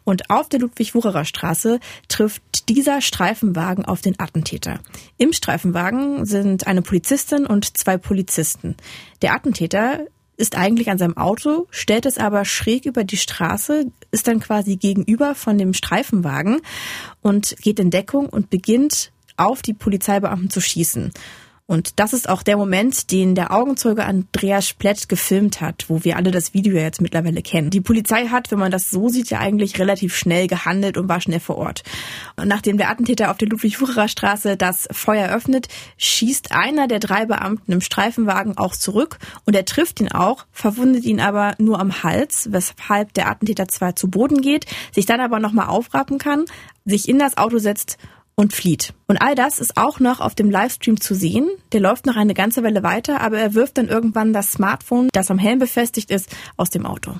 Und 0.04 0.30
auf 0.30 0.48
der 0.48 0.60
Ludwig-Wucherer 0.60 1.24
Straße 1.24 1.80
trifft 2.08 2.68
dieser 2.68 3.00
Streifenwagen 3.00 3.84
auf 3.84 4.00
den 4.00 4.18
Attentäter. 4.18 4.80
Im 5.16 5.32
Streifenwagen 5.32 6.26
sind 6.26 6.66
eine 6.66 6.82
Polizistin 6.82 7.46
und 7.46 7.76
zwei 7.76 7.96
Polizisten. 7.96 8.76
Der 9.22 9.34
Attentäter 9.34 10.06
ist 10.36 10.56
eigentlich 10.56 10.88
an 10.88 10.98
seinem 10.98 11.16
Auto, 11.16 11.66
stellt 11.70 12.06
es 12.06 12.16
aber 12.16 12.44
schräg 12.44 12.86
über 12.86 13.02
die 13.02 13.16
Straße, 13.16 13.86
ist 14.12 14.28
dann 14.28 14.38
quasi 14.38 14.76
gegenüber 14.76 15.34
von 15.34 15.58
dem 15.58 15.74
Streifenwagen 15.74 16.60
und 17.20 17.56
geht 17.60 17.80
in 17.80 17.90
Deckung 17.90 18.28
und 18.28 18.48
beginnt 18.48 19.10
auf 19.36 19.62
die 19.62 19.74
Polizeibeamten 19.74 20.48
zu 20.48 20.60
schießen. 20.60 21.12
Und 21.70 22.00
das 22.00 22.14
ist 22.14 22.30
auch 22.30 22.42
der 22.42 22.56
Moment, 22.56 23.12
den 23.12 23.34
der 23.34 23.52
Augenzeuge 23.52 24.06
Andreas 24.06 24.66
Splett 24.66 25.06
gefilmt 25.10 25.60
hat, 25.60 25.84
wo 25.88 26.02
wir 26.02 26.16
alle 26.16 26.30
das 26.30 26.54
Video 26.54 26.74
jetzt 26.74 27.02
mittlerweile 27.02 27.42
kennen. 27.42 27.68
Die 27.68 27.82
Polizei 27.82 28.28
hat, 28.28 28.50
wenn 28.50 28.58
man 28.58 28.72
das 28.72 28.90
so 28.90 29.10
sieht, 29.10 29.28
ja 29.28 29.40
eigentlich 29.40 29.78
relativ 29.78 30.16
schnell 30.16 30.46
gehandelt 30.46 30.96
und 30.96 31.10
war 31.10 31.20
schnell 31.20 31.40
vor 31.40 31.58
Ort. 31.58 31.82
Und 32.36 32.48
nachdem 32.48 32.78
der 32.78 32.88
Attentäter 32.88 33.30
auf 33.30 33.36
der 33.36 33.48
Ludwig-Wucherer 33.48 34.08
Straße 34.08 34.56
das 34.56 34.88
Feuer 34.92 35.28
öffnet, 35.28 35.68
schießt 35.98 36.52
einer 36.52 36.88
der 36.88 37.00
drei 37.00 37.26
Beamten 37.26 37.70
im 37.70 37.82
Streifenwagen 37.82 38.56
auch 38.56 38.74
zurück 38.74 39.18
und 39.44 39.54
er 39.54 39.66
trifft 39.66 40.00
ihn 40.00 40.10
auch, 40.10 40.46
verwundet 40.52 41.04
ihn 41.04 41.20
aber 41.20 41.54
nur 41.58 41.80
am 41.80 42.02
Hals, 42.02 42.48
weshalb 42.50 43.12
der 43.12 43.28
Attentäter 43.28 43.68
zwar 43.68 43.94
zu 43.94 44.08
Boden 44.08 44.40
geht, 44.40 44.64
sich 44.90 45.04
dann 45.04 45.20
aber 45.20 45.38
nochmal 45.38 45.66
aufrappen 45.66 46.16
kann, 46.16 46.46
sich 46.86 47.10
in 47.10 47.18
das 47.18 47.36
Auto 47.36 47.58
setzt 47.58 47.98
und 48.38 48.52
flieht. 48.52 48.94
Und 49.08 49.16
all 49.16 49.34
das 49.34 49.58
ist 49.58 49.76
auch 49.76 49.98
noch 49.98 50.20
auf 50.20 50.36
dem 50.36 50.48
Livestream 50.48 51.00
zu 51.00 51.16
sehen. 51.16 51.50
Der 51.72 51.80
läuft 51.80 52.06
noch 52.06 52.14
eine 52.14 52.34
ganze 52.34 52.62
Weile 52.62 52.84
weiter, 52.84 53.20
aber 53.20 53.36
er 53.38 53.54
wirft 53.54 53.78
dann 53.78 53.88
irgendwann 53.88 54.32
das 54.32 54.52
Smartphone, 54.52 55.08
das 55.12 55.32
am 55.32 55.38
Helm 55.38 55.58
befestigt 55.58 56.12
ist, 56.12 56.30
aus 56.56 56.70
dem 56.70 56.86
Auto. 56.86 57.14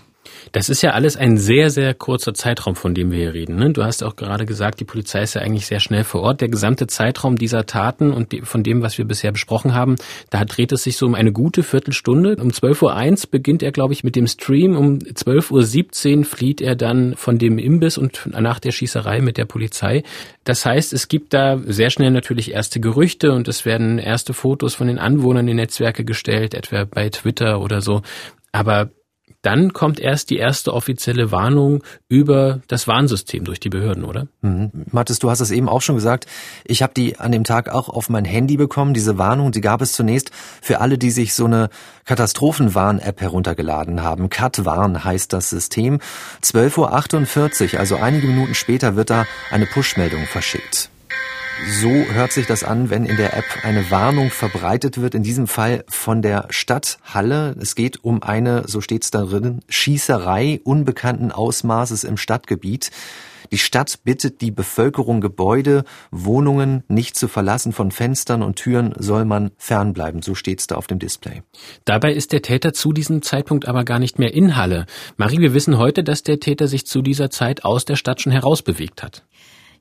Das 0.53 0.69
ist 0.69 0.83
ja 0.83 0.93
alles 0.93 1.17
ein 1.17 1.37
sehr, 1.37 1.71
sehr 1.71 1.95
kurzer 1.95 2.35
Zeitraum, 2.35 2.77
von 2.77 2.95
dem 2.95 3.11
wir 3.11 3.19
hier 3.19 3.35
reden. 3.35 3.57
Ne? 3.57 3.71
Du 3.71 3.85
hast 3.85 4.03
auch 4.03 4.17
gerade 4.17 4.47
gesagt, 4.47 4.81
die 4.81 4.85
Polizei 4.85 5.23
ist 5.23 5.35
ja 5.35 5.43
eigentlich 5.43 5.67
sehr 5.67 5.81
schnell 5.81 6.05
vor 6.05 6.23
Ort. 6.23 6.41
Der 6.41 6.49
gesamte 6.49 6.87
Zeitraum 6.87 7.37
dieser 7.37 7.67
Taten 7.67 8.13
und 8.13 8.35
von 8.45 8.63
dem, 8.63 8.83
was 8.83 8.99
wir 8.99 9.05
bisher 9.05 9.33
besprochen 9.33 9.75
haben, 9.75 9.97
da 10.31 10.45
dreht 10.45 10.73
es 10.73 10.85
sich 10.85 10.97
so 10.97 11.07
um 11.07 11.15
eine 11.15 11.33
gute 11.33 11.63
Viertelstunde. 11.63 12.37
Um 12.37 12.49
12.01 12.49 13.25
Uhr 13.25 13.31
beginnt 13.31 13.63
er, 13.63 13.73
glaube 13.73 13.93
ich, 13.93 14.05
mit 14.05 14.17
dem 14.17 14.27
Stream. 14.27 14.77
Um 14.77 14.99
12.17 14.99 16.19
Uhr 16.19 16.25
flieht 16.25 16.61
er 16.61 16.77
dann 16.77 17.15
von 17.17 17.39
dem 17.39 17.59
Imbiss 17.59 17.99
und 17.99 18.29
nach 18.39 18.61
der 18.61 18.73
Schießerei 18.73 19.21
mit 19.21 19.37
der 19.37 19.45
Polizei. 19.45 20.03
Das 20.45 20.65
heißt, 20.65 20.93
es 20.93 21.09
gibt 21.09 21.35
da 21.35 21.59
sehr 21.67 21.91
schnell 21.91 22.11
natürlich 22.11 22.53
erste 22.53 22.81
Gerüchte 22.81 23.33
und 23.33 23.49
es 23.49 23.65
werden 23.65 23.99
erste 23.99 24.33
Fotos 24.33 24.75
von 24.75 24.87
den 24.87 24.99
Anwohnern 24.99 25.49
in 25.49 25.57
Netzwerke 25.57 26.05
gestellt, 26.05 26.55
etwa 26.55 26.85
bei 26.85 27.11
Twitter 27.11 27.61
oder 27.61 27.81
so. 27.81 28.03
Aber 28.53 28.91
dann 29.43 29.73
kommt 29.73 30.01
erst 30.01 30.31
die 30.31 30.37
erste 30.37 30.75
offizielle 30.75 31.31
Warnung 31.31 31.85
über 32.09 32.61
das 32.67 32.89
Warnsystem 32.89 33.45
durch 33.45 33.61
die 33.61 33.69
Behörden, 33.69 34.05
oder? 34.05 34.27
Mhm. 34.41 34.73
Mathis, 34.91 35.21
du 35.21 35.31
hast 35.31 35.41
es 35.41 35.53
eben 35.53 35.69
auch 35.69 35.81
schon 35.81 35.95
gesagt. 35.95 36.27
Ich 36.65 36.83
habe 36.83 36.93
die 36.95 37.19
an 37.19 37.31
dem 37.31 37.45
Tag 37.45 37.69
auch 37.69 37.89
auf 37.89 38.09
mein 38.09 38.25
Handy 38.25 38.57
bekommen. 38.57 38.95
Diese 38.95 39.17
Warnung, 39.17 39.53
die 39.53 39.61
gab 39.61 39.81
es 39.81 39.93
zunächst 39.93 40.33
für 40.61 40.81
alle, 40.81 40.99
die 40.99 41.11
sich 41.11 41.35
so 41.35 41.45
eine 41.45 41.71
Katastrophenwarn-App 42.05 43.21
heruntergeladen 43.21 44.03
haben. 44.03 44.29
CatWarn 44.29 45.05
heißt 45.05 45.33
das 45.33 45.51
System. 45.51 46.01
12.48 46.43 47.75
Uhr, 47.75 47.81
also 47.81 47.97
einige 47.97 48.27
Minuten 48.27 48.55
später, 48.55 48.97
wird 48.97 49.11
da 49.11 49.25
eine 49.51 49.67
Push-Meldung 49.67 50.25
verschickt. 50.27 50.91
So 51.67 51.91
hört 51.91 52.33
sich 52.33 52.47
das 52.47 52.63
an, 52.63 52.89
wenn 52.89 53.05
in 53.05 53.17
der 53.17 53.37
App 53.37 53.45
eine 53.63 53.91
Warnung 53.91 54.31
verbreitet 54.31 55.01
wird, 55.01 55.15
in 55.15 55.23
diesem 55.23 55.47
Fall 55.47 55.85
von 55.89 56.23
der 56.23 56.47
Stadt 56.51 56.99
Halle. 57.03 57.57
Es 57.61 57.75
geht 57.75 58.05
um 58.05 58.23
eine, 58.23 58.65
so 58.67 58.81
steht's 58.81 59.11
darin, 59.11 59.61
Schießerei 59.69 60.61
unbekannten 60.65 61.33
Ausmaßes 61.33 62.05
im 62.05 62.17
Stadtgebiet. 62.17 62.91
Die 63.51 63.59
Stadt 63.59 64.01
bittet 64.05 64.41
die 64.41 64.51
Bevölkerung, 64.51 65.21
Gebäude, 65.21 65.85
Wohnungen 66.11 66.85
nicht 66.89 67.17
zu 67.17 67.29
verlassen. 67.29 67.73
Von 67.73 67.91
Fenstern 67.91 68.43
und 68.43 68.57
Türen 68.57 68.95
soll 68.99 69.25
man 69.25 69.51
fernbleiben. 69.57 70.23
So 70.23 70.35
steht's 70.35 70.67
da 70.67 70.77
auf 70.77 70.87
dem 70.87 70.99
Display. 70.99 71.43
Dabei 71.85 72.13
ist 72.13 72.33
der 72.33 72.43
Täter 72.43 72.73
zu 72.73 72.93
diesem 72.93 73.23
Zeitpunkt 73.23 73.67
aber 73.67 73.85
gar 73.85 73.99
nicht 73.99 74.19
mehr 74.19 74.35
in 74.35 74.57
Halle. 74.57 74.87
Marie, 75.17 75.41
wir 75.41 75.55
wissen 75.55 75.79
heute, 75.79 76.05
dass 76.05 76.23
der 76.23 76.41
Täter 76.41 76.69
sich 76.69 76.87
zu 76.87 77.03
dieser 77.03 77.31
Zeit 77.31 77.65
aus 77.65 77.85
der 77.85 77.97
Stadt 77.97 78.21
schon 78.21 78.33
herausbewegt 78.33 79.03
hat. 79.03 79.25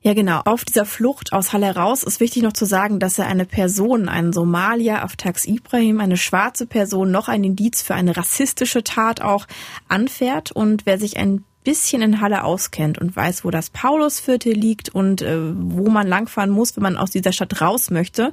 Ja, 0.00 0.14
genau. 0.14 0.42
Auf 0.44 0.64
dieser 0.64 0.84
Flucht 0.84 1.32
aus 1.32 1.52
Halle 1.52 1.74
raus 1.74 2.04
ist 2.04 2.20
wichtig 2.20 2.42
noch 2.42 2.52
zu 2.52 2.64
sagen, 2.66 3.00
dass 3.00 3.18
er 3.18 3.26
eine 3.26 3.44
Person, 3.44 4.08
einen 4.08 4.32
Somalier, 4.32 5.02
Aftax 5.02 5.44
Ibrahim, 5.44 6.00
eine 6.00 6.16
schwarze 6.16 6.66
Person, 6.66 7.10
noch 7.10 7.28
ein 7.28 7.42
Indiz 7.42 7.82
für 7.82 7.94
eine 7.94 8.16
rassistische 8.16 8.84
Tat 8.84 9.20
auch 9.20 9.46
anfährt. 9.88 10.52
Und 10.52 10.86
wer 10.86 10.98
sich 10.98 11.16
ein 11.16 11.44
bisschen 11.64 12.00
in 12.00 12.20
Halle 12.20 12.44
auskennt 12.44 12.98
und 12.98 13.14
weiß, 13.14 13.44
wo 13.44 13.50
das 13.50 13.70
Paulusviertel 13.70 14.52
liegt 14.52 14.88
und 14.88 15.20
äh, 15.20 15.36
wo 15.54 15.90
man 15.90 16.06
langfahren 16.06 16.50
muss, 16.50 16.76
wenn 16.76 16.84
man 16.84 16.96
aus 16.96 17.10
dieser 17.10 17.32
Stadt 17.32 17.60
raus 17.60 17.90
möchte, 17.90 18.32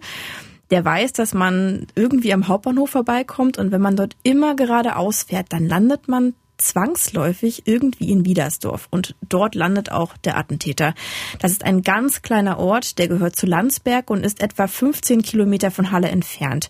der 0.69 0.85
weiß, 0.85 1.13
dass 1.13 1.33
man 1.33 1.87
irgendwie 1.95 2.33
am 2.33 2.47
Hauptbahnhof 2.47 2.91
vorbeikommt 2.91 3.57
und 3.57 3.71
wenn 3.71 3.81
man 3.81 3.95
dort 3.95 4.15
immer 4.23 4.55
geradeaus 4.55 5.23
fährt, 5.23 5.51
dann 5.51 5.67
landet 5.67 6.07
man 6.07 6.33
zwangsläufig 6.57 7.63
irgendwie 7.65 8.11
in 8.11 8.25
Wiedersdorf 8.25 8.87
und 8.91 9.15
dort 9.27 9.55
landet 9.55 9.91
auch 9.91 10.17
der 10.17 10.37
Attentäter. 10.37 10.93
Das 11.39 11.51
ist 11.51 11.63
ein 11.63 11.81
ganz 11.81 12.21
kleiner 12.21 12.59
Ort, 12.59 12.97
der 12.97 13.07
gehört 13.07 13.35
zu 13.35 13.45
Landsberg 13.45 14.09
und 14.09 14.25
ist 14.25 14.41
etwa 14.41 14.67
15 14.67 15.21
Kilometer 15.21 15.71
von 15.71 15.91
Halle 15.91 16.09
entfernt. 16.09 16.69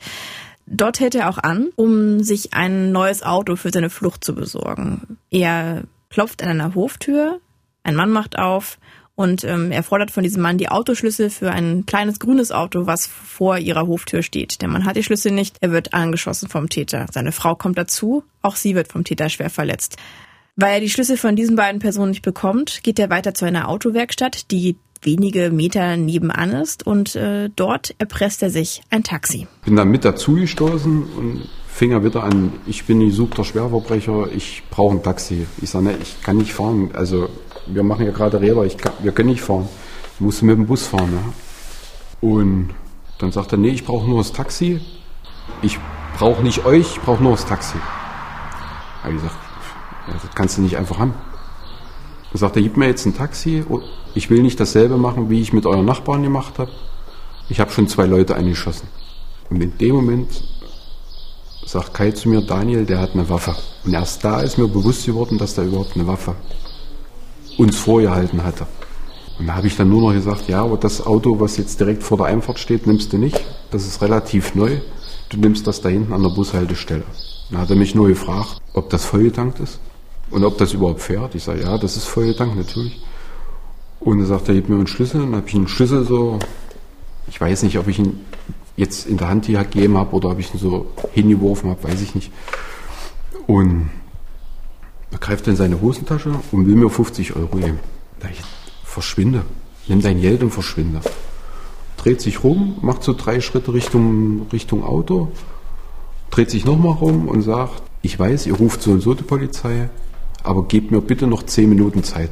Dort 0.68 1.00
hält 1.00 1.16
er 1.16 1.30
auch 1.30 1.38
an, 1.38 1.70
um 1.76 2.24
sich 2.24 2.54
ein 2.54 2.92
neues 2.92 3.22
Auto 3.22 3.56
für 3.56 3.72
seine 3.72 3.90
Flucht 3.90 4.24
zu 4.24 4.34
besorgen. 4.34 5.18
Er 5.30 5.84
klopft 6.10 6.42
an 6.42 6.50
einer 6.50 6.74
Hoftür, 6.74 7.40
ein 7.84 7.96
Mann 7.96 8.12
macht 8.12 8.40
auf 8.40 8.80
und 9.16 9.44
ähm, 9.46 9.72
er 9.72 9.84
fordert 9.84 10.12
von 10.12 10.24
diesem 10.24 10.42
Mann 10.42 10.58
die 10.58 10.70
Autoschlüssel 10.70 11.30
für 11.30 11.52
ein 11.52 11.86
kleines 11.86 12.20
grünes 12.20 12.52
Auto, 12.52 12.86
was 12.86 13.08
vor 13.08 13.58
ihrer 13.58 13.88
Hoftür 13.88 14.22
steht. 14.24 14.62
Der 14.62 14.68
Mann 14.68 14.86
hat 14.86 14.98
die 14.98 15.04
Schlüssel 15.04 15.32
nicht, 15.32 15.58
er 15.62 15.72
wird 15.72 15.94
angeschossen 15.94 16.50
vom 16.50 16.70
Täter. 16.70 17.06
Seine 17.12 17.32
Frau 17.32 17.56
kommt 17.56 17.78
dazu, 17.78 18.24
auch 18.42 18.58
sie 18.58 18.76
wird 18.76 18.90
vom 18.90 19.04
Täter 19.04 19.30
schwer 19.30 19.50
verletzt. 19.50 19.98
Weil 20.58 20.76
er 20.76 20.80
die 20.80 20.90
Schlüssel 20.90 21.18
von 21.18 21.36
diesen 21.36 21.56
beiden 21.56 21.80
Personen 21.80 22.12
nicht 22.12 22.22
bekommt, 22.22 22.82
geht 22.84 23.00
er 23.00 23.10
weiter 23.10 23.34
zu 23.34 23.46
einer 23.46 23.70
Autowerkstatt, 23.70 24.52
die 24.52 24.78
wenige 25.02 25.52
Meter 25.52 25.98
nebenan 25.98 26.52
ist 26.52 26.86
und 26.86 27.16
äh, 27.16 27.50
dort 27.56 27.96
erpresst 28.00 28.42
er 28.42 28.50
sich 28.50 28.82
ein 28.90 29.04
Taxi. 29.04 29.48
Bin 29.64 29.76
dann 29.76 29.90
mit 29.90 30.04
dazugestoßen 30.04 31.04
und 31.04 31.50
fing 31.68 31.92
er 31.92 32.04
wieder 32.04 32.24
an, 32.24 32.54
ich 32.66 32.86
bin 32.86 33.02
gesuchter 33.02 33.44
Schwerverbrecher, 33.44 34.30
ich 34.34 34.64
brauche 34.70 34.96
ein 34.96 35.04
Taxi. 35.04 35.46
Ich 35.62 35.70
sage, 35.70 35.86
ne, 35.86 35.98
ich 36.02 36.22
kann 36.24 36.38
nicht 36.38 36.54
fahren. 36.54 36.92
Also 36.94 37.30
wir 37.68 37.84
machen 37.84 38.06
ja 38.06 38.12
gerade 38.12 38.40
Räder, 38.40 38.64
ich 38.64 38.78
kann, 38.78 38.94
wir 39.02 39.12
können 39.12 39.30
nicht 39.30 39.42
fahren. 39.42 39.68
Ich 40.16 40.22
muss 40.22 40.42
mit 40.42 40.58
dem 40.58 40.68
Bus 40.68 40.88
fahren. 40.88 41.12
Ja. 41.14 42.30
Und 42.30 42.70
dann 43.20 43.32
sagt 43.32 43.52
er, 43.52 43.58
nee, 43.58 43.70
ich 43.70 43.86
brauche 43.86 44.08
nur 44.08 44.20
das 44.20 44.32
Taxi. 44.32 44.80
Ich 45.62 45.78
brauche 46.18 46.42
nicht 46.44 46.66
euch, 46.66 46.96
ich 46.96 47.02
brauche 47.02 47.22
nur 47.22 47.34
das 47.34 47.46
Taxi. 47.46 47.78
Habe 49.04 49.16
ich 49.16 49.22
gesagt, 49.22 49.36
das 50.08 50.36
kannst 50.36 50.58
du 50.58 50.62
nicht 50.62 50.78
einfach 50.78 51.00
haben. 51.00 51.14
Dann 52.32 52.40
sagt 52.40 52.56
er, 52.56 52.62
gib 52.62 52.78
mir 52.78 52.88
jetzt 52.88 53.06
ein 53.06 53.16
Taxi. 53.16 53.64
Ich 54.14 54.30
will 54.30 54.42
nicht 54.42 54.60
dasselbe 54.60 54.98
machen, 54.98 55.30
wie 55.30 55.42
ich 55.42 55.54
mit 55.54 55.66
euren 55.66 55.86
Nachbarn 55.86 56.24
gemacht 56.24 56.60
habe. 56.60 56.72
Ich 57.50 57.60
habe 57.60 57.72
schon 57.72 57.88
zwei 57.88 58.06
Leute 58.06 58.36
angeschossen. 58.36 58.88
Und 59.50 59.62
in 59.62 59.78
dem 59.78 59.96
Moment 59.96 60.44
sagt 61.66 61.94
Kai 61.94 62.12
zu 62.12 62.30
mir, 62.30 62.42
Daniel, 62.42 62.86
der 62.86 63.00
hat 63.00 63.14
eine 63.14 63.30
Waffe. 63.30 63.56
Und 63.84 63.94
erst 63.94 64.24
da 64.24 64.42
ist 64.42 64.58
mir 64.58 64.68
bewusst 64.68 65.06
geworden, 65.06 65.38
dass 65.38 65.56
der 65.56 65.66
überhaupt 65.66 65.96
eine 65.96 66.08
Waffe 66.08 66.36
uns 67.58 67.78
vorgehalten 67.78 68.44
hatte. 68.44 68.68
Und 69.38 69.48
da 69.48 69.56
habe 69.56 69.68
ich 69.68 69.76
dann 69.76 69.90
nur 69.90 70.02
noch 70.02 70.14
gesagt, 70.14 70.48
ja, 70.48 70.64
aber 70.64 70.78
das 70.78 71.06
Auto, 71.06 71.40
was 71.40 71.58
jetzt 71.58 71.80
direkt 71.80 72.04
vor 72.04 72.18
der 72.18 72.28
Einfahrt 72.28 72.60
steht, 72.60 72.88
nimmst 72.88 73.12
du 73.12 73.18
nicht. 73.18 73.44
Das 73.72 73.86
ist 73.86 74.02
relativ 74.02 74.56
neu. 74.56 74.80
Du 75.30 75.38
nimmst 75.38 75.68
das 75.68 75.82
da 75.82 75.90
hinten 75.90 76.14
an 76.14 76.24
der 76.24 76.30
Bushaltestelle. 76.30 77.04
Dann 77.50 77.60
hat 77.60 77.70
er 77.70 77.76
mich 77.76 77.96
nur 77.96 78.08
gefragt, 78.08 78.62
ob 78.74 78.90
das 78.90 79.06
vollgetankt 79.06 79.60
ist 79.60 79.80
und 80.32 80.44
ob 80.46 80.58
das 80.58 80.74
überhaupt 80.74 81.02
fährt. 81.02 81.36
Ich 81.36 81.44
sage, 81.44 81.62
ja, 81.62 81.78
das 81.78 81.98
ist 81.98 82.06
vollgetankt, 82.06 82.56
natürlich. 82.56 83.02
Und 84.00 84.20
er 84.20 84.26
sagt, 84.26 84.48
er 84.48 84.56
gibt 84.56 84.70
mir 84.70 84.76
einen 84.76 84.88
Schlüssel. 84.88 85.22
Dann 85.22 85.36
habe 85.36 85.48
ich 85.48 85.56
einen 85.56 85.68
Schlüssel 85.68 86.06
so, 86.06 86.40
ich 87.28 87.40
weiß 87.40 87.64
nicht, 87.64 87.78
ob 87.78 87.88
ich 87.88 88.00
ihn 88.00 88.22
jetzt 88.78 89.08
in 89.08 89.18
der 89.18 89.30
Hand 89.30 89.48
gegeben 89.48 89.98
habe 89.98 90.16
oder 90.16 90.30
ob 90.30 90.40
ich 90.40 90.54
ihn 90.54 90.60
so 90.60 90.88
hingeworfen 91.14 91.70
habe, 91.70 91.84
weiß 91.84 92.02
ich 92.02 92.16
nicht. 92.16 92.32
Und 93.48 93.90
er 95.16 95.20
greift 95.20 95.48
in 95.48 95.56
seine 95.56 95.80
Hosentasche 95.80 96.34
und 96.52 96.68
will 96.68 96.76
mir 96.76 96.90
50 96.90 97.38
Euro 97.38 97.56
geben. 97.56 97.80
Ich 98.30 98.42
verschwinde. 98.84 99.44
Nimm 99.88 100.02
dein 100.02 100.20
Geld 100.20 100.44
und 100.44 100.52
verschwinde. 100.52 101.00
Dreht 101.96 102.20
sich 102.20 102.44
rum, 102.44 102.80
macht 102.82 103.02
so 103.02 103.14
drei 103.14 103.40
Schritte 103.40 103.74
Richtung, 103.74 104.48
Richtung 104.52 104.84
Auto, 104.84 105.30
dreht 106.32 106.50
sich 106.50 106.66
nochmal 106.66 106.94
rum 106.94 107.30
und 107.30 107.44
sagt, 107.44 107.82
ich 108.02 108.20
weiß, 108.20 108.46
ihr 108.48 108.56
ruft 108.56 108.82
so 108.82 108.92
und 108.92 109.02
so 109.02 109.14
die 109.14 109.24
Polizei, 109.24 109.90
aber 110.44 110.64
gebt 110.64 110.92
mir 110.92 111.00
bitte 111.00 111.28
noch 111.28 111.44
10 111.44 111.70
Minuten 111.70 112.04
Zeit. 112.04 112.32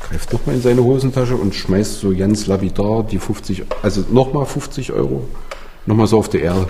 Greift 0.00 0.32
nochmal 0.32 0.54
in 0.54 0.62
seine 0.62 0.84
Hosentasche 0.84 1.34
und 1.34 1.56
schmeißt 1.56 1.98
so 1.98 2.14
ganz 2.14 2.46
lapidar 2.46 3.02
die 3.02 3.18
50, 3.18 3.64
also 3.82 4.04
nochmal 4.12 4.46
50 4.46 4.92
Euro, 4.92 5.26
nochmal 5.86 6.06
so 6.06 6.18
auf 6.18 6.28
die 6.28 6.38
Erde. 6.38 6.68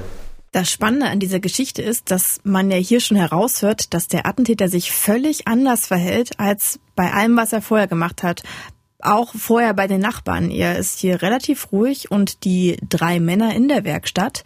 Das 0.53 0.71
Spannende 0.71 1.07
an 1.07 1.21
dieser 1.21 1.41
Geschichte 1.41 1.83
ist, 1.83 2.11
dass 2.11 2.41
man 2.45 2.71
ja 2.71 2.77
hier 2.77 3.01
schon 3.01 3.17
heraushört, 3.17 3.93
dass 3.93 4.09
der 4.09 4.27
Attentäter 4.27 4.69
sich 4.69 4.91
völlig 4.91 5.47
anders 5.47 5.87
verhält 5.87 6.39
als 6.39 6.81
bei 6.95 7.13
allem, 7.13 7.37
was 7.37 7.53
er 7.53 7.63
vorher 7.63 7.89
gemacht 7.89 8.23
hat. 8.23 8.43
Auch 9.01 9.35
vorher 9.35 9.75
bei 9.75 9.87
den 9.87 10.01
Nachbarn. 10.01 10.51
Er 10.51 10.79
ist 10.79 10.99
hier 10.99 11.21
relativ 11.21 11.73
ruhig 11.73 12.11
und 12.11 12.45
die 12.45 12.79
drei 12.89 13.21
Männer 13.21 13.55
in 13.55 13.69
der 13.69 13.85
Werkstatt, 13.85 14.45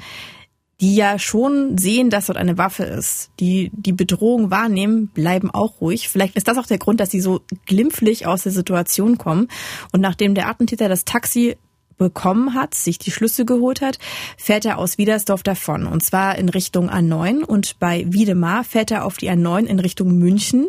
die 0.81 0.97
ja 0.97 1.19
schon 1.19 1.77
sehen, 1.79 2.11
dass 2.11 2.27
dort 2.27 2.39
eine 2.39 2.59
Waffe 2.59 2.85
ist, 2.85 3.31
die 3.39 3.71
die 3.73 3.93
Bedrohung 3.93 4.51
wahrnehmen, 4.51 5.09
bleiben 5.09 5.51
auch 5.51 5.81
ruhig. 5.81 6.09
Vielleicht 6.09 6.37
ist 6.37 6.49
das 6.49 6.59
auch 6.59 6.67
der 6.67 6.79
Grund, 6.79 7.01
dass 7.01 7.11
sie 7.11 7.21
so 7.21 7.43
glimpflich 7.67 8.27
aus 8.27 8.43
der 8.43 8.53
Situation 8.53 9.19
kommen. 9.19 9.49
Und 9.93 10.01
nachdem 10.01 10.35
der 10.35 10.49
Attentäter 10.49 10.89
das 10.89 11.05
Taxi 11.05 11.57
bekommen 12.01 12.55
hat, 12.55 12.75
sich 12.75 12.99
die 12.99 13.13
Schlüsse 13.13 13.45
geholt 13.45 13.81
hat, 13.81 13.99
fährt 14.37 14.65
er 14.65 14.79
aus 14.79 14.99
Wiedersdorf 14.99 15.45
davon. 15.45 15.87
Und 15.87 16.03
zwar 16.03 16.37
in 16.37 16.49
Richtung 16.49 16.91
A9 16.91 17.45
und 17.45 17.79
bei 17.79 18.07
Wiedemar 18.09 18.65
fährt 18.65 18.91
er 18.91 19.05
auf 19.05 19.19
die 19.19 19.31
A9 19.31 19.67
in 19.67 19.79
Richtung 19.79 20.19
München 20.19 20.67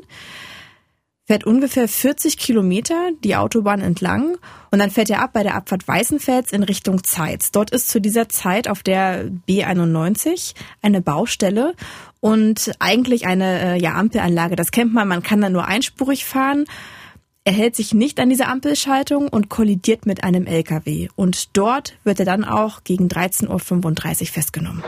fährt 1.32 1.46
ungefähr 1.46 1.88
40 1.88 2.38
Kilometer 2.38 3.12
die 3.24 3.38
Autobahn 3.38 3.80
entlang 3.80 4.38
und 4.70 4.80
dann 4.80 4.91
fährt 4.91 5.10
er 5.10 5.22
ab 5.22 5.32
bei 5.32 5.44
der 5.44 5.56
Abfahrt 5.56 5.88
Weißenfels 5.88 6.52
in 6.52 6.62
Richtung 6.62 7.06
Zeitz. 7.06 7.52
Dort 7.52 7.72
ist 7.72 7.88
zu 7.88 8.02
dieser 8.02 8.28
Zeit 8.28 8.67
auf 8.67 8.84
der 8.84 9.32
B91 9.48 10.56
eine 10.82 11.02
Baustelle 11.02 11.74
und 12.20 12.74
eigentlich 12.80 13.28
eine 13.28 13.76
äh, 13.76 13.82
ja, 13.82 13.94
Ampelanlage. 13.94 14.58
Das 14.58 14.72
kennt 14.72 14.94
man, 14.94 15.08
man 15.08 15.24
kann 15.24 15.39
da 15.39 15.50
nur 15.50 15.65
einspurig 15.65 16.26
fahren. 16.26 16.65
Er 17.43 17.54
hält 17.54 17.75
sich 17.75 17.95
nicht 17.95 18.19
an 18.19 18.30
diese 18.30 18.45
Ampelschaltung 18.45 19.27
und 19.27 19.49
kollidiert 19.49 20.06
mit 20.06 20.23
einem 20.23 20.45
LKW. 20.45 21.08
Und 21.15 21.58
dort 21.58 21.95
wird 22.04 22.19
er 22.19 22.25
dann 22.25 22.43
auch 22.43 22.84
gegen 22.84 23.08
13.35 23.08 24.21
Uhr 24.21 24.27
festgenommen. 24.27 24.84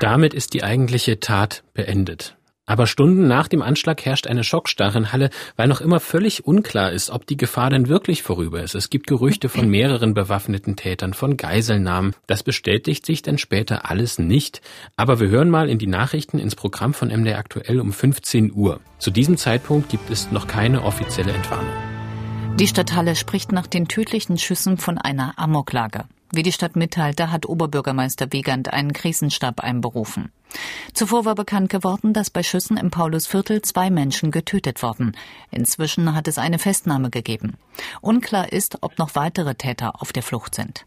Damit 0.00 0.32
ist 0.32 0.54
die 0.54 0.64
eigentliche 0.64 1.20
Tat 1.20 1.62
beendet. 1.74 2.36
Aber 2.64 2.86
Stunden 2.86 3.26
nach 3.26 3.48
dem 3.48 3.60
Anschlag 3.60 4.04
herrscht 4.04 4.28
eine 4.28 4.44
Schockstarre 4.44 4.98
in 4.98 5.12
Halle, 5.12 5.30
weil 5.56 5.66
noch 5.66 5.80
immer 5.80 5.98
völlig 5.98 6.46
unklar 6.46 6.92
ist, 6.92 7.10
ob 7.10 7.26
die 7.26 7.36
Gefahr 7.36 7.70
denn 7.70 7.88
wirklich 7.88 8.22
vorüber 8.22 8.62
ist. 8.62 8.76
Es 8.76 8.88
gibt 8.88 9.08
Gerüchte 9.08 9.48
von 9.48 9.68
mehreren 9.68 10.14
bewaffneten 10.14 10.76
Tätern, 10.76 11.12
von 11.12 11.36
Geiselnahmen. 11.36 12.14
Das 12.28 12.44
bestätigt 12.44 13.04
sich 13.04 13.22
dann 13.22 13.38
später 13.38 13.90
alles 13.90 14.20
nicht. 14.20 14.62
Aber 14.96 15.18
wir 15.18 15.28
hören 15.28 15.50
mal 15.50 15.68
in 15.68 15.78
die 15.78 15.88
Nachrichten 15.88 16.38
ins 16.38 16.54
Programm 16.54 16.94
von 16.94 17.08
MDR 17.08 17.38
aktuell 17.38 17.80
um 17.80 17.92
15 17.92 18.52
Uhr. 18.52 18.78
Zu 18.98 19.10
diesem 19.10 19.36
Zeitpunkt 19.36 19.88
gibt 19.88 20.08
es 20.10 20.30
noch 20.30 20.46
keine 20.46 20.84
offizielle 20.84 21.32
Entwarnung. 21.32 21.72
Die 22.60 22.68
Stadt 22.68 22.94
Halle 22.94 23.16
spricht 23.16 23.50
nach 23.50 23.66
den 23.66 23.88
tödlichen 23.88 24.38
Schüssen 24.38 24.78
von 24.78 24.98
einer 24.98 25.36
Amoklage. 25.36 26.04
Wie 26.32 26.44
die 26.44 26.52
Stadt 26.52 26.76
mitteilte, 26.76 27.32
hat 27.32 27.46
Oberbürgermeister 27.46 28.32
Wiegand 28.32 28.72
einen 28.72 28.92
Krisenstab 28.92 29.60
einberufen. 29.60 30.30
Zuvor 30.92 31.24
war 31.24 31.34
bekannt 31.34 31.70
geworden, 31.70 32.12
dass 32.12 32.30
bei 32.30 32.42
Schüssen 32.42 32.76
im 32.76 32.90
Paulusviertel 32.90 33.62
zwei 33.62 33.90
Menschen 33.90 34.30
getötet 34.30 34.82
wurden. 34.82 35.16
Inzwischen 35.50 36.14
hat 36.14 36.28
es 36.28 36.38
eine 36.38 36.58
Festnahme 36.58 37.10
gegeben. 37.10 37.56
Unklar 38.00 38.52
ist, 38.52 38.78
ob 38.82 38.98
noch 38.98 39.14
weitere 39.14 39.54
Täter 39.54 40.00
auf 40.00 40.12
der 40.12 40.22
Flucht 40.22 40.54
sind. 40.54 40.84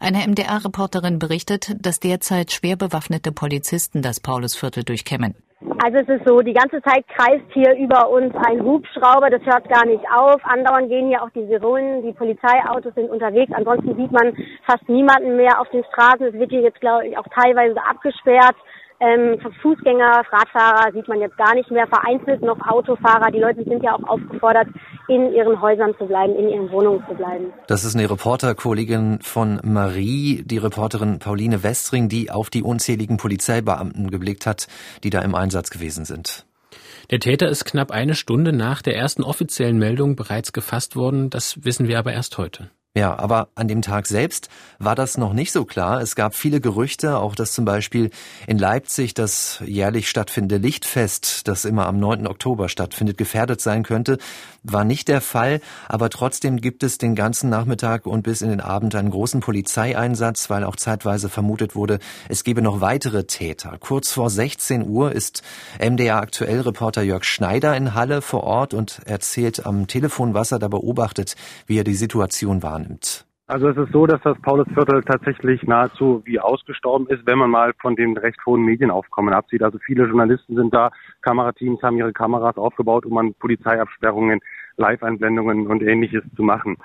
Eine 0.00 0.26
MDR-Reporterin 0.26 1.18
berichtet, 1.18 1.76
dass 1.80 2.00
derzeit 2.00 2.52
schwer 2.52 2.76
bewaffnete 2.76 3.32
Polizisten 3.32 4.02
das 4.02 4.20
Paulusviertel 4.20 4.84
durchkämmen. 4.84 5.34
Also 5.82 5.98
es 5.98 6.08
ist 6.08 6.26
so, 6.26 6.40
die 6.40 6.52
ganze 6.54 6.80
Zeit 6.82 7.04
kreist 7.08 7.44
hier 7.52 7.74
über 7.76 8.08
uns 8.08 8.32
ein 8.46 8.62
Hubschrauber, 8.62 9.28
das 9.28 9.42
hört 9.42 9.68
gar 9.68 9.84
nicht 9.86 10.04
auf. 10.14 10.40
Andauernd 10.44 10.88
gehen 10.88 11.08
hier 11.08 11.22
auch 11.22 11.30
die 11.30 11.46
Sironen, 11.46 12.02
die 12.02 12.12
Polizeiautos 12.12 12.94
sind 12.94 13.10
unterwegs. 13.10 13.52
Ansonsten 13.52 13.96
sieht 13.96 14.12
man 14.12 14.36
fast 14.66 14.88
niemanden 14.88 15.36
mehr 15.36 15.60
auf 15.60 15.68
den 15.70 15.84
Straßen. 15.92 16.26
Es 16.26 16.34
wird 16.34 16.50
hier 16.50 16.62
jetzt, 16.62 16.80
glaube 16.80 17.08
ich, 17.08 17.18
auch 17.18 17.26
teilweise 17.34 17.76
abgesperrt. 17.84 18.54
Ähm, 19.00 19.38
Fußgänger, 19.62 20.22
Radfahrer 20.30 20.92
sieht 20.92 21.06
man 21.06 21.20
jetzt 21.20 21.36
gar 21.36 21.54
nicht 21.54 21.70
mehr, 21.70 21.86
vereinzelt 21.86 22.42
noch 22.42 22.58
Autofahrer. 22.66 23.30
Die 23.30 23.38
Leute 23.38 23.62
sind 23.62 23.82
ja 23.82 23.94
auch 23.94 24.02
aufgefordert, 24.08 24.68
in 25.06 25.32
ihren 25.32 25.60
Häusern 25.60 25.94
zu 25.98 26.06
bleiben, 26.06 26.34
in 26.34 26.48
ihren 26.48 26.70
Wohnungen 26.72 27.04
zu 27.08 27.14
bleiben. 27.14 27.52
Das 27.68 27.84
ist 27.84 27.94
eine 27.94 28.10
Reporterkollegin 28.10 29.20
von 29.22 29.60
Marie, 29.62 30.42
die 30.44 30.58
Reporterin 30.58 31.20
Pauline 31.20 31.62
Westring, 31.62 32.08
die 32.08 32.30
auf 32.30 32.50
die 32.50 32.62
unzähligen 32.62 33.18
Polizeibeamten 33.18 34.10
geblickt 34.10 34.46
hat, 34.46 34.66
die 35.04 35.10
da 35.10 35.20
im 35.22 35.34
Einsatz 35.36 35.70
gewesen 35.70 36.04
sind. 36.04 36.44
Der 37.10 37.20
Täter 37.20 37.48
ist 37.48 37.64
knapp 37.64 37.90
eine 37.90 38.14
Stunde 38.14 38.52
nach 38.52 38.82
der 38.82 38.96
ersten 38.96 39.22
offiziellen 39.22 39.78
Meldung 39.78 40.16
bereits 40.16 40.52
gefasst 40.52 40.96
worden. 40.96 41.30
Das 41.30 41.64
wissen 41.64 41.88
wir 41.88 41.98
aber 41.98 42.12
erst 42.12 42.36
heute. 42.36 42.70
Ja, 42.96 43.16
aber 43.16 43.48
an 43.54 43.68
dem 43.68 43.82
Tag 43.82 44.06
selbst 44.06 44.48
war 44.78 44.94
das 44.94 45.18
noch 45.18 45.32
nicht 45.32 45.52
so 45.52 45.64
klar. 45.64 46.00
Es 46.00 46.16
gab 46.16 46.34
viele 46.34 46.60
Gerüchte, 46.60 47.18
auch 47.18 47.34
dass 47.34 47.52
zum 47.52 47.64
Beispiel 47.64 48.10
in 48.46 48.58
Leipzig 48.58 49.14
das 49.14 49.62
jährlich 49.64 50.08
stattfindende 50.08 50.56
Lichtfest, 50.56 51.46
das 51.46 51.64
immer 51.64 51.86
am 51.86 52.00
9. 52.00 52.26
Oktober 52.26 52.68
stattfindet, 52.68 53.16
gefährdet 53.16 53.60
sein 53.60 53.84
könnte. 53.84 54.18
War 54.64 54.84
nicht 54.84 55.08
der 55.08 55.20
Fall, 55.20 55.60
aber 55.88 56.10
trotzdem 56.10 56.56
gibt 56.56 56.82
es 56.82 56.98
den 56.98 57.14
ganzen 57.14 57.48
Nachmittag 57.48 58.06
und 58.06 58.22
bis 58.22 58.42
in 58.42 58.50
den 58.50 58.60
Abend 58.60 58.94
einen 58.94 59.10
großen 59.10 59.40
Polizeieinsatz, 59.40 60.50
weil 60.50 60.64
auch 60.64 60.76
zeitweise 60.76 61.28
vermutet 61.28 61.76
wurde, 61.76 62.00
es 62.28 62.42
gebe 62.42 62.60
noch 62.60 62.80
weitere 62.80 63.24
Täter. 63.24 63.76
Kurz 63.78 64.12
vor 64.12 64.30
16 64.30 64.88
Uhr 64.88 65.12
ist 65.12 65.42
MDR 65.78 66.16
aktuell 66.16 66.60
Reporter 66.60 67.02
Jörg 67.02 67.24
Schneider 67.24 67.76
in 67.76 67.94
Halle 67.94 68.20
vor 68.20 68.44
Ort 68.44 68.74
und 68.74 69.00
erzählt 69.06 69.64
am 69.64 69.86
Telefon, 69.86 70.34
was 70.34 70.52
er 70.52 70.58
da 70.58 70.68
beobachtet, 70.68 71.36
wie 71.66 71.78
er 71.78 71.84
die 71.84 71.94
Situation 71.94 72.62
wahrnimmt? 72.62 73.24
Also 73.48 73.66
es 73.68 73.78
ist 73.78 73.92
so, 73.92 74.06
dass 74.06 74.20
das 74.22 74.38
Paulusviertel 74.42 75.02
tatsächlich 75.04 75.62
nahezu 75.62 76.20
wie 76.26 76.38
ausgestorben 76.38 77.06
ist, 77.08 77.26
wenn 77.26 77.38
man 77.38 77.48
mal 77.48 77.72
von 77.80 77.96
dem 77.96 78.14
recht 78.14 78.44
hohen 78.44 78.60
Medienaufkommen 78.60 79.32
absieht. 79.32 79.62
Also 79.62 79.78
viele 79.78 80.04
Journalisten 80.04 80.54
sind 80.54 80.74
da, 80.74 80.90
Kamerateams 81.22 81.82
haben 81.82 81.98
ihre 81.98 82.12
Kameras 82.12 82.56
aufgebaut, 82.56 83.06
um 83.06 83.16
an 83.18 83.34
Polizeiabsperrungen, 83.34 84.40
Live-Einblendungen 84.76 85.66
und 85.66 85.82
ähnliches 85.82 86.22
zu 86.36 86.42
machen. 86.42 86.76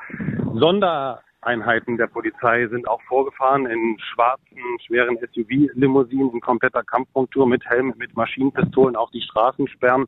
Sonder 0.54 1.22
Einheiten 1.46 1.98
der 1.98 2.08
Polizei 2.08 2.68
sind 2.68 2.88
auch 2.88 3.02
vorgefahren 3.04 3.66
in 3.66 3.98
schwarzen, 4.00 4.58
schweren 4.86 5.18
SUV-Limousinen 5.18 6.32
in 6.32 6.42
kompletter 6.42 6.84
Kampfmontur 6.84 7.48
mit 7.48 7.66
Helm, 7.66 7.94
mit 7.98 8.16
Maschinenpistolen, 8.16 8.96
auch 8.96 9.12
die 9.12 9.22
Straßensperren, 9.22 10.06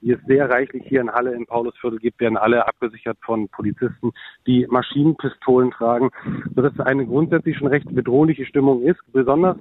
die 0.00 0.12
es 0.12 0.20
sehr 0.26 0.48
reichlich 0.48 0.84
hier 0.86 1.00
in 1.00 1.10
Halle 1.10 1.32
im 1.32 1.46
Paulusviertel 1.46 1.98
gibt, 1.98 2.20
werden 2.20 2.36
alle 2.36 2.66
abgesichert 2.66 3.18
von 3.22 3.48
Polizisten, 3.48 4.12
die 4.46 4.66
Maschinenpistolen 4.68 5.70
tragen, 5.70 6.10
sodass 6.54 6.72
es 6.72 6.80
eine 6.80 7.06
grundsätzlich 7.06 7.56
schon 7.56 7.68
recht 7.68 7.92
bedrohliche 7.94 8.46
Stimmung 8.46 8.82
ist. 8.82 9.00
Besonders 9.12 9.56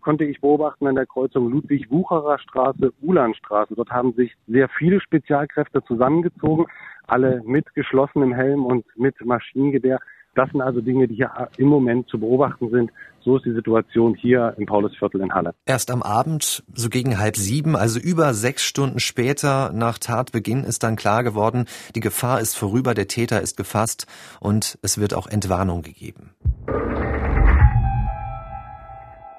konnte 0.00 0.24
ich 0.24 0.40
beobachten 0.40 0.86
an 0.86 0.94
der 0.94 1.06
Kreuzung 1.06 1.50
Ludwig-Wucherer 1.50 2.38
Straße, 2.38 2.92
Ulanstraße. 3.02 3.74
Dort 3.74 3.90
haben 3.90 4.12
sich 4.14 4.34
sehr 4.46 4.68
viele 4.68 5.00
Spezialkräfte 5.00 5.82
zusammengezogen, 5.84 6.66
alle 7.06 7.42
mit 7.44 7.74
geschlossenem 7.74 8.32
Helm 8.32 8.64
und 8.64 8.86
mit 8.96 9.22
Maschinengewehr 9.24 9.98
das 10.34 10.50
sind 10.50 10.60
also 10.60 10.80
Dinge, 10.80 11.08
die 11.08 11.14
hier 11.14 11.30
im 11.56 11.68
Moment 11.68 12.08
zu 12.08 12.18
beobachten 12.18 12.70
sind. 12.70 12.90
So 13.24 13.36
ist 13.36 13.46
die 13.46 13.52
Situation 13.52 14.14
hier 14.14 14.54
im 14.58 14.66
Paulusviertel 14.66 15.20
in 15.22 15.32
Halle. 15.32 15.54
Erst 15.64 15.90
am 15.90 16.02
Abend, 16.02 16.62
so 16.74 16.88
gegen 16.90 17.18
halb 17.18 17.36
sieben, 17.36 17.74
also 17.74 17.98
über 17.98 18.34
sechs 18.34 18.64
Stunden 18.64 19.00
später 19.00 19.72
nach 19.72 19.98
Tatbeginn, 19.98 20.64
ist 20.64 20.82
dann 20.82 20.96
klar 20.96 21.24
geworden, 21.24 21.64
die 21.94 22.00
Gefahr 22.00 22.40
ist 22.40 22.54
vorüber, 22.54 22.92
der 22.92 23.08
Täter 23.08 23.40
ist 23.40 23.56
gefasst 23.56 24.06
und 24.40 24.78
es 24.82 24.98
wird 24.98 25.14
auch 25.14 25.26
Entwarnung 25.26 25.82
gegeben. 25.82 26.34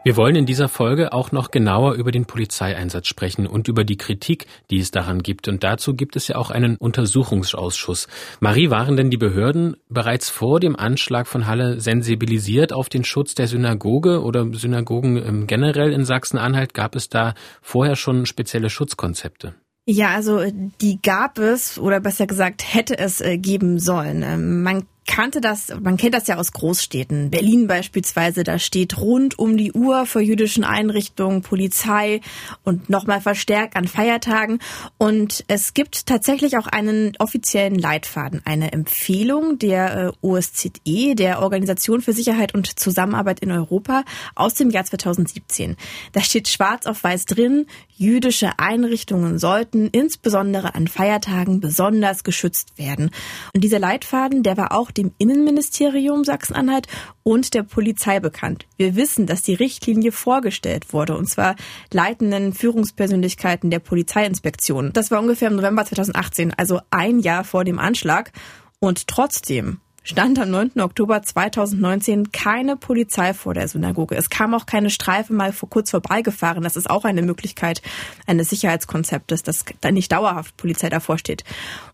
Wir 0.05 0.17
wollen 0.17 0.35
in 0.35 0.45
dieser 0.45 0.69
Folge 0.69 1.13
auch 1.13 1.31
noch 1.31 1.49
genauer 1.49 1.95
über 1.95 2.11
den 2.11 2.25
Polizeieinsatz 2.25 3.07
sprechen 3.07 3.47
und 3.47 3.67
über 3.67 3.83
die 3.83 3.97
Kritik, 3.97 4.45
die 4.69 4.77
es 4.77 4.91
daran 4.91 5.23
gibt. 5.23 5.47
Und 5.47 5.63
dazu 5.63 5.95
gibt 5.95 6.15
es 6.15 6.27
ja 6.27 6.35
auch 6.35 6.51
einen 6.51 6.77
Untersuchungsausschuss. 6.77 8.07
Marie, 8.39 8.69
waren 8.69 8.97
denn 8.97 9.09
die 9.09 9.17
Behörden 9.17 9.77
bereits 9.89 10.29
vor 10.29 10.59
dem 10.59 10.75
Anschlag 10.75 11.25
von 11.25 11.47
Halle 11.47 11.79
sensibilisiert 11.81 12.71
auf 12.71 12.87
den 12.87 13.03
Schutz 13.03 13.33
der 13.33 13.47
Synagoge 13.47 14.21
oder 14.21 14.45
Synagogen 14.53 15.47
generell 15.47 15.91
in 15.91 16.05
Sachsen-Anhalt? 16.05 16.75
Gab 16.75 16.95
es 16.95 17.09
da 17.09 17.33
vorher 17.63 17.95
schon 17.95 18.27
spezielle 18.27 18.69
Schutzkonzepte? 18.69 19.55
Ja, 19.87 20.09
also 20.09 20.43
die 20.81 21.01
gab 21.01 21.39
es 21.39 21.79
oder 21.79 21.99
besser 21.99 22.27
gesagt 22.27 22.75
hätte 22.75 22.95
es 22.99 23.21
äh, 23.21 23.39
geben 23.39 23.79
sollen. 23.79 24.21
Ähm, 24.21 24.61
man 24.61 24.85
kannte 25.05 25.41
das, 25.41 25.71
man 25.81 25.97
kennt 25.97 26.13
das 26.13 26.27
ja 26.27 26.37
aus 26.37 26.51
Großstädten. 26.51 27.29
Berlin 27.29 27.67
beispielsweise, 27.67 28.43
da 28.43 28.59
steht 28.59 28.97
rund 28.97 29.37
um 29.37 29.57
die 29.57 29.71
Uhr 29.71 30.05
vor 30.05 30.21
jüdischen 30.21 30.63
Einrichtungen 30.63 31.41
Polizei 31.41 32.21
und 32.63 32.89
nochmal 32.89 33.21
verstärkt 33.21 33.75
an 33.75 33.87
Feiertagen. 33.87 34.59
Und 34.97 35.43
es 35.47 35.73
gibt 35.73 36.07
tatsächlich 36.07 36.57
auch 36.57 36.67
einen 36.67 37.13
offiziellen 37.19 37.77
Leitfaden, 37.77 38.41
eine 38.45 38.71
Empfehlung 38.71 39.59
der 39.59 40.13
äh, 40.23 40.27
OSZE, 40.27 41.15
der 41.15 41.41
Organisation 41.41 42.01
für 42.01 42.13
Sicherheit 42.13 42.53
und 42.53 42.79
Zusammenarbeit 42.79 43.39
in 43.39 43.51
Europa 43.51 44.03
aus 44.33 44.55
dem 44.55 44.69
Jahr 44.69 44.85
2017. 44.85 45.77
Da 46.13 46.21
steht 46.21 46.47
schwarz 46.47 46.85
auf 46.85 47.03
weiß 47.03 47.25
drin, 47.25 47.67
jüdische 47.97 48.59
Einrichtungen 48.59 49.39
sollten 49.39 49.87
insbesondere 49.87 50.75
an 50.75 50.87
Feiertagen 50.87 51.61
besonders 51.61 52.23
geschützt 52.23 52.77
werden. 52.77 53.11
Und 53.53 53.63
dieser 53.63 53.79
Leitfaden, 53.79 54.43
der 54.43 54.57
war 54.57 54.73
auch 54.73 54.91
dem 54.97 55.11
Innenministerium 55.17 56.23
Sachsen-Anhalt 56.23 56.87
und 57.23 57.53
der 57.53 57.63
Polizei 57.63 58.19
bekannt. 58.19 58.65
Wir 58.77 58.95
wissen, 58.95 59.25
dass 59.25 59.41
die 59.41 59.53
Richtlinie 59.53 60.11
vorgestellt 60.11 60.93
wurde, 60.93 61.17
und 61.17 61.29
zwar 61.29 61.55
leitenden 61.91 62.53
Führungspersönlichkeiten 62.53 63.69
der 63.69 63.79
Polizeiinspektion. 63.79 64.91
Das 64.93 65.11
war 65.11 65.19
ungefähr 65.19 65.49
im 65.49 65.55
November 65.55 65.85
2018, 65.85 66.53
also 66.55 66.79
ein 66.91 67.19
Jahr 67.19 67.43
vor 67.43 67.63
dem 67.63 67.79
Anschlag. 67.79 68.31
Und 68.79 69.07
trotzdem 69.07 69.79
stand 70.05 70.39
am 70.39 70.51
9. 70.51 70.79
Oktober 70.79 71.21
2019 71.23 72.31
keine 72.31 72.77
Polizei 72.77 73.33
vor 73.33 73.55
der 73.55 73.67
Synagoge. 73.67 74.15
Es 74.15 74.29
kam 74.29 74.53
auch 74.53 74.67
keine 74.67 74.91
Streife 74.91 75.33
mal 75.33 75.51
vor, 75.51 75.69
kurz 75.69 75.89
vorbeigefahren. 75.89 76.63
Das 76.63 76.77
ist 76.77 76.89
auch 76.89 77.05
eine 77.05 77.23
Möglichkeit 77.23 77.81
eines 78.27 78.51
Sicherheitskonzeptes, 78.51 79.41
dass 79.41 79.65
da 79.81 79.91
nicht 79.91 80.11
dauerhaft 80.11 80.55
Polizei 80.57 80.89
davor 80.89 81.17
steht. 81.17 81.43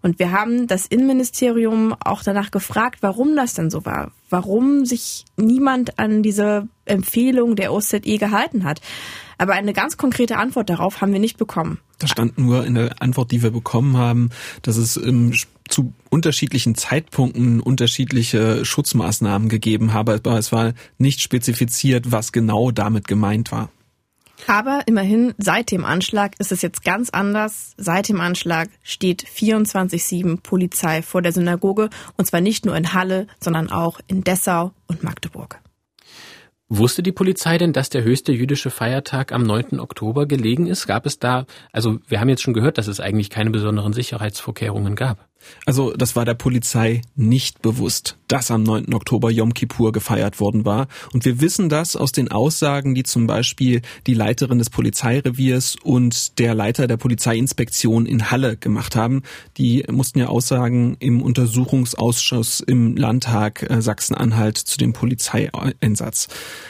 Und 0.01 0.20
wir 0.20 0.32
haben 0.32 0.68
das 0.68 0.86
Innenministerium 0.86 1.95
auch 2.03 2.22
danach 2.22 2.51
gefragt, 2.51 2.97
warum 3.01 3.36
das 3.36 3.53
denn 3.53 3.70
so 3.70 3.86
war. 3.86 4.12
Warum 4.30 4.86
sich 4.86 5.26
niemand 5.38 5.97
an 5.97 6.22
diese 6.22 6.68
Empfehlung 6.86 7.55
der 7.55 7.74
OZE 7.74 8.01
gehalten 8.01 8.66
hat. 8.66 8.82
Aber 9.38 9.53
eine 9.53 9.74
ganz 9.74 9.97
konkrete 9.97 10.38
Antwort 10.38 10.70
darauf 10.70 11.01
haben 11.01 11.14
wir 11.14 11.20
nicht 11.20 11.38
bekommen. 11.38 11.80
Da 11.97 12.07
stand 12.07 12.38
nur 12.38 12.66
in 12.66 12.76
der 12.76 13.01
Antwort, 13.01 13.32
die 13.32 13.41
wir 13.41 13.51
bekommen 13.51 13.95
haben, 13.95 14.30
dass 14.64 14.78
es 14.78 14.97
im 14.97 15.34
zu 15.72 15.93
unterschiedlichen 16.09 16.76
Zeitpunkten 16.76 17.61
unterschiedliche 17.61 18.65
Schutzmaßnahmen 18.65 19.49
gegeben 19.49 19.93
habe, 19.93 20.13
aber 20.13 20.38
es 20.38 20.51
war 20.51 20.74
nicht 20.97 21.22
spezifiziert, 21.22 22.11
was 22.11 22.32
genau 22.32 22.72
damit 22.72 23.07
gemeint 23.07 23.51
war. 23.51 23.69
Aber 24.47 24.82
immerhin, 24.88 25.34
seit 25.38 25.72
dem 25.72 25.86
Anschlag 25.86 26.39
ist 26.39 26.51
es 26.51 26.61
jetzt 26.61 26.84
ganz 26.84 27.09
anders. 27.11 27.74
Seit 27.78 28.09
dem 28.09 28.19
Anschlag 28.19 28.69
steht 28.84 29.24
24-7 29.24 30.41
Polizei 30.41 31.01
vor 31.03 31.22
der 31.22 31.32
Synagoge 31.32 31.89
und 32.17 32.26
zwar 32.26 32.41
nicht 32.41 32.65
nur 32.65 32.76
in 32.76 32.93
Halle, 32.93 33.28
sondern 33.39 33.69
auch 33.69 33.99
in 34.07 34.24
Dessau 34.24 34.72
und 34.88 35.03
Magdeburg. 35.03 35.61
Wusste 36.74 37.03
die 37.03 37.11
Polizei 37.11 37.57
denn, 37.57 37.74
dass 37.74 37.89
der 37.89 38.05
höchste 38.05 38.32
jüdische 38.32 38.69
Feiertag 38.69 39.34
am 39.34 39.43
9. 39.43 39.82
Oktober 39.82 40.26
gelegen 40.26 40.67
ist? 40.67 40.88
Gab 40.88 41.05
es 41.05 41.19
da, 41.19 41.45
also 41.74 41.99
wir 42.07 42.22
haben 42.22 42.30
jetzt 42.30 42.43
schon 42.43 42.53
gehört, 42.53 42.78
dass 42.78 42.88
es 42.88 43.01
eigentlich 43.01 43.30
keine 43.30 43.49
besonderen 43.49 43.91
Sicherheitsvorkehrungen 43.91 44.95
gab. 44.95 45.28
Also 45.65 45.93
das 45.93 46.15
war 46.15 46.26
der 46.26 46.34
Polizei 46.34 47.01
nicht 47.15 47.61
bewusst, 47.61 48.17
dass 48.28 48.51
am 48.51 48.63
9. 48.63 48.93
Oktober 48.93 49.32
Yom 49.32 49.53
Kippur 49.53 49.91
gefeiert 49.91 50.39
worden 50.39 50.65
war. 50.65 50.88
Und 51.13 51.26
wir 51.26 51.41
wissen 51.41 51.69
das 51.69 51.95
aus 51.95 52.11
den 52.11 52.32
Aussagen, 52.32 52.95
die 52.95 53.03
zum 53.03 53.28
Beispiel 53.28 53.82
die 54.07 54.13
Leiterin 54.13 54.59
des 54.59 54.69
Polizeireviers 54.69 55.76
und 55.84 56.39
der 56.39 56.55
Leiter 56.55 56.88
der 56.88 56.97
Polizeiinspektion 56.97 58.05
in 58.05 58.32
Halle 58.32 58.57
gemacht 58.57 58.95
haben. 58.95 59.24
Die 59.57 59.84
mussten 59.91 60.19
ja 60.19 60.28
Aussagen 60.28 60.95
im 60.99 61.22
Untersuchungsausschuss 61.22 62.61
im 62.61 62.95
Landtag 62.95 63.69
äh, 63.69 63.82
Sachsen-Anhalt 63.82 64.57
zu 64.57 64.78
dem 64.78 64.93
Polizeieinsatz. 64.93 66.28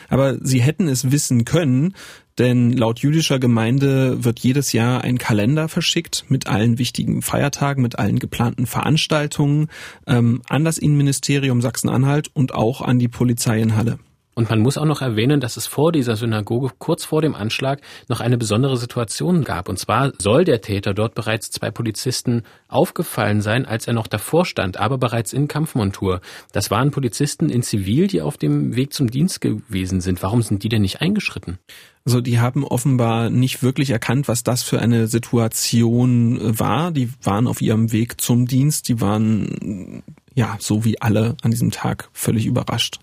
Aber 0.09 0.37
sie 0.41 0.61
hätten 0.61 0.87
es 0.87 1.11
wissen 1.11 1.45
können, 1.45 1.95
denn 2.37 2.71
laut 2.71 2.99
jüdischer 2.99 3.39
Gemeinde 3.39 4.23
wird 4.23 4.39
jedes 4.39 4.73
Jahr 4.73 5.01
ein 5.03 5.17
Kalender 5.17 5.67
verschickt 5.67 6.25
mit 6.29 6.47
allen 6.47 6.77
wichtigen 6.77 7.21
Feiertagen, 7.21 7.83
mit 7.83 7.99
allen 7.99 8.19
geplanten 8.19 8.65
Veranstaltungen 8.65 9.67
ähm, 10.07 10.41
an 10.47 10.63
das 10.63 10.77
Innenministerium 10.77 11.61
Sachsen-Anhalt 11.61 12.29
und 12.33 12.53
auch 12.53 12.81
an 12.81 12.99
die 12.99 13.09
Polizei 13.09 13.61
in 13.61 13.75
Halle. 13.75 13.99
Und 14.33 14.49
man 14.49 14.59
muss 14.59 14.77
auch 14.77 14.85
noch 14.85 15.01
erwähnen, 15.01 15.41
dass 15.41 15.57
es 15.57 15.67
vor 15.67 15.91
dieser 15.91 16.15
Synagoge, 16.15 16.71
kurz 16.77 17.03
vor 17.03 17.21
dem 17.21 17.35
Anschlag, 17.35 17.81
noch 18.07 18.21
eine 18.21 18.37
besondere 18.37 18.77
Situation 18.77 19.43
gab. 19.43 19.67
Und 19.67 19.77
zwar 19.77 20.13
soll 20.19 20.45
der 20.45 20.61
Täter 20.61 20.93
dort 20.93 21.15
bereits 21.15 21.51
zwei 21.51 21.69
Polizisten 21.69 22.43
aufgefallen 22.69 23.41
sein, 23.41 23.65
als 23.65 23.87
er 23.87 23.93
noch 23.93 24.07
davor 24.07 24.45
stand, 24.45 24.77
aber 24.77 24.97
bereits 24.97 25.33
in 25.33 25.49
Kampfmontur. 25.49 26.21
Das 26.53 26.71
waren 26.71 26.91
Polizisten 26.91 27.49
in 27.49 27.61
Zivil, 27.61 28.07
die 28.07 28.21
auf 28.21 28.37
dem 28.37 28.75
Weg 28.75 28.93
zum 28.93 29.11
Dienst 29.11 29.41
gewesen 29.41 29.99
sind. 29.99 30.23
Warum 30.23 30.41
sind 30.41 30.63
die 30.63 30.69
denn 30.69 30.81
nicht 30.81 31.01
eingeschritten? 31.01 31.57
Also 32.05 32.21
die 32.21 32.39
haben 32.39 32.63
offenbar 32.63 33.29
nicht 33.29 33.61
wirklich 33.61 33.91
erkannt, 33.91 34.27
was 34.27 34.43
das 34.43 34.63
für 34.63 34.79
eine 34.79 35.07
Situation 35.07 36.57
war. 36.57 36.91
Die 36.91 37.09
waren 37.21 37.47
auf 37.47 37.61
ihrem 37.61 37.91
Weg 37.91 38.21
zum 38.21 38.47
Dienst. 38.47 38.87
Die 38.87 39.01
waren, 39.01 40.03
ja, 40.33 40.55
so 40.59 40.85
wie 40.85 41.01
alle 41.01 41.35
an 41.43 41.51
diesem 41.51 41.69
Tag 41.69 42.09
völlig 42.13 42.45
überrascht. 42.45 42.99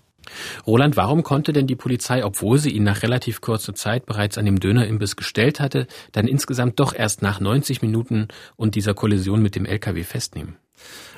Roland, 0.65 0.97
warum 0.97 1.23
konnte 1.23 1.53
denn 1.53 1.67
die 1.67 1.75
Polizei, 1.75 2.23
obwohl 2.23 2.57
sie 2.57 2.71
ihn 2.71 2.83
nach 2.83 3.03
relativ 3.03 3.41
kurzer 3.41 3.73
Zeit 3.75 4.05
bereits 4.05 4.37
an 4.37 4.45
dem 4.45 4.59
Dönerimbiss 4.59 5.15
gestellt 5.15 5.59
hatte, 5.59 5.87
dann 6.11 6.27
insgesamt 6.27 6.79
doch 6.79 6.93
erst 6.93 7.21
nach 7.21 7.39
90 7.39 7.81
Minuten 7.81 8.27
und 8.55 8.75
dieser 8.75 8.93
Kollision 8.93 9.41
mit 9.41 9.55
dem 9.55 9.65
LKW 9.65 10.03
festnehmen? 10.03 10.57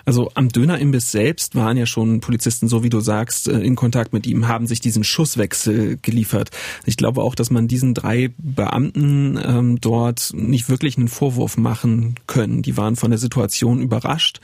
Also 0.06 0.32
am 0.34 0.50
Dönerimbiss 0.50 1.12
selbst 1.12 1.56
waren 1.56 1.78
ja 1.78 1.86
schon 1.86 2.20
Polizisten, 2.20 2.68
so 2.68 2.84
wie 2.84 2.90
du 2.90 3.00
sagst, 3.00 3.48
äh, 3.48 3.60
in 3.60 3.76
Kontakt 3.76 4.14
mit 4.14 4.28
ihm, 4.28 4.48
haben 4.48 4.68
sich 4.68 4.80
diesen 4.80 5.04
Schusswechsel 5.04 5.98
geliefert. 6.02 6.52
Ich 6.86 6.98
glaube 6.98 7.22
auch, 7.22 7.36
dass 7.36 7.50
man 7.50 7.68
diesen 7.68 7.94
drei 7.94 8.32
Beamten 8.38 9.40
ähm, 9.44 9.80
dort 9.80 10.32
nicht 10.34 10.70
wirklich 10.70 10.98
einen 10.98 11.08
Vorwurf 11.08 11.58
machen 11.58 12.16
können. 12.28 12.62
Die 12.62 12.78
waren 12.78 12.96
von 12.96 13.12
der 13.12 13.20
Situation 13.20 13.82
überrascht, 13.82 14.40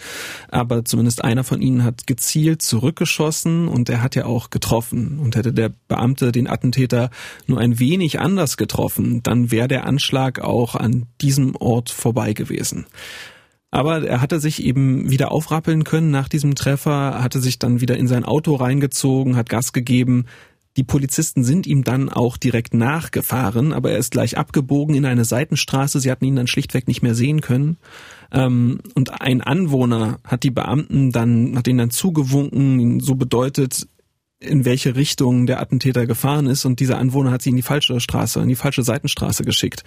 aber 0.49 0.85
zumindest 0.85 1.23
einer 1.23 1.43
von 1.43 1.61
ihnen 1.61 1.83
hat 1.83 2.07
gezielt 2.07 2.61
zurückgeschossen 2.61 3.67
und 3.67 3.89
er 3.89 4.01
hat 4.01 4.15
ja 4.15 4.25
auch 4.25 4.49
getroffen. 4.49 5.19
Und 5.19 5.35
hätte 5.35 5.53
der 5.53 5.71
Beamte 5.87 6.31
den 6.31 6.47
Attentäter 6.47 7.09
nur 7.45 7.59
ein 7.59 7.79
wenig 7.79 8.19
anders 8.19 8.57
getroffen, 8.57 9.21
dann 9.23 9.51
wäre 9.51 9.67
der 9.67 9.85
Anschlag 9.85 10.39
auch 10.39 10.75
an 10.75 11.05
diesem 11.21 11.55
Ort 11.55 11.89
vorbei 11.89 12.33
gewesen. 12.33 12.85
Aber 13.70 14.03
er 14.03 14.22
hatte 14.22 14.39
sich 14.39 14.63
eben 14.63 15.09
wieder 15.11 15.32
aufrappeln 15.32 15.84
können 15.84 16.09
nach 16.09 16.30
diesem 16.30 16.55
Treffer, 16.55 17.22
hatte 17.22 17.41
sich 17.41 17.59
dann 17.59 17.82
wieder 17.82 17.97
in 17.97 18.07
sein 18.07 18.24
Auto 18.24 18.55
reingezogen, 18.55 19.36
hat 19.36 19.49
Gas 19.49 19.74
gegeben. 19.74 20.26
Die 20.78 20.84
Polizisten 20.84 21.43
sind 21.43 21.65
ihm 21.65 21.84
dann 21.84 22.07
auch 22.07 22.38
direkt 22.38 22.76
nachgefahren, 22.76 23.74
aber 23.74 23.91
er 23.91 23.97
ist 23.97 24.11
gleich 24.11 24.38
abgebogen 24.38 24.95
in 24.95 25.05
eine 25.05 25.26
Seitenstraße. 25.26 25.99
Sie 25.99 26.11
hatten 26.11 26.26
ihn 26.26 26.36
dann 26.36 26.47
schlichtweg 26.47 26.88
nicht 26.88 27.01
mehr 27.01 27.15
sehen 27.15 27.41
können. 27.41 27.78
Ähm, 28.32 28.80
und 28.93 29.20
ein 29.22 29.41
Anwohner 29.41 30.20
hat 30.24 30.43
die 30.43 30.51
Beamten 30.51 31.11
dann, 31.11 31.57
hat 31.57 31.68
ihnen 31.68 31.80
dann 31.80 31.89
zugewunken, 31.89 32.99
so 32.99 33.15
bedeutet, 33.15 33.88
in 34.39 34.65
welche 34.65 34.95
Richtung 34.95 35.47
der 35.47 35.59
Attentäter 35.59 36.05
gefahren 36.05 36.45
ist 36.45 36.63
und 36.65 36.80
dieser 36.80 36.99
Anwohner 36.99 37.32
hat 37.32 37.41
sie 37.41 37.49
in 37.49 37.55
die 37.55 37.63
falsche 37.63 37.99
Straße, 37.99 38.39
in 38.39 38.47
die 38.47 38.55
falsche 38.55 38.84
Seitenstraße 38.84 39.43
geschickt. 39.43 39.84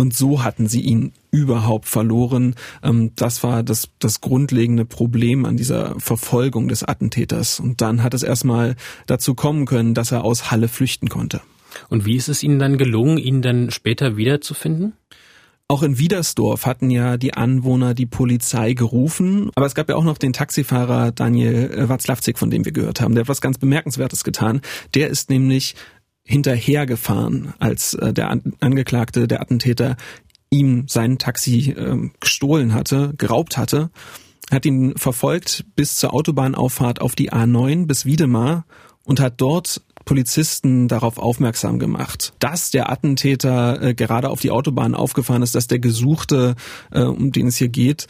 Und 0.00 0.14
so 0.14 0.44
hatten 0.44 0.68
sie 0.68 0.80
ihn 0.80 1.12
überhaupt 1.32 1.88
verloren. 1.88 2.54
Ähm, 2.84 3.10
das 3.16 3.42
war 3.42 3.64
das, 3.64 3.88
das 3.98 4.20
grundlegende 4.20 4.84
Problem 4.84 5.44
an 5.44 5.56
dieser 5.56 5.98
Verfolgung 5.98 6.68
des 6.68 6.84
Attentäters. 6.84 7.58
Und 7.58 7.80
dann 7.80 8.04
hat 8.04 8.14
es 8.14 8.22
erstmal 8.22 8.76
dazu 9.06 9.34
kommen 9.34 9.66
können, 9.66 9.94
dass 9.94 10.12
er 10.12 10.24
aus 10.24 10.52
Halle 10.52 10.68
flüchten 10.68 11.08
konnte. 11.08 11.40
Und 11.88 12.06
wie 12.06 12.14
ist 12.14 12.28
es 12.28 12.44
Ihnen 12.44 12.60
dann 12.60 12.78
gelungen, 12.78 13.18
ihn 13.18 13.42
dann 13.42 13.72
später 13.72 14.16
wiederzufinden? 14.16 14.92
Auch 15.70 15.82
in 15.82 15.98
Wiedersdorf 15.98 16.64
hatten 16.64 16.90
ja 16.90 17.18
die 17.18 17.34
Anwohner 17.34 17.92
die 17.92 18.06
Polizei 18.06 18.72
gerufen, 18.72 19.50
aber 19.54 19.66
es 19.66 19.74
gab 19.74 19.90
ja 19.90 19.96
auch 19.96 20.04
noch 20.04 20.16
den 20.16 20.32
Taxifahrer 20.32 21.12
Daniel 21.12 21.90
Watzlawczyk, 21.90 22.38
von 22.38 22.48
dem 22.48 22.64
wir 22.64 22.72
gehört 22.72 23.02
haben. 23.02 23.14
Der 23.14 23.24
hat 23.24 23.28
was 23.28 23.42
ganz 23.42 23.58
Bemerkenswertes 23.58 24.24
getan. 24.24 24.62
Der 24.94 25.08
ist 25.08 25.28
nämlich 25.28 25.74
hinterhergefahren, 26.28 27.54
als 27.58 27.94
äh, 27.94 28.12
der 28.12 28.38
Angeklagte, 28.60 29.26
der 29.26 29.40
Attentäter, 29.40 29.96
ihm 30.50 30.84
sein 30.86 31.18
Taxi 31.18 31.70
äh, 31.70 32.10
gestohlen 32.20 32.74
hatte, 32.74 33.14
geraubt 33.16 33.56
hatte, 33.56 33.90
hat 34.50 34.66
ihn 34.66 34.94
verfolgt 34.96 35.64
bis 35.74 35.96
zur 35.96 36.12
Autobahnauffahrt 36.12 37.00
auf 37.00 37.14
die 37.14 37.32
A9 37.32 37.86
bis 37.86 38.04
Wiedemar 38.04 38.66
und 39.04 39.20
hat 39.20 39.40
dort 39.40 39.80
Polizisten 40.04 40.86
darauf 40.86 41.18
aufmerksam 41.18 41.78
gemacht, 41.78 42.34
dass 42.38 42.70
der 42.70 42.90
Attentäter 42.90 43.80
äh, 43.82 43.94
gerade 43.94 44.28
auf 44.28 44.40
die 44.40 44.50
Autobahn 44.50 44.94
aufgefahren 44.94 45.42
ist, 45.42 45.54
dass 45.54 45.66
der 45.66 45.78
Gesuchte, 45.78 46.56
äh, 46.90 47.02
um 47.02 47.32
den 47.32 47.46
es 47.48 47.56
hier 47.56 47.68
geht, 47.68 48.06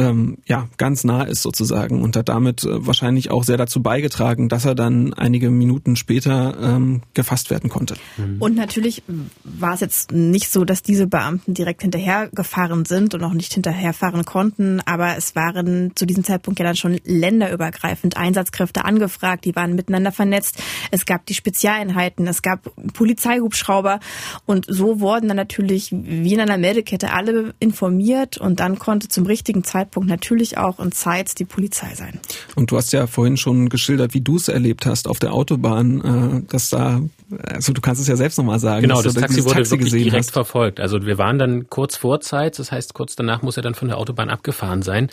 ähm, 0.00 0.38
ja 0.46 0.68
ganz 0.78 1.04
nah 1.04 1.24
ist 1.24 1.42
sozusagen 1.42 2.02
und 2.02 2.16
hat 2.16 2.28
damit 2.28 2.64
äh, 2.64 2.86
wahrscheinlich 2.86 3.30
auch 3.30 3.44
sehr 3.44 3.56
dazu 3.56 3.82
beigetragen, 3.82 4.48
dass 4.48 4.64
er 4.64 4.74
dann 4.74 5.12
einige 5.14 5.50
Minuten 5.50 5.96
später 5.96 6.56
ähm, 6.60 7.02
gefasst 7.12 7.50
werden 7.50 7.68
konnte. 7.70 7.96
Mhm. 8.16 8.36
Und 8.38 8.56
natürlich 8.56 9.02
war 9.44 9.74
es 9.74 9.80
jetzt 9.80 10.12
nicht 10.12 10.50
so, 10.50 10.64
dass 10.64 10.82
diese 10.82 11.06
Beamten 11.06 11.54
direkt 11.54 11.82
hinterhergefahren 11.82 12.84
sind 12.84 13.14
und 13.14 13.24
auch 13.24 13.32
nicht 13.32 13.52
hinterherfahren 13.52 14.24
konnten, 14.24 14.80
aber 14.86 15.16
es 15.16 15.34
waren 15.34 15.92
zu 15.96 16.06
diesem 16.06 16.24
Zeitpunkt 16.24 16.60
ja 16.60 16.64
dann 16.64 16.76
schon 16.76 16.98
länderübergreifend 17.04 18.16
Einsatzkräfte 18.16 18.84
angefragt, 18.84 19.44
die 19.44 19.56
waren 19.56 19.74
miteinander 19.74 20.12
vernetzt. 20.12 20.62
Es 20.90 21.04
gab 21.04 21.26
die 21.26 21.34
Spezialeinheiten, 21.34 22.26
es 22.26 22.42
gab 22.42 22.70
Polizeihubschrauber 22.94 24.00
und 24.46 24.66
so 24.68 25.00
wurden 25.00 25.28
dann 25.28 25.36
natürlich 25.36 25.90
wie 25.92 26.32
in 26.32 26.40
einer 26.40 26.58
Meldekette 26.58 27.12
alle 27.12 27.54
informiert 27.58 28.38
und 28.38 28.60
dann 28.60 28.78
konnte 28.78 29.08
zum 29.08 29.26
richtigen 29.26 29.64
Zeitpunkt 29.64 29.89
Zeitpunkt 29.90 30.08
natürlich 30.08 30.56
auch 30.56 30.78
in 30.78 30.92
Zeit 30.92 31.38
die 31.38 31.44
Polizei 31.44 31.94
sein. 31.94 32.20
Und 32.54 32.70
du 32.70 32.76
hast 32.76 32.92
ja 32.92 33.06
vorhin 33.08 33.36
schon 33.36 33.68
geschildert, 33.68 34.14
wie 34.14 34.20
du 34.20 34.36
es 34.36 34.48
erlebt 34.48 34.86
hast 34.86 35.08
auf 35.08 35.18
der 35.18 35.32
Autobahn, 35.32 36.00
äh, 36.00 36.42
dass 36.48 36.70
da 36.70 37.02
Also 37.46 37.72
du 37.72 37.80
kannst 37.80 38.00
es 38.00 38.08
ja 38.08 38.16
selbst 38.16 38.38
nochmal 38.38 38.58
sagen. 38.58 38.82
Genau, 38.82 39.02
das 39.02 39.14
Taxi 39.14 39.44
wurde 39.44 39.56
Taxi 39.56 39.72
wirklich 39.72 39.90
direkt 39.92 40.26
hast. 40.26 40.32
verfolgt. 40.32 40.80
Also 40.80 41.04
wir 41.04 41.18
waren 41.18 41.38
dann 41.38 41.68
kurz 41.68 41.96
vor 41.96 42.20
Zeit, 42.20 42.58
das 42.58 42.72
heißt 42.72 42.94
kurz 42.94 43.16
danach 43.16 43.42
muss 43.42 43.56
er 43.56 43.62
dann 43.62 43.74
von 43.74 43.88
der 43.88 43.98
Autobahn 43.98 44.30
abgefahren 44.30 44.82
sein. 44.82 45.08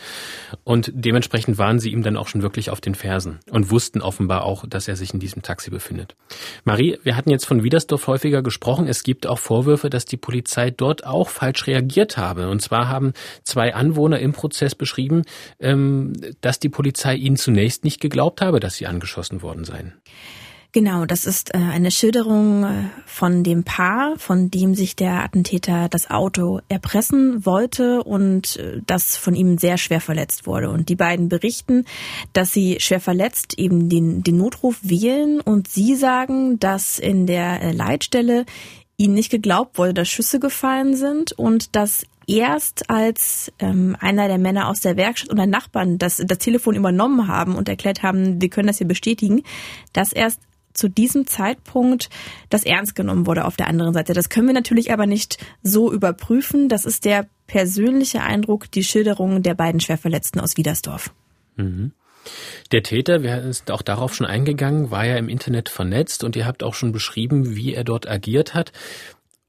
Und 0.64 0.92
dementsprechend 0.94 1.58
waren 1.58 1.80
sie 1.80 1.92
ihm 1.92 2.04
dann 2.04 2.18
auch 2.18 2.28
schon 2.28 2.42
wirklich 2.42 2.70
auf 2.70 2.82
den 2.82 2.96
Fersen 2.96 3.40
und 3.50 3.70
wussten 3.72 4.02
offenbar 4.02 4.44
auch, 4.44 4.66
dass 4.68 4.88
er 4.88 4.96
sich 4.96 5.14
in 5.14 5.20
diesem 5.20 5.42
Taxi 5.42 5.70
befindet. 5.70 6.16
Marie, 6.64 6.98
wir 7.04 7.16
hatten 7.16 7.30
jetzt 7.30 7.46
von 7.46 7.64
Wiedersdorf 7.64 8.08
häufiger 8.08 8.42
gesprochen. 8.42 8.88
Es 8.88 9.04
gibt 9.04 9.28
auch 9.28 9.40
Vorwürfe, 9.40 9.90
dass 9.90 10.06
die 10.06 10.18
Polizei 10.18 10.72
dort 10.72 11.06
auch 11.06 11.30
falsch 11.30 11.68
reagiert 11.68 12.18
habe. 12.18 12.50
Und 12.50 12.62
zwar 12.62 12.88
haben 12.88 13.14
zwei 13.44 13.74
Anwohner 13.76 14.20
im 14.20 14.34
Prozess 14.34 14.76
beschrieben, 14.76 15.24
ähm, 15.60 16.14
dass 16.42 16.60
die 16.60 16.70
Polizei 16.70 17.16
ihnen 17.16 17.38
zunächst 17.38 17.84
nicht 17.84 18.00
geglaubt 18.00 18.42
habe, 18.42 18.60
dass 18.60 18.76
sie 18.76 18.88
angeschossen 18.88 19.42
worden 19.42 19.64
seien. 19.64 19.94
Genau, 20.74 21.06
das 21.06 21.26
ist 21.26 21.56
äh, 21.56 21.58
eine 21.58 21.92
Schilderung 21.92 22.64
äh, 22.64 22.84
von 23.06 23.44
dem 23.44 23.64
Paar, 23.64 24.16
von 24.18 24.52
dem 24.52 24.76
sich 24.76 24.96
der 24.96 25.24
Attentäter 25.24 25.88
das 25.90 26.10
Auto 26.10 26.60
erpressen 26.68 27.46
wollte 27.46 28.04
und 28.04 28.58
äh, 28.58 28.82
das 28.86 29.16
von 29.16 29.34
ihm 29.34 29.58
sehr 29.58 29.78
schwer 29.78 30.02
verletzt 30.02 30.46
wurde. 30.46 30.70
Und 30.70 30.90
die 30.90 30.96
beiden 30.96 31.30
berichten, 31.30 31.86
dass 32.34 32.52
sie 32.52 32.78
schwer 32.80 33.00
verletzt 33.00 33.58
eben 33.58 33.88
den, 33.90 34.24
den 34.24 34.38
Notruf 34.38 34.78
wählen 34.82 35.40
und 35.40 35.68
sie 35.70 35.96
sagen, 35.96 36.60
dass 36.60 37.00
in 37.00 37.28
der 37.28 37.74
Leitstelle 37.74 38.46
ihnen 38.98 39.14
nicht 39.14 39.32
geglaubt 39.32 39.78
wurde, 39.78 39.94
dass 39.94 40.10
Schüsse 40.10 40.40
gefallen 40.40 40.96
sind 40.96 41.32
und 41.32 41.76
dass 41.76 42.04
erst 42.28 42.90
als 42.90 43.54
ähm, 43.60 43.96
einer 44.00 44.28
der 44.28 44.38
Männer 44.38 44.68
aus 44.68 44.82
der 44.82 44.98
Werkstatt 44.98 45.32
und 45.32 45.40
ein 45.40 45.50
Nachbarn 45.50 45.98
das, 45.98 46.22
das 46.24 46.40
Telefon 46.40 46.76
übernommen 46.76 47.28
haben 47.28 47.56
und 47.56 47.70
erklärt 47.70 48.04
haben, 48.04 48.42
wir 48.42 48.50
können 48.50 48.68
das 48.68 48.80
hier 48.80 48.88
bestätigen, 48.88 49.44
dass 49.94 50.12
erst 50.12 50.42
zu 50.78 50.88
diesem 50.88 51.28
Zeitpunkt 51.28 52.10
das 52.50 52.64
ernst 52.64 52.96
genommen 52.96 53.26
wurde 53.26 53.46
auf 53.46 53.58
der 53.58 53.68
anderen 53.68 53.94
Seite. 53.94 54.14
Das 54.14 54.30
können 54.30 54.48
wir 54.48 54.54
natürlich 54.54 54.92
aber 54.94 55.06
nicht 55.06 55.38
so 55.64 55.92
überprüfen. 55.92 56.70
Das 56.70 56.86
ist 56.86 57.06
der 57.06 57.28
persönliche 57.48 58.22
Eindruck, 58.22 58.72
die 58.72 58.84
Schilderung 58.84 59.42
der 59.42 59.56
beiden 59.56 59.80
Schwerverletzten 59.80 60.40
aus 60.40 60.58
Wiedersdorf. 60.58 61.12
Mhm. 61.56 61.92
Der 62.72 62.84
Täter, 62.84 63.24
wir 63.24 63.54
sind 63.54 63.72
auch 63.72 63.82
darauf 63.82 64.14
schon 64.14 64.28
eingegangen, 64.28 64.92
war 64.92 65.06
ja 65.06 65.16
im 65.16 65.30
Internet 65.30 65.70
vernetzt 65.70 66.24
und 66.24 66.36
ihr 66.36 66.46
habt 66.46 66.62
auch 66.62 66.74
schon 66.74 66.92
beschrieben, 66.92 67.56
wie 67.56 67.74
er 67.74 67.86
dort 67.86 68.08
agiert 68.08 68.54
hat. 68.54 68.74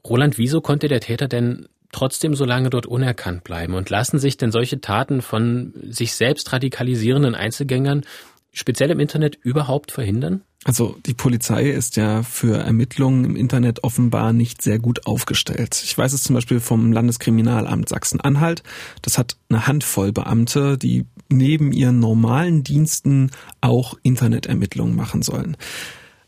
Roland, 0.04 0.38
wieso 0.38 0.60
konnte 0.60 0.86
der 0.86 1.00
Täter 1.00 1.26
denn 1.26 1.68
trotzdem 1.90 2.34
so 2.34 2.44
lange 2.44 2.70
dort 2.70 2.86
unerkannt 2.86 3.44
bleiben? 3.44 3.74
Und 3.74 3.90
lassen 3.90 4.18
sich 4.18 4.36
denn 4.36 4.52
solche 4.52 4.80
Taten 4.80 5.22
von 5.22 5.74
sich 5.90 6.14
selbst 6.14 6.52
radikalisierenden 6.52 7.34
Einzelgängern 7.34 8.04
speziell 8.52 8.90
im 8.90 9.00
Internet 9.00 9.36
überhaupt 9.42 9.90
verhindern? 9.90 10.42
Also 10.64 10.96
die 11.06 11.14
Polizei 11.14 11.70
ist 11.70 11.96
ja 11.96 12.22
für 12.22 12.58
Ermittlungen 12.58 13.24
im 13.24 13.36
Internet 13.36 13.84
offenbar 13.84 14.32
nicht 14.32 14.60
sehr 14.60 14.78
gut 14.78 15.06
aufgestellt. 15.06 15.80
Ich 15.84 15.96
weiß 15.96 16.12
es 16.12 16.24
zum 16.24 16.34
Beispiel 16.34 16.58
vom 16.58 16.92
Landeskriminalamt 16.92 17.88
Sachsen-Anhalt. 17.88 18.64
Das 19.02 19.18
hat 19.18 19.36
eine 19.48 19.66
Handvoll 19.66 20.12
Beamte, 20.12 20.76
die 20.76 21.06
neben 21.28 21.72
ihren 21.72 22.00
normalen 22.00 22.64
Diensten 22.64 23.30
auch 23.60 23.94
Internetermittlungen 24.02 24.96
machen 24.96 25.22
sollen. 25.22 25.56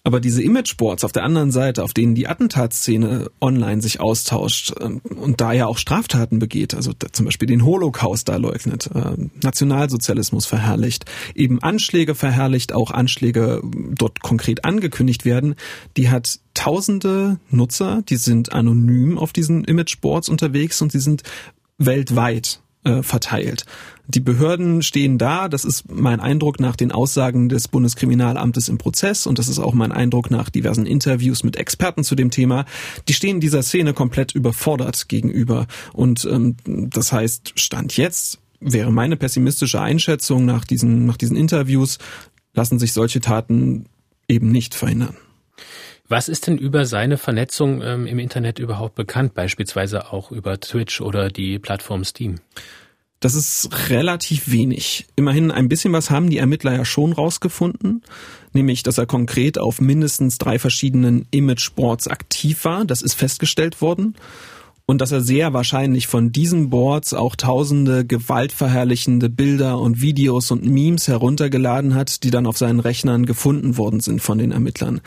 Aber 0.03 0.21
diese 0.21 0.43
Imageboards 0.43 1.05
auf 1.05 1.13
der 1.13 1.25
anderen 1.25 1.51
Seite, 1.51 1.85
auf 1.85 1.93
denen 1.93 2.15
die 2.15 2.27
Attentatsszene 2.27 3.31
online 3.41 3.83
sich 3.83 4.01
austauscht 4.01 4.73
ähm, 4.81 5.01
und 5.03 5.41
da 5.43 5.53
ja 5.53 5.67
auch 5.67 5.77
Straftaten 5.77 6.39
begeht, 6.39 6.75
also 6.75 6.93
zum 7.13 7.27
Beispiel 7.27 7.47
den 7.47 7.65
Holocaust 7.65 8.29
da 8.29 8.37
leugnet, 8.37 8.89
äh, 8.95 9.29
Nationalsozialismus 9.43 10.47
verherrlicht, 10.47 11.05
eben 11.35 11.63
Anschläge 11.63 12.15
verherrlicht, 12.15 12.73
auch 12.73 12.91
Anschläge 12.91 13.61
dort 13.63 14.21
konkret 14.21 14.65
angekündigt 14.65 15.27
werden, 15.27 15.55
die 15.99 16.09
hat 16.09 16.41
tausende 16.55 17.39
Nutzer, 17.51 18.03
die 18.09 18.17
sind 18.17 18.53
anonym 18.53 19.19
auf 19.19 19.35
diesen 19.35 19.65
Imageboards 19.65 20.31
unterwegs 20.31 20.81
und 20.81 20.95
die 20.95 20.99
sind 20.99 21.25
weltweit 21.77 22.61
äh, 22.85 23.03
verteilt. 23.03 23.67
Die 24.13 24.21
Behörden 24.21 24.83
stehen 24.83 25.19
da, 25.19 25.49
das 25.49 25.65
ist 25.65 25.89
mein 25.89 26.19
Eindruck 26.19 26.59
nach 26.59 26.75
den 26.75 26.91
Aussagen 26.91 27.49
des 27.49 27.69
Bundeskriminalamtes 27.69 28.69
im 28.69 28.77
Prozess 28.77 29.25
und 29.29 29.39
das 29.39 29.47
ist 29.47 29.61
auch 29.61 29.73
mein 29.73 29.93
Eindruck 29.93 30.33
nach 30.33 30.51
diversen 30.51 30.85
Interviews 30.85 31.45
mit 31.45 31.55
Experten 31.55 32.03
zu 32.03 32.17
dem 32.17 32.33
Thema. 32.33 32.65
Die 33.07 33.13
stehen 33.13 33.39
dieser 33.39 33.63
Szene 33.63 33.95
komplett 33.95 34.35
überfordert 34.35 35.09
gegenüber. 35.09 35.69
Und 35.93 36.25
ähm, 36.25 36.57
das 36.65 37.13
heißt, 37.13 37.53
Stand 37.55 37.97
jetzt 37.97 38.41
wäre 38.59 38.91
meine 38.91 39.17
pessimistische 39.17 39.81
Einschätzung 39.81 40.45
nach 40.45 40.65
diesen, 40.65 41.07
nach 41.07 41.17
diesen 41.17 41.37
Interviews, 41.37 41.99
lassen 42.53 42.81
sich 42.81 42.93
solche 42.93 43.21
Taten 43.21 43.87
eben 44.27 44.51
nicht 44.51 44.75
verhindern. 44.75 45.17
Was 46.09 46.29
ist 46.29 46.49
denn 46.49 46.59
über 46.59 46.85
seine 46.85 47.17
Vernetzung 47.17 47.81
ähm, 47.83 48.09
im 48.09 48.19
Internet 48.19 48.59
überhaupt 48.59 48.97
bekannt, 48.97 49.35
beispielsweise 49.35 50.13
auch 50.13 50.33
über 50.33 50.59
Twitch 50.59 51.01
oder 51.01 51.29
die 51.29 51.61
Plattform 51.61 52.03
Steam? 52.03 52.41
Das 53.21 53.35
ist 53.35 53.69
relativ 53.91 54.51
wenig. 54.51 55.07
Immerhin 55.15 55.51
ein 55.51 55.69
bisschen 55.69 55.93
was 55.93 56.11
haben 56.11 56.31
die 56.31 56.39
Ermittler 56.39 56.75
ja 56.75 56.87
schon 56.87 57.13
rausgefunden, 57.13 58.03
nämlich 58.55 58.83
dass 58.83 58.97
er 58.97 59.05
konkret 59.05 59.59
auf 59.59 59.81
mindestens 59.81 60.39
drei 60.39 60.59
verschiedenen 60.59 61.27
Imageboards 61.31 62.09
aktiv 62.09 62.65
war. 62.65 62.87
Das 62.87 63.03
ist 63.03 63.15
festgestellt 63.15 63.83
worden 63.83 64.17
und 64.91 65.01
dass 65.01 65.13
er 65.13 65.21
sehr 65.21 65.53
wahrscheinlich 65.53 66.09
von 66.09 66.33
diesen 66.33 66.69
Boards 66.69 67.15
auch 67.15 67.37
tausende 67.37 68.05
gewaltverherrlichende 68.05 69.29
Bilder 69.29 69.79
und 69.79 70.01
Videos 70.01 70.51
und 70.51 70.67
Memes 70.67 71.07
heruntergeladen 71.07 71.95
hat, 71.95 72.25
die 72.25 72.33
dann 72.33 72.45
auf 72.45 72.59
seinen 72.59 72.81
Rechnern 72.81 73.25
gefunden 73.25 73.77
worden 73.77 74.01
sind 74.01 74.21
von 74.21 74.39
den 74.39 74.51
Ermittlern. 74.51 75.01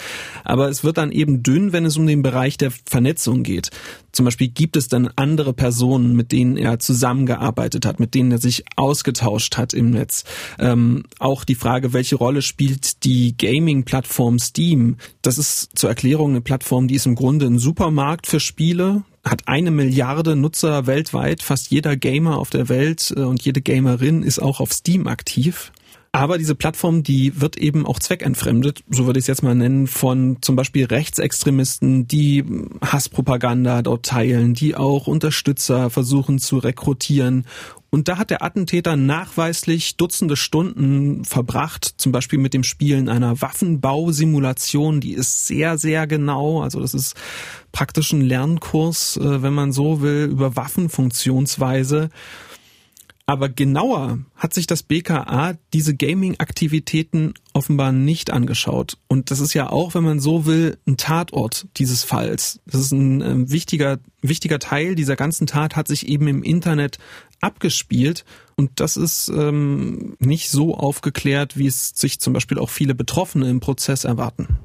Aber 0.46 0.70
es 0.70 0.86
wird 0.86 0.98
dann 0.98 1.12
eben 1.12 1.44
dünn, 1.44 1.74
wenn 1.74 1.84
es 1.84 1.98
um 1.98 2.08
den 2.08 2.22
Bereich 2.22 2.56
der 2.56 2.72
Vernetzung 2.86 3.44
geht. 3.44 3.72
Zum 4.14 4.24
Beispiel 4.24 4.48
gibt 4.48 4.78
es 4.78 4.88
dann 4.88 5.10
andere 5.18 5.52
Personen, 5.52 6.16
mit 6.16 6.32
denen 6.32 6.56
er 6.56 6.80
zusammengearbeitet 6.80 7.86
hat, 7.86 8.00
mit 8.00 8.16
denen 8.16 8.32
er 8.32 8.38
sich 8.38 8.64
ausgetauscht 8.78 9.58
hat 9.58 9.74
im 9.74 9.92
Netz. 9.92 10.24
Ähm, 10.60 11.04
auch 11.20 11.44
die 11.44 11.56
Frage, 11.56 11.92
welche 11.92 12.16
Rolle 12.16 12.42
spielt 12.42 13.04
die 13.04 13.36
Gaming-Plattform 13.36 14.40
Steam? 14.40 14.96
Das 15.24 15.38
ist 15.38 15.78
zur 15.78 15.90
Erklärung 15.90 16.30
eine 16.30 16.42
Plattform, 16.42 16.88
die 16.88 16.96
ist 16.96 17.06
im 17.06 17.16
Grunde 17.16 17.48
ein 17.48 17.60
Supermarkt 17.60 18.28
für 18.28 18.40
Spiele 18.40 19.04
hat 19.24 19.48
eine 19.48 19.72
Milliarde 19.72 20.36
Nutzer 20.36 20.86
weltweit. 20.86 21.42
Fast 21.42 21.70
jeder 21.72 21.96
Gamer 21.96 22.38
auf 22.38 22.50
der 22.50 22.70
Welt 22.70 23.14
äh, 23.16 23.22
und 23.22 23.44
jede 23.44 23.62
Gamerin 23.62 24.24
ist 24.24 24.40
auch 24.40 24.60
auf 24.60 24.74
Steam 24.74 25.08
aktiv. 25.08 25.72
Aber 26.16 26.38
diese 26.38 26.54
Plattform, 26.54 27.02
die 27.02 27.42
wird 27.42 27.58
eben 27.58 27.88
auch 27.88 27.98
zweckentfremdet, 27.98 28.84
so 28.88 29.08
würde 29.08 29.18
ich 29.18 29.24
es 29.24 29.28
jetzt 29.28 29.42
mal 29.42 29.56
nennen, 29.56 29.88
von 29.88 30.38
zum 30.42 30.56
Beispiel 30.56 30.86
Rechtsextremisten, 30.86 32.08
die 32.08 32.46
Hasspropaganda 32.82 33.82
dort 33.82 34.06
teilen, 34.06 34.54
die 34.54 34.76
auch 34.76 35.08
Unterstützer 35.08 35.90
versuchen 35.90 36.38
zu 36.38 36.60
rekrutieren 36.60 37.46
und 37.94 38.08
da 38.08 38.18
hat 38.18 38.32
der 38.32 38.42
Attentäter 38.42 38.96
nachweislich 38.96 39.98
Dutzende 39.98 40.36
Stunden 40.36 41.26
verbracht, 41.26 41.94
zum 41.98 42.12
Beispiel 42.12 42.40
mit 42.40 42.56
dem 42.56 42.64
Spielen 42.64 43.08
einer 43.08 43.40
Waffenbausimulation, 43.40 45.00
die 45.00 45.14
ist 45.14 45.46
sehr, 45.46 45.78
sehr 45.78 46.08
genau. 46.08 46.64
Also 46.64 46.80
das 46.80 46.96
ist 46.96 47.16
praktisch 47.72 48.12
ein 48.12 48.22
Lernkurs, 48.22 49.18
äh, 49.18 49.44
wenn 49.44 49.54
man 49.54 49.72
so 49.72 50.02
will, 50.02 50.24
über 50.24 50.56
Waffenfunktionsweise. 50.56 52.10
Aber 53.26 53.48
genauer 53.48 54.20
hat 54.36 54.54
sich 54.54 54.68
das 54.68 54.84
BKA 54.84 55.54
diese 55.72 55.96
Gaming-Aktivitäten 55.96 57.34
offenbar 57.54 57.94
nicht 57.94 58.32
angeschaut. 58.32 58.98
Und 59.08 59.32
das 59.32 59.40
ist 59.40 59.54
ja 59.54 59.70
auch, 59.70 59.96
wenn 59.96 60.04
man 60.04 60.20
so 60.20 60.46
will, 60.46 60.78
ein 60.86 60.98
Tatort 60.98 61.68
dieses 61.78 62.04
Falls. 62.04 62.60
Das 62.66 62.82
ist 62.82 62.92
ein 62.92 63.22
äh, 63.22 63.50
wichtiger, 63.50 64.00
wichtiger 64.22 64.60
Teil 64.60 64.96
dieser 64.96 65.16
ganzen 65.16 65.48
Tat 65.48 65.78
hat 65.78 65.88
sich 65.88 66.08
eben 66.10 66.28
im 66.28 66.44
Internet 66.44 66.98
abgespielt. 67.40 68.26
Und 68.58 68.82
das 68.82 68.98
ist 68.98 69.30
ähm, 69.30 70.18
nicht 70.20 70.50
so 70.50 70.76
aufgeklärt, 70.76 71.58
wie 71.58 71.68
es 71.68 71.94
sich 71.96 72.20
zum 72.20 72.34
Beispiel 72.34 72.60
auch 72.60 72.70
viele 72.70 72.94
Betroffene 72.94 73.50
im 73.50 73.62
Prozess 73.62 74.04
erwarten. 74.04 74.60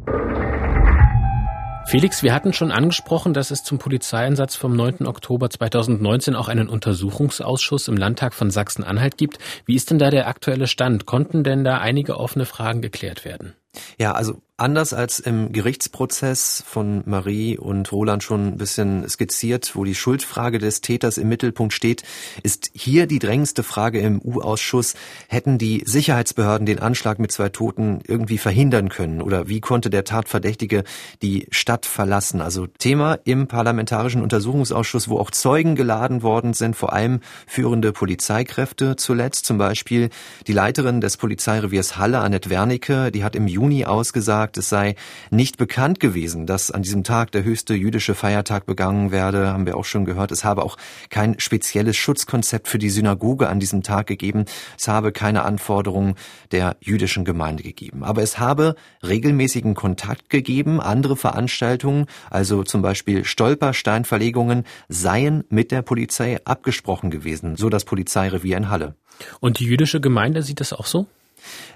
Felix, 1.89 2.23
wir 2.23 2.35
hatten 2.35 2.53
schon 2.53 2.71
angesprochen, 2.71 3.33
dass 3.33 3.51
es 3.51 3.65
zum 3.65 3.79
Polizeieinsatz 3.79 4.57
vom 4.57 4.77
9. 4.77 5.07
Oktober 5.07 5.49
2019 5.49 6.37
auch 6.37 6.49
einen 6.49 6.69
Untersuchungsausschuss 6.69 7.89
im 7.89 7.97
Landtag 7.97 8.35
von 8.35 8.51
Sachsen-Anhalt 8.51 9.17
gibt. 9.17 9.39
Wie 9.65 9.75
ist 9.75 9.91
denn 9.91 9.99
da 9.99 10.11
der 10.11 10.29
aktuelle 10.29 10.67
Stand? 10.67 11.07
Konnten 11.07 11.45
denn 11.45 11.65
da 11.65 11.79
einige 11.79 12.21
offene 12.21 12.45
Fragen 12.45 12.83
geklärt 12.83 13.25
werden? 13.25 13.55
Ja, 13.99 14.13
also 14.13 14.41
Anders 14.61 14.93
als 14.93 15.21
im 15.21 15.53
Gerichtsprozess 15.53 16.65
von 16.67 17.05
Marie 17.07 17.57
und 17.57 17.93
Roland 17.93 18.25
schon 18.25 18.49
ein 18.49 18.57
bisschen 18.57 19.09
skizziert, 19.09 19.77
wo 19.77 19.85
die 19.85 19.95
Schuldfrage 19.95 20.59
des 20.59 20.81
Täters 20.81 21.17
im 21.17 21.29
Mittelpunkt 21.29 21.73
steht, 21.73 22.03
ist 22.43 22.69
hier 22.75 23.07
die 23.07 23.21
drängendste 23.21 23.63
Frage 23.63 24.01
im 24.01 24.21
U-Ausschuss, 24.21 24.95
hätten 25.29 25.59
die 25.59 25.85
Sicherheitsbehörden 25.87 26.67
den 26.67 26.81
Anschlag 26.81 27.21
mit 27.21 27.31
zwei 27.31 27.51
Toten 27.51 28.01
irgendwie 28.05 28.37
verhindern 28.37 28.89
können? 28.89 29.23
Oder 29.23 29.47
wie 29.47 29.61
konnte 29.61 29.91
der 29.91 30.03
Tatverdächtige 30.03 30.83
die 31.23 31.47
Stadt 31.53 31.87
verlassen? 31.87 32.41
Also 32.41 32.67
Thema 32.67 33.17
im 33.23 33.47
Parlamentarischen 33.47 34.23
Untersuchungsausschuss, 34.23 35.09
wo 35.09 35.19
auch 35.19 35.31
Zeugen 35.31 35.77
geladen 35.77 36.25
worden 36.25 36.53
sind, 36.53 36.75
vor 36.75 36.93
allem 36.93 37.21
führende 37.47 37.93
Polizeikräfte 37.93 38.97
zuletzt, 38.97 39.47
zum 39.47 39.57
Beispiel 39.57 40.11
die 40.49 40.53
Leiterin 40.53 41.01
des 41.01 41.17
Polizeireviers 41.17 41.97
Halle, 41.97 42.19
Annette 42.19 42.51
Wernicke, 42.51 43.13
die 43.13 43.23
hat 43.23 43.37
im 43.37 43.47
Juni 43.47 43.68
Juni 43.69 43.85
ausgesagt, 43.85 44.57
es 44.57 44.71
sei 44.71 44.95
nicht 45.31 45.59
bekannt 45.59 46.01
gewesen, 46.01 46.47
dass 46.47 46.71
an 46.71 46.81
diesem 46.81 47.05
Tag 47.05 47.33
der 47.33 47.45
höchste 47.45 47.75
jüdische 47.75 48.15
Feiertag 48.15 48.65
begangen 48.65 49.11
werde, 49.11 49.49
haben 49.49 49.67
wir 49.67 49.77
auch 49.77 49.85
schon 49.85 50.07
gehört. 50.07 50.33
Es 50.33 50.43
habe 50.43 50.63
auch 50.63 50.79
kein 51.11 51.39
spezielles 51.39 51.97
Schutzkonzept 51.99 52.67
für 52.67 52.79
die 52.79 52.89
Synagoge 52.89 53.47
an 53.47 53.61
diesem 53.61 53.83
Tag 53.83 54.07
gegeben. 54.07 54.47
Es 54.79 54.89
habe 54.89 55.13
keine 55.13 55.43
Anforderungen 55.43 56.15
der 56.51 56.77
jüdischen 56.81 57.27
Gemeinde 57.27 57.63
gegeben. 57.63 58.05
Aber 58.05 58.23
es 58.23 58.39
habe 58.39 58.75
regelmäßigen 59.07 59.75
Kontakt 59.75 60.31
gegeben. 60.31 60.81
Andere 60.81 61.17
Veranstaltungen, 61.17 62.07
also 62.31 62.63
zum 62.63 62.81
Beispiel 62.81 63.27
Stolpersteinverlegungen, 63.27 64.65
seien 64.89 65.45
mit 65.51 65.73
der 65.73 65.83
Polizei 65.83 66.39
abgesprochen 66.47 67.11
gewesen, 67.11 67.57
so 67.57 67.69
das 67.69 67.85
Polizeirevier 67.85 68.57
in 68.57 68.71
Halle. 68.71 68.95
Und 69.41 69.59
die 69.59 69.67
jüdische 69.67 70.01
Gemeinde 70.01 70.43
sieht 70.43 70.61
das 70.61 70.73
auch 70.73 70.87
so? 70.87 71.07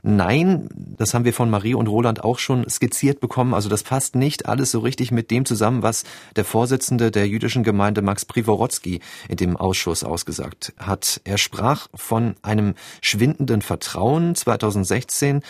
Nein, 0.02 0.68
das 0.74 1.14
haben 1.14 1.24
wir 1.24 1.32
von 1.32 1.50
Marie 1.50 1.74
und 1.74 1.86
Roland 1.86 2.24
auch 2.24 2.38
schon 2.38 2.68
skizziert 2.68 3.20
bekommen. 3.20 3.54
Also 3.54 3.68
das 3.68 3.82
passt 3.82 4.16
nicht 4.16 4.46
alles 4.46 4.70
so 4.70 4.80
richtig 4.80 5.10
mit 5.10 5.30
dem 5.30 5.44
zusammen, 5.44 5.82
was 5.82 6.04
der 6.36 6.44
Vorsitzende 6.44 7.10
der 7.10 7.28
jüdischen 7.28 7.62
Gemeinde 7.62 8.02
Max 8.02 8.24
Privorotsky 8.24 9.00
in 9.28 9.36
dem 9.36 9.56
Ausschuss 9.56 10.04
ausgesagt 10.04 10.72
hat. 10.78 11.20
Er 11.24 11.38
sprach 11.38 11.88
von 11.94 12.34
einem 12.42 12.74
schwindenden 13.00 13.62
Vertrauen 13.62 14.34
2016. 14.34 15.42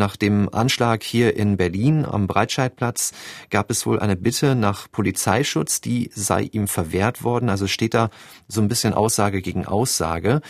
Nach 0.00 0.16
dem 0.16 0.48
Anschlag 0.50 1.02
hier 1.02 1.36
in 1.36 1.58
Berlin 1.58 2.06
am 2.06 2.26
Breitscheidplatz 2.26 3.12
gab 3.50 3.70
es 3.70 3.84
wohl 3.84 4.00
eine 4.00 4.16
Bitte 4.16 4.54
nach 4.54 4.90
Polizeischutz, 4.90 5.82
die 5.82 6.08
sei 6.14 6.44
ihm 6.52 6.68
verwehrt 6.68 7.22
worden. 7.22 7.50
Also 7.50 7.66
steht 7.66 7.92
da 7.92 8.08
so 8.48 8.62
ein 8.62 8.68
bisschen 8.68 8.94
Aussage 8.94 9.42
gegen 9.42 9.66
Aussage. 9.66 10.40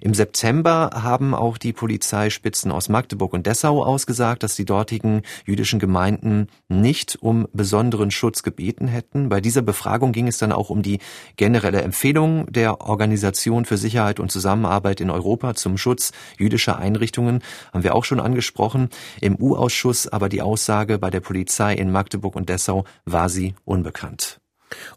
Im 0.00 0.14
September 0.14 0.90
haben 1.02 1.34
auch 1.34 1.58
die 1.58 1.72
Polizeispitzen 1.72 2.70
aus 2.70 2.88
Magdeburg 2.88 3.32
und 3.32 3.46
Dessau 3.46 3.84
ausgesagt, 3.84 4.44
dass 4.44 4.54
die 4.54 4.64
dortigen 4.64 5.22
jüdischen 5.44 5.80
Gemeinden 5.80 6.46
nicht 6.68 7.18
um 7.20 7.48
besonderen 7.52 8.12
Schutz 8.12 8.44
gebeten 8.44 8.86
hätten. 8.86 9.28
Bei 9.28 9.40
dieser 9.40 9.60
Befragung 9.60 10.12
ging 10.12 10.28
es 10.28 10.38
dann 10.38 10.52
auch 10.52 10.70
um 10.70 10.82
die 10.82 11.00
generelle 11.36 11.82
Empfehlung 11.82 12.46
der 12.50 12.80
Organisation 12.80 13.64
für 13.64 13.76
Sicherheit 13.76 14.20
und 14.20 14.30
Zusammenarbeit 14.30 15.00
in 15.00 15.10
Europa 15.10 15.54
zum 15.54 15.76
Schutz 15.76 16.12
jüdischer 16.38 16.78
Einrichtungen, 16.78 17.42
haben 17.72 17.82
wir 17.82 17.96
auch 17.96 18.04
schon 18.04 18.20
angesprochen. 18.20 18.88
Im 19.20 19.36
U-Ausschuss 19.36 20.08
aber 20.08 20.28
die 20.28 20.42
Aussage 20.42 20.98
bei 20.98 21.10
der 21.10 21.20
Polizei 21.20 21.74
in 21.74 21.90
Magdeburg 21.92 22.36
und 22.36 22.48
Dessau 22.48 22.84
war 23.04 23.28
sie 23.28 23.54
unbekannt. 23.64 24.40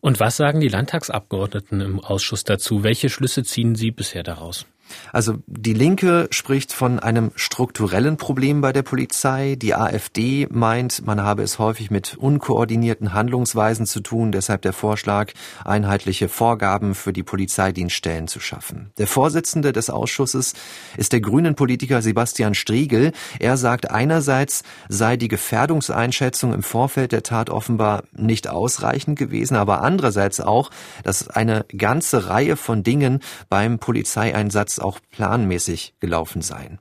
Und 0.01 0.19
was 0.19 0.37
sagen 0.37 0.59
die 0.59 0.67
Landtagsabgeordneten 0.67 1.81
im 1.81 1.99
Ausschuss 1.99 2.43
dazu? 2.43 2.83
Welche 2.83 3.09
Schlüsse 3.09 3.43
ziehen 3.43 3.75
Sie 3.75 3.91
bisher 3.91 4.23
daraus? 4.23 4.65
Also 5.11 5.35
die 5.47 5.73
Linke 5.73 6.27
spricht 6.31 6.73
von 6.73 6.99
einem 6.99 7.31
strukturellen 7.35 8.17
Problem 8.17 8.61
bei 8.61 8.73
der 8.73 8.83
Polizei. 8.83 9.55
Die 9.55 9.75
AfD 9.75 10.47
meint, 10.49 11.05
man 11.05 11.21
habe 11.21 11.43
es 11.43 11.59
häufig 11.59 11.91
mit 11.91 12.15
unkoordinierten 12.17 13.13
Handlungsweisen 13.13 13.85
zu 13.85 14.01
tun. 14.01 14.31
Deshalb 14.31 14.61
der 14.61 14.73
Vorschlag, 14.73 15.31
einheitliche 15.65 16.29
Vorgaben 16.29 16.95
für 16.95 17.13
die 17.13 17.23
Polizeidienststellen 17.23 18.27
zu 18.27 18.39
schaffen. 18.39 18.91
Der 18.97 19.07
Vorsitzende 19.07 19.71
des 19.71 19.89
Ausschusses 19.89 20.53
ist 20.97 21.13
der 21.13 21.21
grünen 21.21 21.55
Politiker 21.55 22.01
Sebastian 22.01 22.53
Striegel. 22.53 23.11
Er 23.39 23.57
sagt, 23.57 23.91
einerseits 23.91 24.63
sei 24.89 25.17
die 25.17 25.27
Gefährdungseinschätzung 25.27 26.53
im 26.53 26.63
Vorfeld 26.63 27.11
der 27.11 27.23
Tat 27.23 27.49
offenbar 27.49 28.03
nicht 28.13 28.47
ausreichend 28.47 29.17
gewesen, 29.17 29.55
aber 29.55 29.81
andererseits 29.81 30.41
auch, 30.41 30.69
dass 31.03 31.27
eine 31.27 31.65
ganze 31.75 32.27
Reihe 32.27 32.55
von 32.55 32.83
Dingen 32.83 33.19
beim 33.49 33.79
Polizeieinsatz 33.79 34.79
auch 34.83 34.99
planmäßig 35.11 35.93
gelaufen 35.99 36.41
seien. 36.41 36.79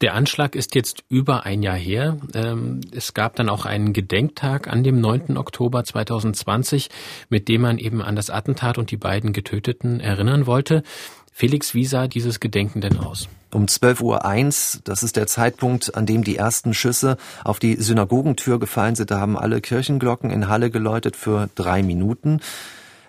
Der 0.00 0.14
Anschlag 0.14 0.54
ist 0.54 0.74
jetzt 0.74 1.04
über 1.10 1.44
ein 1.44 1.62
Jahr 1.62 1.76
her. 1.76 2.16
Ähm, 2.34 2.80
es 2.92 3.12
gab 3.12 3.36
dann 3.36 3.50
auch 3.50 3.66
einen 3.66 3.92
Gedenktag 3.92 4.68
an 4.68 4.82
dem 4.82 5.00
9. 5.00 5.36
Oktober 5.36 5.84
2020, 5.84 6.88
mit 7.28 7.48
dem 7.48 7.60
man 7.60 7.76
eben 7.76 8.00
an 8.00 8.16
das 8.16 8.30
Attentat 8.30 8.78
und 8.78 8.90
die 8.90 8.96
beiden 8.96 9.34
Getöteten 9.34 10.00
erinnern 10.00 10.46
wollte. 10.46 10.82
Felix, 11.32 11.74
wie 11.74 11.84
sah 11.84 12.08
dieses 12.08 12.40
Gedenken 12.40 12.80
denn 12.80 12.98
aus? 12.98 13.28
Um 13.52 13.66
12.01 13.66 14.76
Uhr, 14.76 14.80
das 14.84 15.02
ist 15.02 15.16
der 15.16 15.26
Zeitpunkt, 15.26 15.94
an 15.94 16.06
dem 16.06 16.24
die 16.24 16.36
ersten 16.36 16.72
Schüsse 16.72 17.16
auf 17.44 17.58
die 17.58 17.76
Synagogentür 17.76 18.58
gefallen 18.58 18.94
sind. 18.94 19.10
Da 19.10 19.20
haben 19.20 19.36
alle 19.36 19.60
Kirchenglocken 19.60 20.30
in 20.30 20.48
Halle 20.48 20.70
geläutet 20.70 21.16
für 21.16 21.50
drei 21.54 21.82
Minuten. 21.82 22.40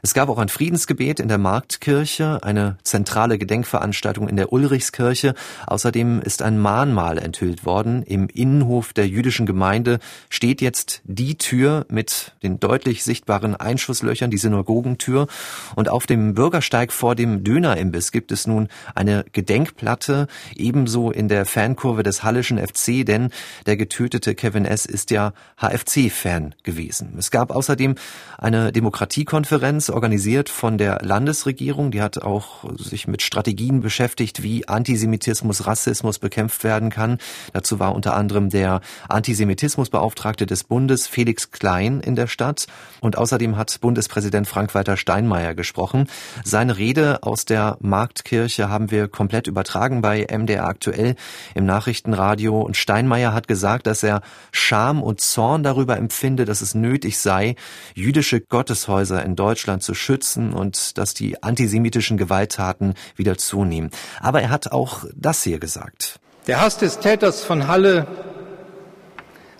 Es 0.04 0.16
gab 0.16 0.30
auch 0.30 0.40
ein 0.40 0.50
Friedensgebet 0.50 1.20
in 1.20 1.28
der 1.28 1.38
Marktkirche, 1.38 2.40
eine 2.42 2.78
zentrale 2.84 3.38
Gedenkveranstaltung 3.38 4.28
in 4.28 4.36
der 4.36 4.52
Ulrichskirche. 4.52 5.36
Außerdem 5.68 6.22
ist 6.22 6.42
ein 6.42 6.58
Mahnmal 6.58 7.20
enthüllt 7.20 7.66
worden. 7.66 8.02
Im 8.02 8.28
Innenhof 8.28 8.94
der 8.94 9.08
jüdischen 9.08 9.46
Gemeinde 9.46 10.00
steht 10.30 10.60
jetzt 10.60 11.02
die 11.04 11.38
Tür 11.38 11.86
mit 11.88 12.34
den 12.42 12.60
deutlich 12.60 13.04
sichtbaren 13.04 13.56
Einschusslöchern, 13.56 14.32
die 14.32 14.40
Synagogentür. 14.40 15.28
Und 15.76 15.88
auf 15.88 16.08
dem 16.08 16.34
Bürgersteig 16.34 16.92
vor 16.92 17.14
dem 17.14 17.44
Dönerimbiss 17.44 18.12
gibt 18.12 18.32
es 18.32 18.48
nun 18.48 18.70
eine 18.96 19.24
Gedenkplatte, 19.34 20.26
ebenso 20.56 21.12
in 21.12 21.28
der 21.28 21.46
Fankurve 21.46 22.02
des 22.02 22.24
Hallischen 22.24 22.58
FC, 22.58 23.06
denn 23.06 23.30
der 23.68 23.78
getötete 23.78 24.34
Kevin 24.34 24.66
S. 24.66 24.88
ist 24.88 25.12
ja 25.12 25.34
HFC-Fan 25.58 26.56
gewesen. 26.64 27.14
Es 27.20 27.30
gab 27.30 27.52
außerdem 27.52 27.94
eine 28.40 28.72
Demokratiekonferenz 28.72 29.91
organisiert 29.92 30.50
von 30.50 30.78
der 30.78 31.00
Landesregierung. 31.02 31.92
Die 31.92 32.02
hat 32.02 32.22
auch 32.22 32.66
sich 32.78 33.08
mit 33.08 33.22
Strategien 33.22 33.82
beschäftigt, 33.82 34.44
wie 34.44 34.68
Antisemitismus, 34.68 35.68
Rassismus 35.68 36.20
bekämpft 36.20 36.64
werden 36.64 36.90
kann. 36.90 37.18
Dazu 37.54 37.80
war 37.80 37.94
unter 37.94 38.16
anderem 38.16 38.50
der 38.50 38.82
Antisemitismusbeauftragte 39.10 40.46
des 40.46 40.64
Bundes 40.64 41.08
Felix 41.08 41.52
Klein 41.52 42.00
in 42.00 42.16
der 42.16 42.28
Stadt. 42.28 42.68
Und 43.02 43.18
außerdem 43.18 43.58
hat 43.58 43.80
Bundespräsident 43.82 44.48
Frank-Walter 44.48 44.98
Steinmeier 44.98 45.56
gesprochen. 45.56 46.08
Seine 46.44 46.78
Rede 46.78 47.24
aus 47.24 47.46
der 47.46 47.78
Marktkirche 47.82 48.70
haben 48.70 48.92
wir 48.92 49.08
komplett 49.08 49.48
übertragen 49.48 50.02
bei 50.02 50.28
MDR 50.30 50.66
aktuell 50.66 51.16
im 51.56 51.66
Nachrichtenradio. 51.66 52.62
Und 52.62 52.78
Steinmeier 52.78 53.34
hat 53.34 53.48
gesagt, 53.48 53.88
dass 53.88 54.04
er 54.04 54.22
Scham 54.52 55.02
und 55.04 55.22
Zorn 55.22 55.64
darüber 55.64 55.98
empfinde, 55.98 56.46
dass 56.46 56.62
es 56.62 56.76
nötig 56.76 57.18
sei, 57.20 57.56
jüdische 57.94 58.42
Gotteshäuser 58.42 59.24
in 59.24 59.36
Deutschland 59.36 59.81
Deutschland 59.82 59.84
zu 59.84 59.94
schützen 59.94 60.54
und 60.54 60.98
dass 60.98 61.14
die 61.14 61.42
antisemitischen 61.44 62.18
Gewalttaten 62.18 62.94
wieder 63.16 63.38
zunehmen. 63.38 63.90
Aber 64.20 64.42
er 64.42 64.50
hat 64.50 64.72
auch 64.72 65.06
das 65.16 65.44
hier 65.44 65.60
gesagt. 65.60 66.20
Der 66.48 66.62
Hass 66.62 66.78
des 66.78 67.00
Täters 67.00 67.44
von 67.44 67.68
Halle 67.68 68.08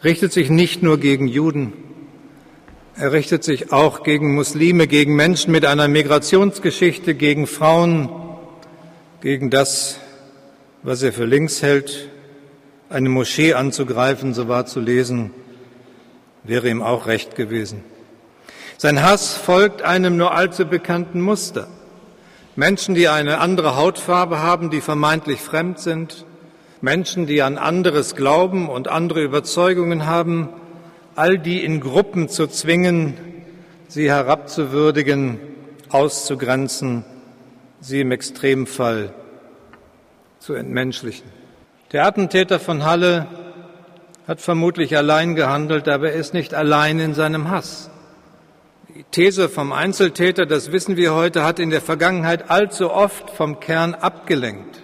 richtet 0.04 0.34
sich 0.34 0.50
nicht 0.50 0.84
nur 0.84 1.00
gegen 1.00 1.28
Juden, 1.28 1.74
er 2.96 3.14
richtet 3.14 3.44
sich 3.44 3.72
auch 3.72 4.04
gegen 4.04 4.36
Muslime, 4.36 4.86
gegen 4.86 5.16
Menschen 5.16 5.52
mit 5.52 5.66
einer 5.66 5.88
Migrationsgeschichte, 5.88 7.16
gegen 7.16 7.48
Frauen, 7.48 8.10
gegen 9.22 9.50
das, 9.50 9.98
was 10.84 11.02
er 11.02 11.14
für 11.14 11.26
links 11.26 11.62
hält. 11.62 12.10
Eine 12.90 13.10
Moschee 13.10 13.54
anzugreifen, 13.54 14.34
so 14.34 14.50
war 14.50 14.66
zu 14.66 14.82
lesen, 14.82 15.32
wäre 16.44 16.70
ihm 16.70 16.82
auch 16.82 17.08
recht 17.08 17.36
gewesen. 17.36 17.84
Sein 18.82 19.04
Hass 19.04 19.36
folgt 19.36 19.84
einem 19.84 20.18
nur 20.18 20.34
allzu 20.34 20.66
bekannten 20.66 21.22
Muster. 21.22 21.68
Menschen, 22.56 22.96
die 22.96 23.10
eine 23.10 23.38
andere 23.38 23.76
Hautfarbe 23.76 24.40
haben, 24.40 24.72
die 24.72 24.82
vermeintlich 24.82 25.40
fremd 25.40 25.78
sind, 25.78 26.26
Menschen, 26.82 27.28
die 27.28 27.44
an 27.44 27.60
anderes 27.60 28.16
glauben 28.16 28.68
und 28.70 28.88
andere 28.88 29.22
Überzeugungen 29.22 30.08
haben, 30.08 30.50
all 31.16 31.38
die 31.38 31.64
in 31.64 31.80
Gruppen 31.80 32.28
zu 32.28 32.48
zwingen, 32.48 33.16
sie 33.88 34.10
herabzuwürdigen, 34.10 35.40
auszugrenzen, 35.90 37.06
sie 37.82 38.02
im 38.02 38.12
Extremfall 38.12 39.14
zu 40.40 40.56
entmenschlichen. 40.56 41.30
Der 41.92 42.08
Attentäter 42.08 42.60
von 42.60 42.84
Halle 42.84 43.28
hat 44.28 44.42
vermutlich 44.42 44.98
allein 44.98 45.36
gehandelt, 45.36 45.88
aber 45.88 46.14
er 46.14 46.16
ist 46.16 46.34
nicht 46.34 46.56
allein 46.56 46.98
in 46.98 47.14
seinem 47.14 47.52
Hass. 47.52 47.91
Die 49.02 49.06
These 49.10 49.50
vom 49.50 49.72
Einzeltäter, 49.74 50.46
das 50.46 50.72
wissen 50.72 50.96
wir 50.96 51.16
heute, 51.16 51.44
hat 51.44 51.58
in 51.58 51.72
der 51.72 51.82
Vergangenheit 51.82 52.52
allzu 52.52 52.92
oft 52.92 53.32
vom 53.32 53.60
Kern 53.60 53.96
abgelenkt. 53.96 54.84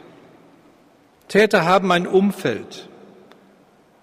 Täter 1.27 1.65
haben 1.65 1.91
ein 1.91 2.07
Umfeld, 2.07 2.89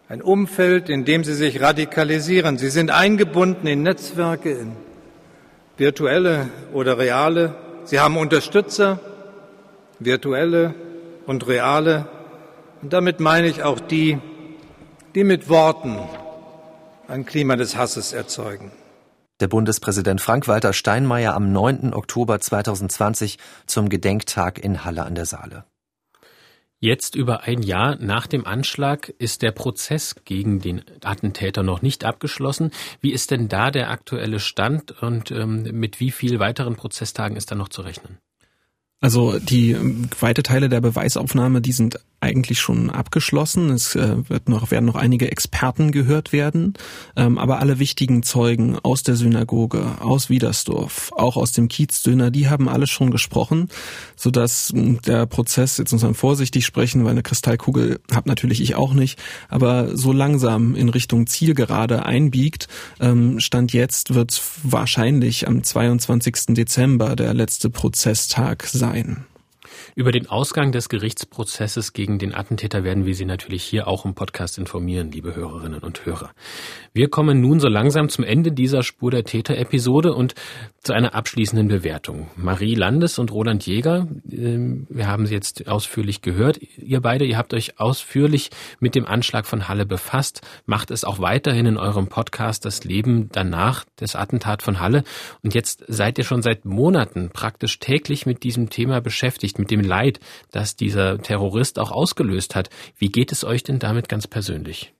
ein 0.09 0.23
Umfeld, 0.23 0.89
in 0.89 1.05
dem 1.05 1.25
sie 1.25 1.35
sich 1.35 1.61
radikalisieren. 1.61 2.59
Sie 2.59 2.69
sind 2.69 2.93
eingebunden 2.93 3.67
in 3.67 3.83
Netzwerke, 3.83 4.53
in 4.53 4.77
virtuelle 5.79 6.49
oder 6.73 6.97
reale. 6.97 7.57
Sie 7.83 7.99
haben 7.99 8.17
Unterstützer, 8.17 9.01
virtuelle 9.99 10.75
und 11.27 11.49
reale. 11.49 12.07
Und 12.83 12.93
damit 12.93 13.19
meine 13.19 13.49
ich 13.49 13.65
auch 13.65 13.81
die, 13.81 14.19
die 15.17 15.25
mit 15.25 15.49
Worten 15.49 15.99
ein 17.09 17.27
Klima 17.27 17.57
des 17.57 17.77
Hasses 17.77 18.13
erzeugen 18.13 18.71
der 19.41 19.49
Bundespräsident 19.49 20.21
Frank-Walter 20.21 20.73
Steinmeier 20.73 21.35
am 21.35 21.53
9. 21.53 21.93
Oktober 21.93 22.41
2020 22.41 23.39
zum 23.67 23.89
Gedenktag 23.89 24.59
in 24.59 24.85
Halle 24.85 25.05
an 25.05 25.15
der 25.15 25.27
Saale. 25.27 25.65
Jetzt 26.85 27.15
über 27.15 27.45
ein 27.45 27.63
Jahr 27.63 27.97
nach 27.97 28.27
dem 28.27 28.47
Anschlag 28.47 29.09
ist 29.09 29.41
der 29.41 29.53
Prozess 29.53 30.17
gegen 30.27 30.61
den 30.61 30.83
Attentäter 31.03 31.63
noch 31.63 31.81
nicht 31.81 32.05
abgeschlossen. 32.05 32.73
Wie 33.01 33.13
ist 33.13 33.31
denn 33.31 33.49
da 33.49 33.71
der 33.71 33.91
aktuelle 33.91 34.39
Stand 34.39 35.03
und 35.03 35.31
ähm, 35.31 35.63
mit 35.63 35.99
wie 35.99 36.11
vielen 36.11 36.41
weiteren 36.41 36.77
Prozesstagen 36.77 37.39
ist 37.39 37.51
da 37.51 37.55
noch 37.55 37.71
zu 37.71 37.81
rechnen? 37.81 38.19
Also 39.01 39.39
die 39.39 39.73
ähm, 39.73 40.09
weite 40.21 40.43
Teile 40.43 40.69
der 40.69 40.81
Beweisaufnahme, 40.81 41.61
die 41.61 41.73
sind 41.73 42.01
eigentlich 42.25 42.59
schon 42.59 42.91
abgeschlossen. 42.91 43.71
Es 43.71 43.95
äh, 43.95 44.29
wird 44.29 44.49
noch, 44.49 44.71
werden 44.71 44.87
noch 44.87 44.97
einige 44.97 45.31
Experten 45.31 45.93
gehört 45.93 46.33
werden. 46.33 46.75
Ähm, 47.17 47.39
aber 47.39 47.59
alle 47.59 47.79
wichtigen 47.79 48.23
Zeugen 48.23 48.79
aus 48.83 49.03
der 49.03 49.17
Synagoge, 49.17 50.01
aus 50.01 50.31
Wiedersdorf, 50.31 51.13
auch 51.15 51.37
aus 51.37 51.53
dem 51.53 51.69
Kiezdöner, 51.69 52.31
die 52.31 52.49
haben 52.49 52.69
alle 52.69 52.87
schon 52.87 53.11
gesprochen, 53.11 53.69
sodass 54.17 54.71
hm, 54.75 55.03
der 55.03 55.27
Prozess, 55.27 55.77
jetzt 55.77 55.93
muss 55.93 56.03
man 56.03 56.15
vorsichtig 56.15 56.65
sprechen, 56.65 57.05
weil 57.05 57.13
eine 57.13 57.23
Kristallkugel 57.23 58.01
habe 58.13 58.29
natürlich 58.29 58.61
ich 58.63 58.75
auch 58.75 58.95
nicht, 58.95 59.23
aber 59.49 59.97
so 59.97 60.13
langsam 60.13 60.75
in 60.75 60.89
Richtung 60.89 61.27
Zielgerade 61.27 62.07
einbiegt. 62.07 62.69
Ähm, 63.01 63.39
Stand 63.39 63.73
jetzt 63.75 64.15
wird 64.15 64.41
wahrscheinlich 64.63 65.47
am 65.47 65.63
22. 65.63 66.55
Dezember 66.55 67.17
der 67.17 67.35
letzte 67.35 67.69
Prozesstag 67.69 68.67
sein. 68.67 69.27
Über 69.95 70.13
den 70.13 70.29
Ausgang 70.29 70.73
des 70.73 70.89
Gerichtsprozesses 70.89 71.93
gegen 71.93 72.19
den 72.19 72.35
Attentäter 72.35 72.85
werden 72.85 73.07
wir 73.07 73.15
Sie 73.15 73.25
natürlich 73.25 73.65
hier 73.65 73.89
auch 73.89 74.05
im 74.05 74.15
Podcast 74.15 74.59
informieren, 74.59 75.11
liebe 75.11 75.35
Hörerinnen 75.35 75.81
und 75.81 76.05
Hörer. 76.05 76.33
Wir 76.93 77.09
kommen 77.09 77.41
nun 77.41 77.61
so 77.61 77.69
langsam 77.69 78.09
zum 78.09 78.25
Ende 78.25 78.53
dieser 78.53 78.83
Spur 78.83 79.11
der 79.11 79.25
Täter-Episode 79.25 80.15
und 80.15 80.35
zu 80.83 80.93
einer 80.93 81.15
abschließenden 81.15 81.69
Bewertung. 81.69 82.29
Marie 82.37 82.75
Landes 82.75 83.19
und 83.19 83.33
Roland 83.33 83.67
Jäger, 83.67 84.07
ähm, 84.31 84.87
wir 84.91 85.07
haben 85.07 85.27
Sie 85.27 85.35
jetzt 85.35 85.67
ausführlich 85.67 86.21
gehört. 86.21 86.61
Ihr 86.77 87.01
beide, 87.01 87.25
ihr 87.25 87.39
habt 87.39 87.55
euch 87.55 87.81
ausführlich 87.81 88.51
mit 88.81 88.95
dem 88.95 89.07
Anschlag 89.07 89.47
von 89.47 89.67
Halle 89.67 89.87
befasst, 89.87 90.43
macht 90.67 90.91
es 90.91 91.05
auch 91.05 91.21
weiterhin 91.21 91.67
in 91.67 91.77
eurem 91.79 92.09
Podcast 92.09 92.65
Das 92.65 92.85
Leben 92.85 93.29
danach 93.33 93.85
des 93.99 94.15
Attentat 94.15 94.63
von 94.63 94.81
Halle. 94.81 95.05
Und 95.43 95.55
jetzt 95.55 95.85
seid 95.89 96.19
ihr 96.19 96.25
schon 96.25 96.43
seit 96.43 96.65
Monaten 96.65 97.31
praktisch 97.33 97.79
täglich 97.79 98.27
mit 98.27 98.43
diesem 98.43 98.69
Thema 98.69 99.01
beschäftigt, 99.01 99.59
mit 99.65 99.71
dem 99.71 99.81
Leid, 99.81 100.21
das 100.51 100.77
dieser 100.77 101.19
Terrorist 101.19 101.79
auch 101.79 101.91
ausgelöst 101.91 102.55
hat. 102.55 102.69
Wie 102.99 103.09
geht 103.09 103.33
es 103.33 103.45
euch 103.45 103.63
denn 103.63 103.79
damit 103.79 104.11
ganz 104.11 104.27
persönlich? 104.27 104.93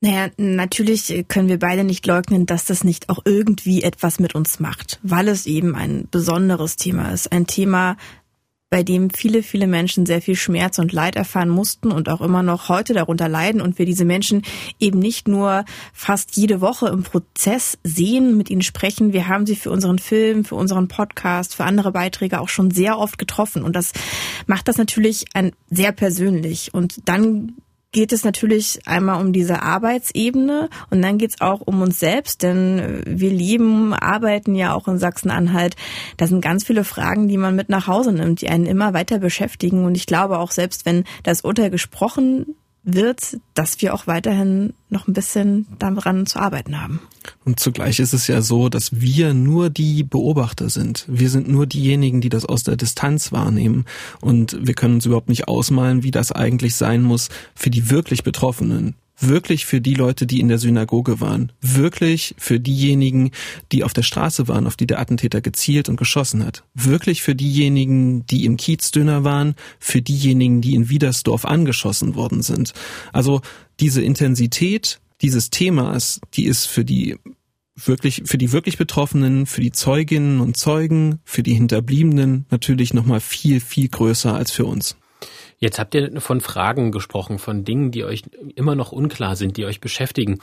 Naja, 0.00 0.28
natürlich 0.36 1.24
können 1.26 1.48
wir 1.48 1.58
beide 1.58 1.84
nicht 1.84 2.06
leugnen, 2.06 2.46
dass 2.46 2.64
das 2.64 2.84
nicht 2.84 3.10
auch 3.10 3.18
irgendwie 3.24 3.82
etwas 3.82 4.20
mit 4.20 4.34
uns 4.34 4.60
macht, 4.60 5.00
weil 5.02 5.28
es 5.28 5.44
eben 5.44 5.74
ein 5.74 6.06
besonderes 6.10 6.76
Thema 6.76 7.10
ist. 7.10 7.30
Ein 7.32 7.46
Thema, 7.46 7.96
bei 8.70 8.82
dem 8.82 9.10
viele, 9.10 9.42
viele 9.42 9.66
Menschen 9.66 10.04
sehr 10.04 10.20
viel 10.20 10.36
Schmerz 10.36 10.78
und 10.78 10.92
Leid 10.92 11.16
erfahren 11.16 11.48
mussten 11.48 11.90
und 11.90 12.08
auch 12.08 12.20
immer 12.20 12.42
noch 12.42 12.68
heute 12.68 12.92
darunter 12.92 13.28
leiden 13.28 13.60
und 13.60 13.78
wir 13.78 13.86
diese 13.86 14.04
Menschen 14.04 14.42
eben 14.78 14.98
nicht 14.98 15.26
nur 15.26 15.64
fast 15.92 16.36
jede 16.36 16.60
Woche 16.60 16.88
im 16.88 17.02
Prozess 17.02 17.78
sehen, 17.82 18.36
mit 18.36 18.50
ihnen 18.50 18.62
sprechen. 18.62 19.12
Wir 19.12 19.28
haben 19.28 19.46
sie 19.46 19.56
für 19.56 19.70
unseren 19.70 19.98
Film, 19.98 20.44
für 20.44 20.54
unseren 20.54 20.88
Podcast, 20.88 21.54
für 21.54 21.64
andere 21.64 21.92
Beiträge 21.92 22.40
auch 22.40 22.50
schon 22.50 22.70
sehr 22.70 22.98
oft 22.98 23.18
getroffen 23.18 23.62
und 23.62 23.74
das 23.74 23.92
macht 24.46 24.68
das 24.68 24.76
natürlich 24.76 25.24
ein 25.32 25.52
sehr 25.70 25.92
persönlich 25.92 26.74
und 26.74 27.08
dann 27.08 27.54
geht 27.92 28.12
es 28.12 28.24
natürlich 28.24 28.80
einmal 28.86 29.20
um 29.20 29.32
diese 29.32 29.62
Arbeitsebene 29.62 30.68
und 30.90 31.02
dann 31.02 31.18
geht 31.18 31.30
es 31.30 31.40
auch 31.40 31.60
um 31.60 31.80
uns 31.80 31.98
selbst, 31.98 32.42
denn 32.42 33.02
wir 33.06 33.30
leben, 33.30 33.94
arbeiten 33.94 34.54
ja 34.54 34.74
auch 34.74 34.88
in 34.88 34.98
Sachsen-Anhalt. 34.98 35.76
Da 36.16 36.26
sind 36.26 36.42
ganz 36.42 36.64
viele 36.64 36.84
Fragen, 36.84 37.28
die 37.28 37.38
man 37.38 37.56
mit 37.56 37.68
nach 37.70 37.86
Hause 37.86 38.12
nimmt, 38.12 38.42
die 38.42 38.48
einen 38.48 38.66
immer 38.66 38.92
weiter 38.92 39.18
beschäftigen. 39.18 39.84
Und 39.84 39.96
ich 39.96 40.06
glaube 40.06 40.38
auch 40.38 40.50
selbst, 40.50 40.84
wenn 40.84 41.04
das 41.22 41.42
Urteil 41.42 41.70
gesprochen 41.70 42.54
wird, 42.84 43.38
dass 43.54 43.80
wir 43.82 43.92
auch 43.92 44.06
weiterhin 44.06 44.72
noch 44.88 45.08
ein 45.08 45.12
bisschen 45.12 45.66
daran 45.78 46.26
zu 46.26 46.38
arbeiten 46.38 46.80
haben. 46.80 47.00
Und 47.44 47.60
zugleich 47.60 47.98
ist 47.98 48.14
es 48.14 48.26
ja 48.26 48.40
so, 48.40 48.68
dass 48.68 49.00
wir 49.00 49.34
nur 49.34 49.68
die 49.68 50.02
Beobachter 50.02 50.70
sind. 50.70 51.04
Wir 51.08 51.28
sind 51.28 51.48
nur 51.48 51.66
diejenigen, 51.66 52.20
die 52.20 52.30
das 52.30 52.46
aus 52.46 52.62
der 52.62 52.76
Distanz 52.76 53.32
wahrnehmen. 53.32 53.84
Und 54.20 54.58
wir 54.66 54.74
können 54.74 54.94
uns 54.94 55.06
überhaupt 55.06 55.28
nicht 55.28 55.48
ausmalen, 55.48 56.02
wie 56.02 56.10
das 56.10 56.32
eigentlich 56.32 56.76
sein 56.76 57.02
muss 57.02 57.28
für 57.54 57.70
die 57.70 57.90
wirklich 57.90 58.22
Betroffenen 58.22 58.94
wirklich 59.20 59.66
für 59.66 59.80
die 59.80 59.94
Leute, 59.94 60.26
die 60.26 60.40
in 60.40 60.48
der 60.48 60.58
Synagoge 60.58 61.20
waren, 61.20 61.52
wirklich 61.60 62.34
für 62.38 62.60
diejenigen, 62.60 63.30
die 63.72 63.84
auf 63.84 63.92
der 63.92 64.02
Straße 64.02 64.48
waren, 64.48 64.66
auf 64.66 64.76
die 64.76 64.86
der 64.86 65.00
Attentäter 65.00 65.40
gezielt 65.40 65.88
und 65.88 65.96
geschossen 65.96 66.44
hat, 66.44 66.64
wirklich 66.74 67.22
für 67.22 67.34
diejenigen, 67.34 68.26
die 68.26 68.44
im 68.44 68.56
Kiezdöner 68.56 69.24
waren, 69.24 69.54
für 69.78 70.02
diejenigen, 70.02 70.60
die 70.60 70.74
in 70.74 70.88
Wiedersdorf 70.88 71.44
angeschossen 71.44 72.14
worden 72.14 72.42
sind. 72.42 72.72
Also 73.12 73.40
diese 73.80 74.02
Intensität 74.02 75.00
dieses 75.20 75.50
Themas, 75.50 76.20
die 76.34 76.44
ist 76.44 76.66
für 76.66 76.84
die 76.84 77.16
wirklich, 77.74 78.22
für 78.24 78.38
die 78.38 78.52
wirklich 78.52 78.78
Betroffenen, 78.78 79.46
für 79.46 79.60
die 79.60 79.72
Zeuginnen 79.72 80.40
und 80.40 80.56
Zeugen, 80.56 81.20
für 81.24 81.42
die 81.42 81.54
Hinterbliebenen 81.54 82.46
natürlich 82.50 82.94
nochmal 82.94 83.20
viel, 83.20 83.60
viel 83.60 83.88
größer 83.88 84.34
als 84.34 84.50
für 84.50 84.64
uns. 84.64 84.96
Jetzt 85.58 85.78
habt 85.78 85.94
ihr 85.94 86.20
von 86.20 86.40
Fragen 86.40 86.92
gesprochen, 86.92 87.38
von 87.38 87.64
Dingen, 87.64 87.90
die 87.90 88.04
euch 88.04 88.22
immer 88.54 88.74
noch 88.74 88.92
unklar 88.92 89.36
sind, 89.36 89.56
die 89.56 89.64
euch 89.64 89.80
beschäftigen. 89.80 90.38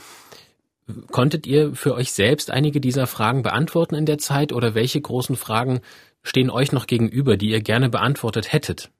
Konntet 1.10 1.46
ihr 1.46 1.74
für 1.74 1.94
euch 1.94 2.12
selbst 2.12 2.50
einige 2.50 2.80
dieser 2.80 3.06
Fragen 3.06 3.42
beantworten 3.42 3.94
in 3.94 4.06
der 4.06 4.18
Zeit 4.18 4.52
oder 4.52 4.74
welche 4.74 5.00
großen 5.00 5.36
Fragen 5.36 5.80
stehen 6.22 6.50
euch 6.50 6.72
noch 6.72 6.86
gegenüber, 6.86 7.36
die 7.36 7.50
ihr 7.50 7.60
gerne 7.60 7.88
beantwortet 7.88 8.52
hättet? 8.52 8.90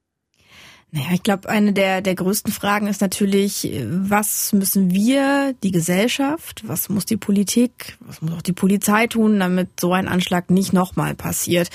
Naja, 0.91 1.07
ich 1.13 1.23
glaube, 1.23 1.49
eine 1.49 1.73
der, 1.73 2.01
der 2.01 2.15
größten 2.15 2.53
Fragen 2.53 2.87
ist 2.87 3.01
natürlich, 3.01 3.69
was 3.85 4.53
müssen 4.53 4.93
wir, 4.93 5.53
die 5.61 5.71
Gesellschaft, 5.71 6.63
was 6.65 6.87
muss 6.87 7.05
die 7.05 7.17
Politik, 7.17 7.97
was 7.99 8.21
muss 8.21 8.33
auch 8.33 8.41
die 8.41 8.53
Polizei 8.53 9.07
tun, 9.07 9.39
damit 9.39 9.81
so 9.81 9.91
ein 9.91 10.07
Anschlag 10.07 10.49
nicht 10.49 10.71
nochmal 10.71 11.13
passiert? 11.13 11.69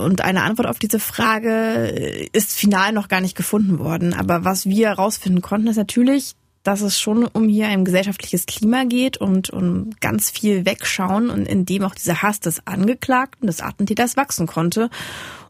Und 0.00 0.22
eine 0.22 0.42
Antwort 0.42 0.68
auf 0.68 0.78
diese 0.78 0.98
Frage 0.98 2.28
ist 2.32 2.52
final 2.52 2.92
noch 2.92 3.08
gar 3.08 3.20
nicht 3.20 3.36
gefunden 3.36 3.78
worden. 3.78 4.14
Aber 4.14 4.44
was 4.44 4.66
wir 4.66 4.88
herausfinden 4.88 5.42
konnten, 5.42 5.68
ist 5.68 5.76
natürlich, 5.76 6.34
dass 6.62 6.82
es 6.82 6.98
schon 6.98 7.24
um 7.24 7.48
hier 7.48 7.68
ein 7.68 7.84
gesellschaftliches 7.84 8.46
Klima 8.46 8.84
geht 8.84 9.16
und 9.16 9.50
um 9.50 9.90
ganz 10.00 10.30
viel 10.30 10.66
Wegschauen 10.66 11.30
und 11.30 11.46
in 11.46 11.64
dem 11.64 11.84
auch 11.84 11.94
dieser 11.94 12.22
Hass 12.22 12.40
des 12.40 12.66
Angeklagten, 12.66 13.46
des 13.46 13.60
Attentäters 13.60 14.16
wachsen 14.16 14.46
konnte 14.46 14.90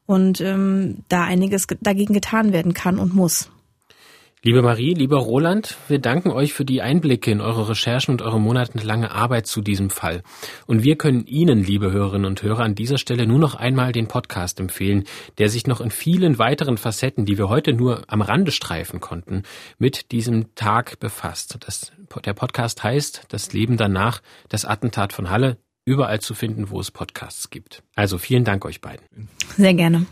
und 0.07 0.40
ähm, 0.40 0.98
da 1.09 1.24
einiges 1.24 1.66
dagegen 1.80 2.14
getan 2.14 2.53
werden 2.53 2.74
kann 2.74 2.98
und 2.98 3.14
muss. 3.14 3.51
Liebe 4.43 4.62
Marie, 4.62 4.95
lieber 4.95 5.18
Roland, 5.18 5.76
wir 5.88 5.99
danken 5.99 6.30
euch 6.30 6.55
für 6.55 6.64
die 6.64 6.80
Einblicke 6.80 7.30
in 7.30 7.43
eure 7.43 7.68
Recherchen 7.68 8.12
und 8.12 8.22
eure 8.22 8.41
monatelange 8.41 9.11
Arbeit 9.11 9.47
zu 9.47 9.61
diesem 9.61 9.91
Fall. 9.91 10.22
Und 10.66 10.82
wir 10.82 10.97
können 10.97 11.26
Ihnen, 11.26 11.62
liebe 11.62 11.93
Hörerinnen 11.93 12.24
und 12.24 12.43
Hörer, 12.43 12.61
an 12.61 12.74
dieser 12.74 12.97
Stelle 12.97 13.26
nur 13.26 13.38
noch 13.38 13.55
einmal 13.55 13.93
den 13.93 14.09
Podcast 14.09 14.59
empfehlen, 14.59 15.05
der 15.36 15.51
sich 15.51 15.66
noch 15.66 15.82
in 15.82 15.91
vielen 15.91 16.38
weiteren 16.38 16.78
Facetten, 16.78 17.26
die 17.26 17.36
wir 17.36 17.51
heute 17.51 17.74
nur 17.74 18.05
am 18.07 18.22
Rande 18.22 18.51
streifen 18.51 18.99
konnten, 18.99 19.43
mit 19.76 20.11
diesem 20.11 20.55
Tag 20.55 20.99
befasst. 21.01 21.59
Das, 21.61 21.93
der 22.24 22.32
Podcast 22.32 22.82
heißt 22.82 23.26
Das 23.28 23.53
Leben 23.53 23.76
danach, 23.76 24.22
das 24.49 24.64
Attentat 24.64 25.12
von 25.12 25.28
Halle, 25.28 25.59
überall 25.84 26.20
zu 26.20 26.32
finden, 26.32 26.70
wo 26.70 26.80
es 26.80 26.91
Podcasts 26.91 27.51
gibt. 27.51 27.82
Also 27.95 28.16
vielen 28.16 28.45
Dank 28.45 28.64
euch 28.64 28.80
beiden. 28.80 29.05
Sehr 29.59 29.74
gerne. 29.74 30.07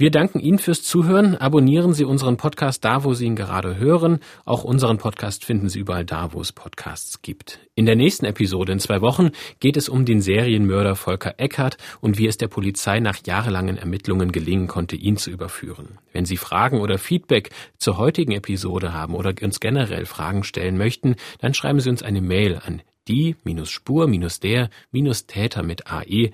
Wir 0.00 0.10
danken 0.10 0.40
Ihnen 0.40 0.58
fürs 0.58 0.82
Zuhören. 0.82 1.36
Abonnieren 1.36 1.92
Sie 1.92 2.06
unseren 2.06 2.38
Podcast 2.38 2.82
da, 2.86 3.04
wo 3.04 3.12
Sie 3.12 3.26
ihn 3.26 3.36
gerade 3.36 3.76
hören. 3.76 4.20
Auch 4.46 4.64
unseren 4.64 4.96
Podcast 4.96 5.44
finden 5.44 5.68
Sie 5.68 5.78
überall 5.78 6.06
da, 6.06 6.32
wo 6.32 6.40
es 6.40 6.52
Podcasts 6.52 7.20
gibt. 7.20 7.60
In 7.74 7.84
der 7.84 7.96
nächsten 7.96 8.24
Episode 8.24 8.72
in 8.72 8.78
zwei 8.78 9.02
Wochen 9.02 9.32
geht 9.58 9.76
es 9.76 9.90
um 9.90 10.06
den 10.06 10.22
Serienmörder 10.22 10.96
Volker 10.96 11.34
Eckhardt 11.36 11.76
und 12.00 12.16
wie 12.16 12.28
es 12.28 12.38
der 12.38 12.48
Polizei 12.48 13.00
nach 13.00 13.18
jahrelangen 13.26 13.76
Ermittlungen 13.76 14.32
gelingen 14.32 14.68
konnte, 14.68 14.96
ihn 14.96 15.18
zu 15.18 15.30
überführen. 15.30 15.98
Wenn 16.14 16.24
Sie 16.24 16.38
Fragen 16.38 16.80
oder 16.80 16.96
Feedback 16.96 17.50
zur 17.76 17.98
heutigen 17.98 18.32
Episode 18.32 18.94
haben 18.94 19.14
oder 19.14 19.34
uns 19.42 19.60
generell 19.60 20.06
Fragen 20.06 20.44
stellen 20.44 20.78
möchten, 20.78 21.16
dann 21.40 21.52
schreiben 21.52 21.80
Sie 21.80 21.90
uns 21.90 22.02
eine 22.02 22.22
Mail 22.22 22.58
an 22.64 22.80
die-spur-der-täter 23.06 25.62
mit 25.62 25.92
ae.mdr.de. 25.92 26.30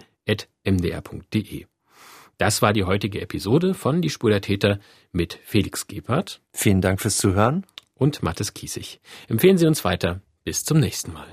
Das 2.39 2.61
war 2.61 2.72
die 2.72 2.84
heutige 2.84 3.20
Episode 3.22 3.72
von 3.72 4.03
Die 4.03 4.11
Spur 4.11 4.30
der 4.30 4.43
Täter 4.43 4.78
mit 5.11 5.39
Felix 5.45 5.87
Gebhardt. 5.87 6.41
Vielen 6.53 6.80
Dank 6.82 7.01
fürs 7.01 7.16
Zuhören. 7.16 7.64
Und 7.95 8.22
Mathis 8.22 8.53
Kiesig. 8.53 9.01
Empfehlen 9.26 9.57
Sie 9.57 9.66
uns 9.66 9.82
weiter. 9.82 10.20
Bis 10.45 10.64
zum 10.64 10.80
nächsten 10.80 11.14
Mal. 11.14 11.26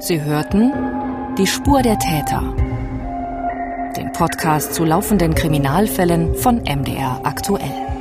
Sie 0.00 0.22
hörten 0.22 0.72
Die 1.36 1.46
Spur 1.46 1.82
der 1.82 1.98
Täter. 1.98 2.54
Den 3.96 4.12
Podcast 4.12 4.74
zu 4.74 4.84
laufenden 4.84 5.34
Kriminalfällen 5.34 6.36
von 6.36 6.58
MDR 6.58 7.20
aktuell. 7.24 7.93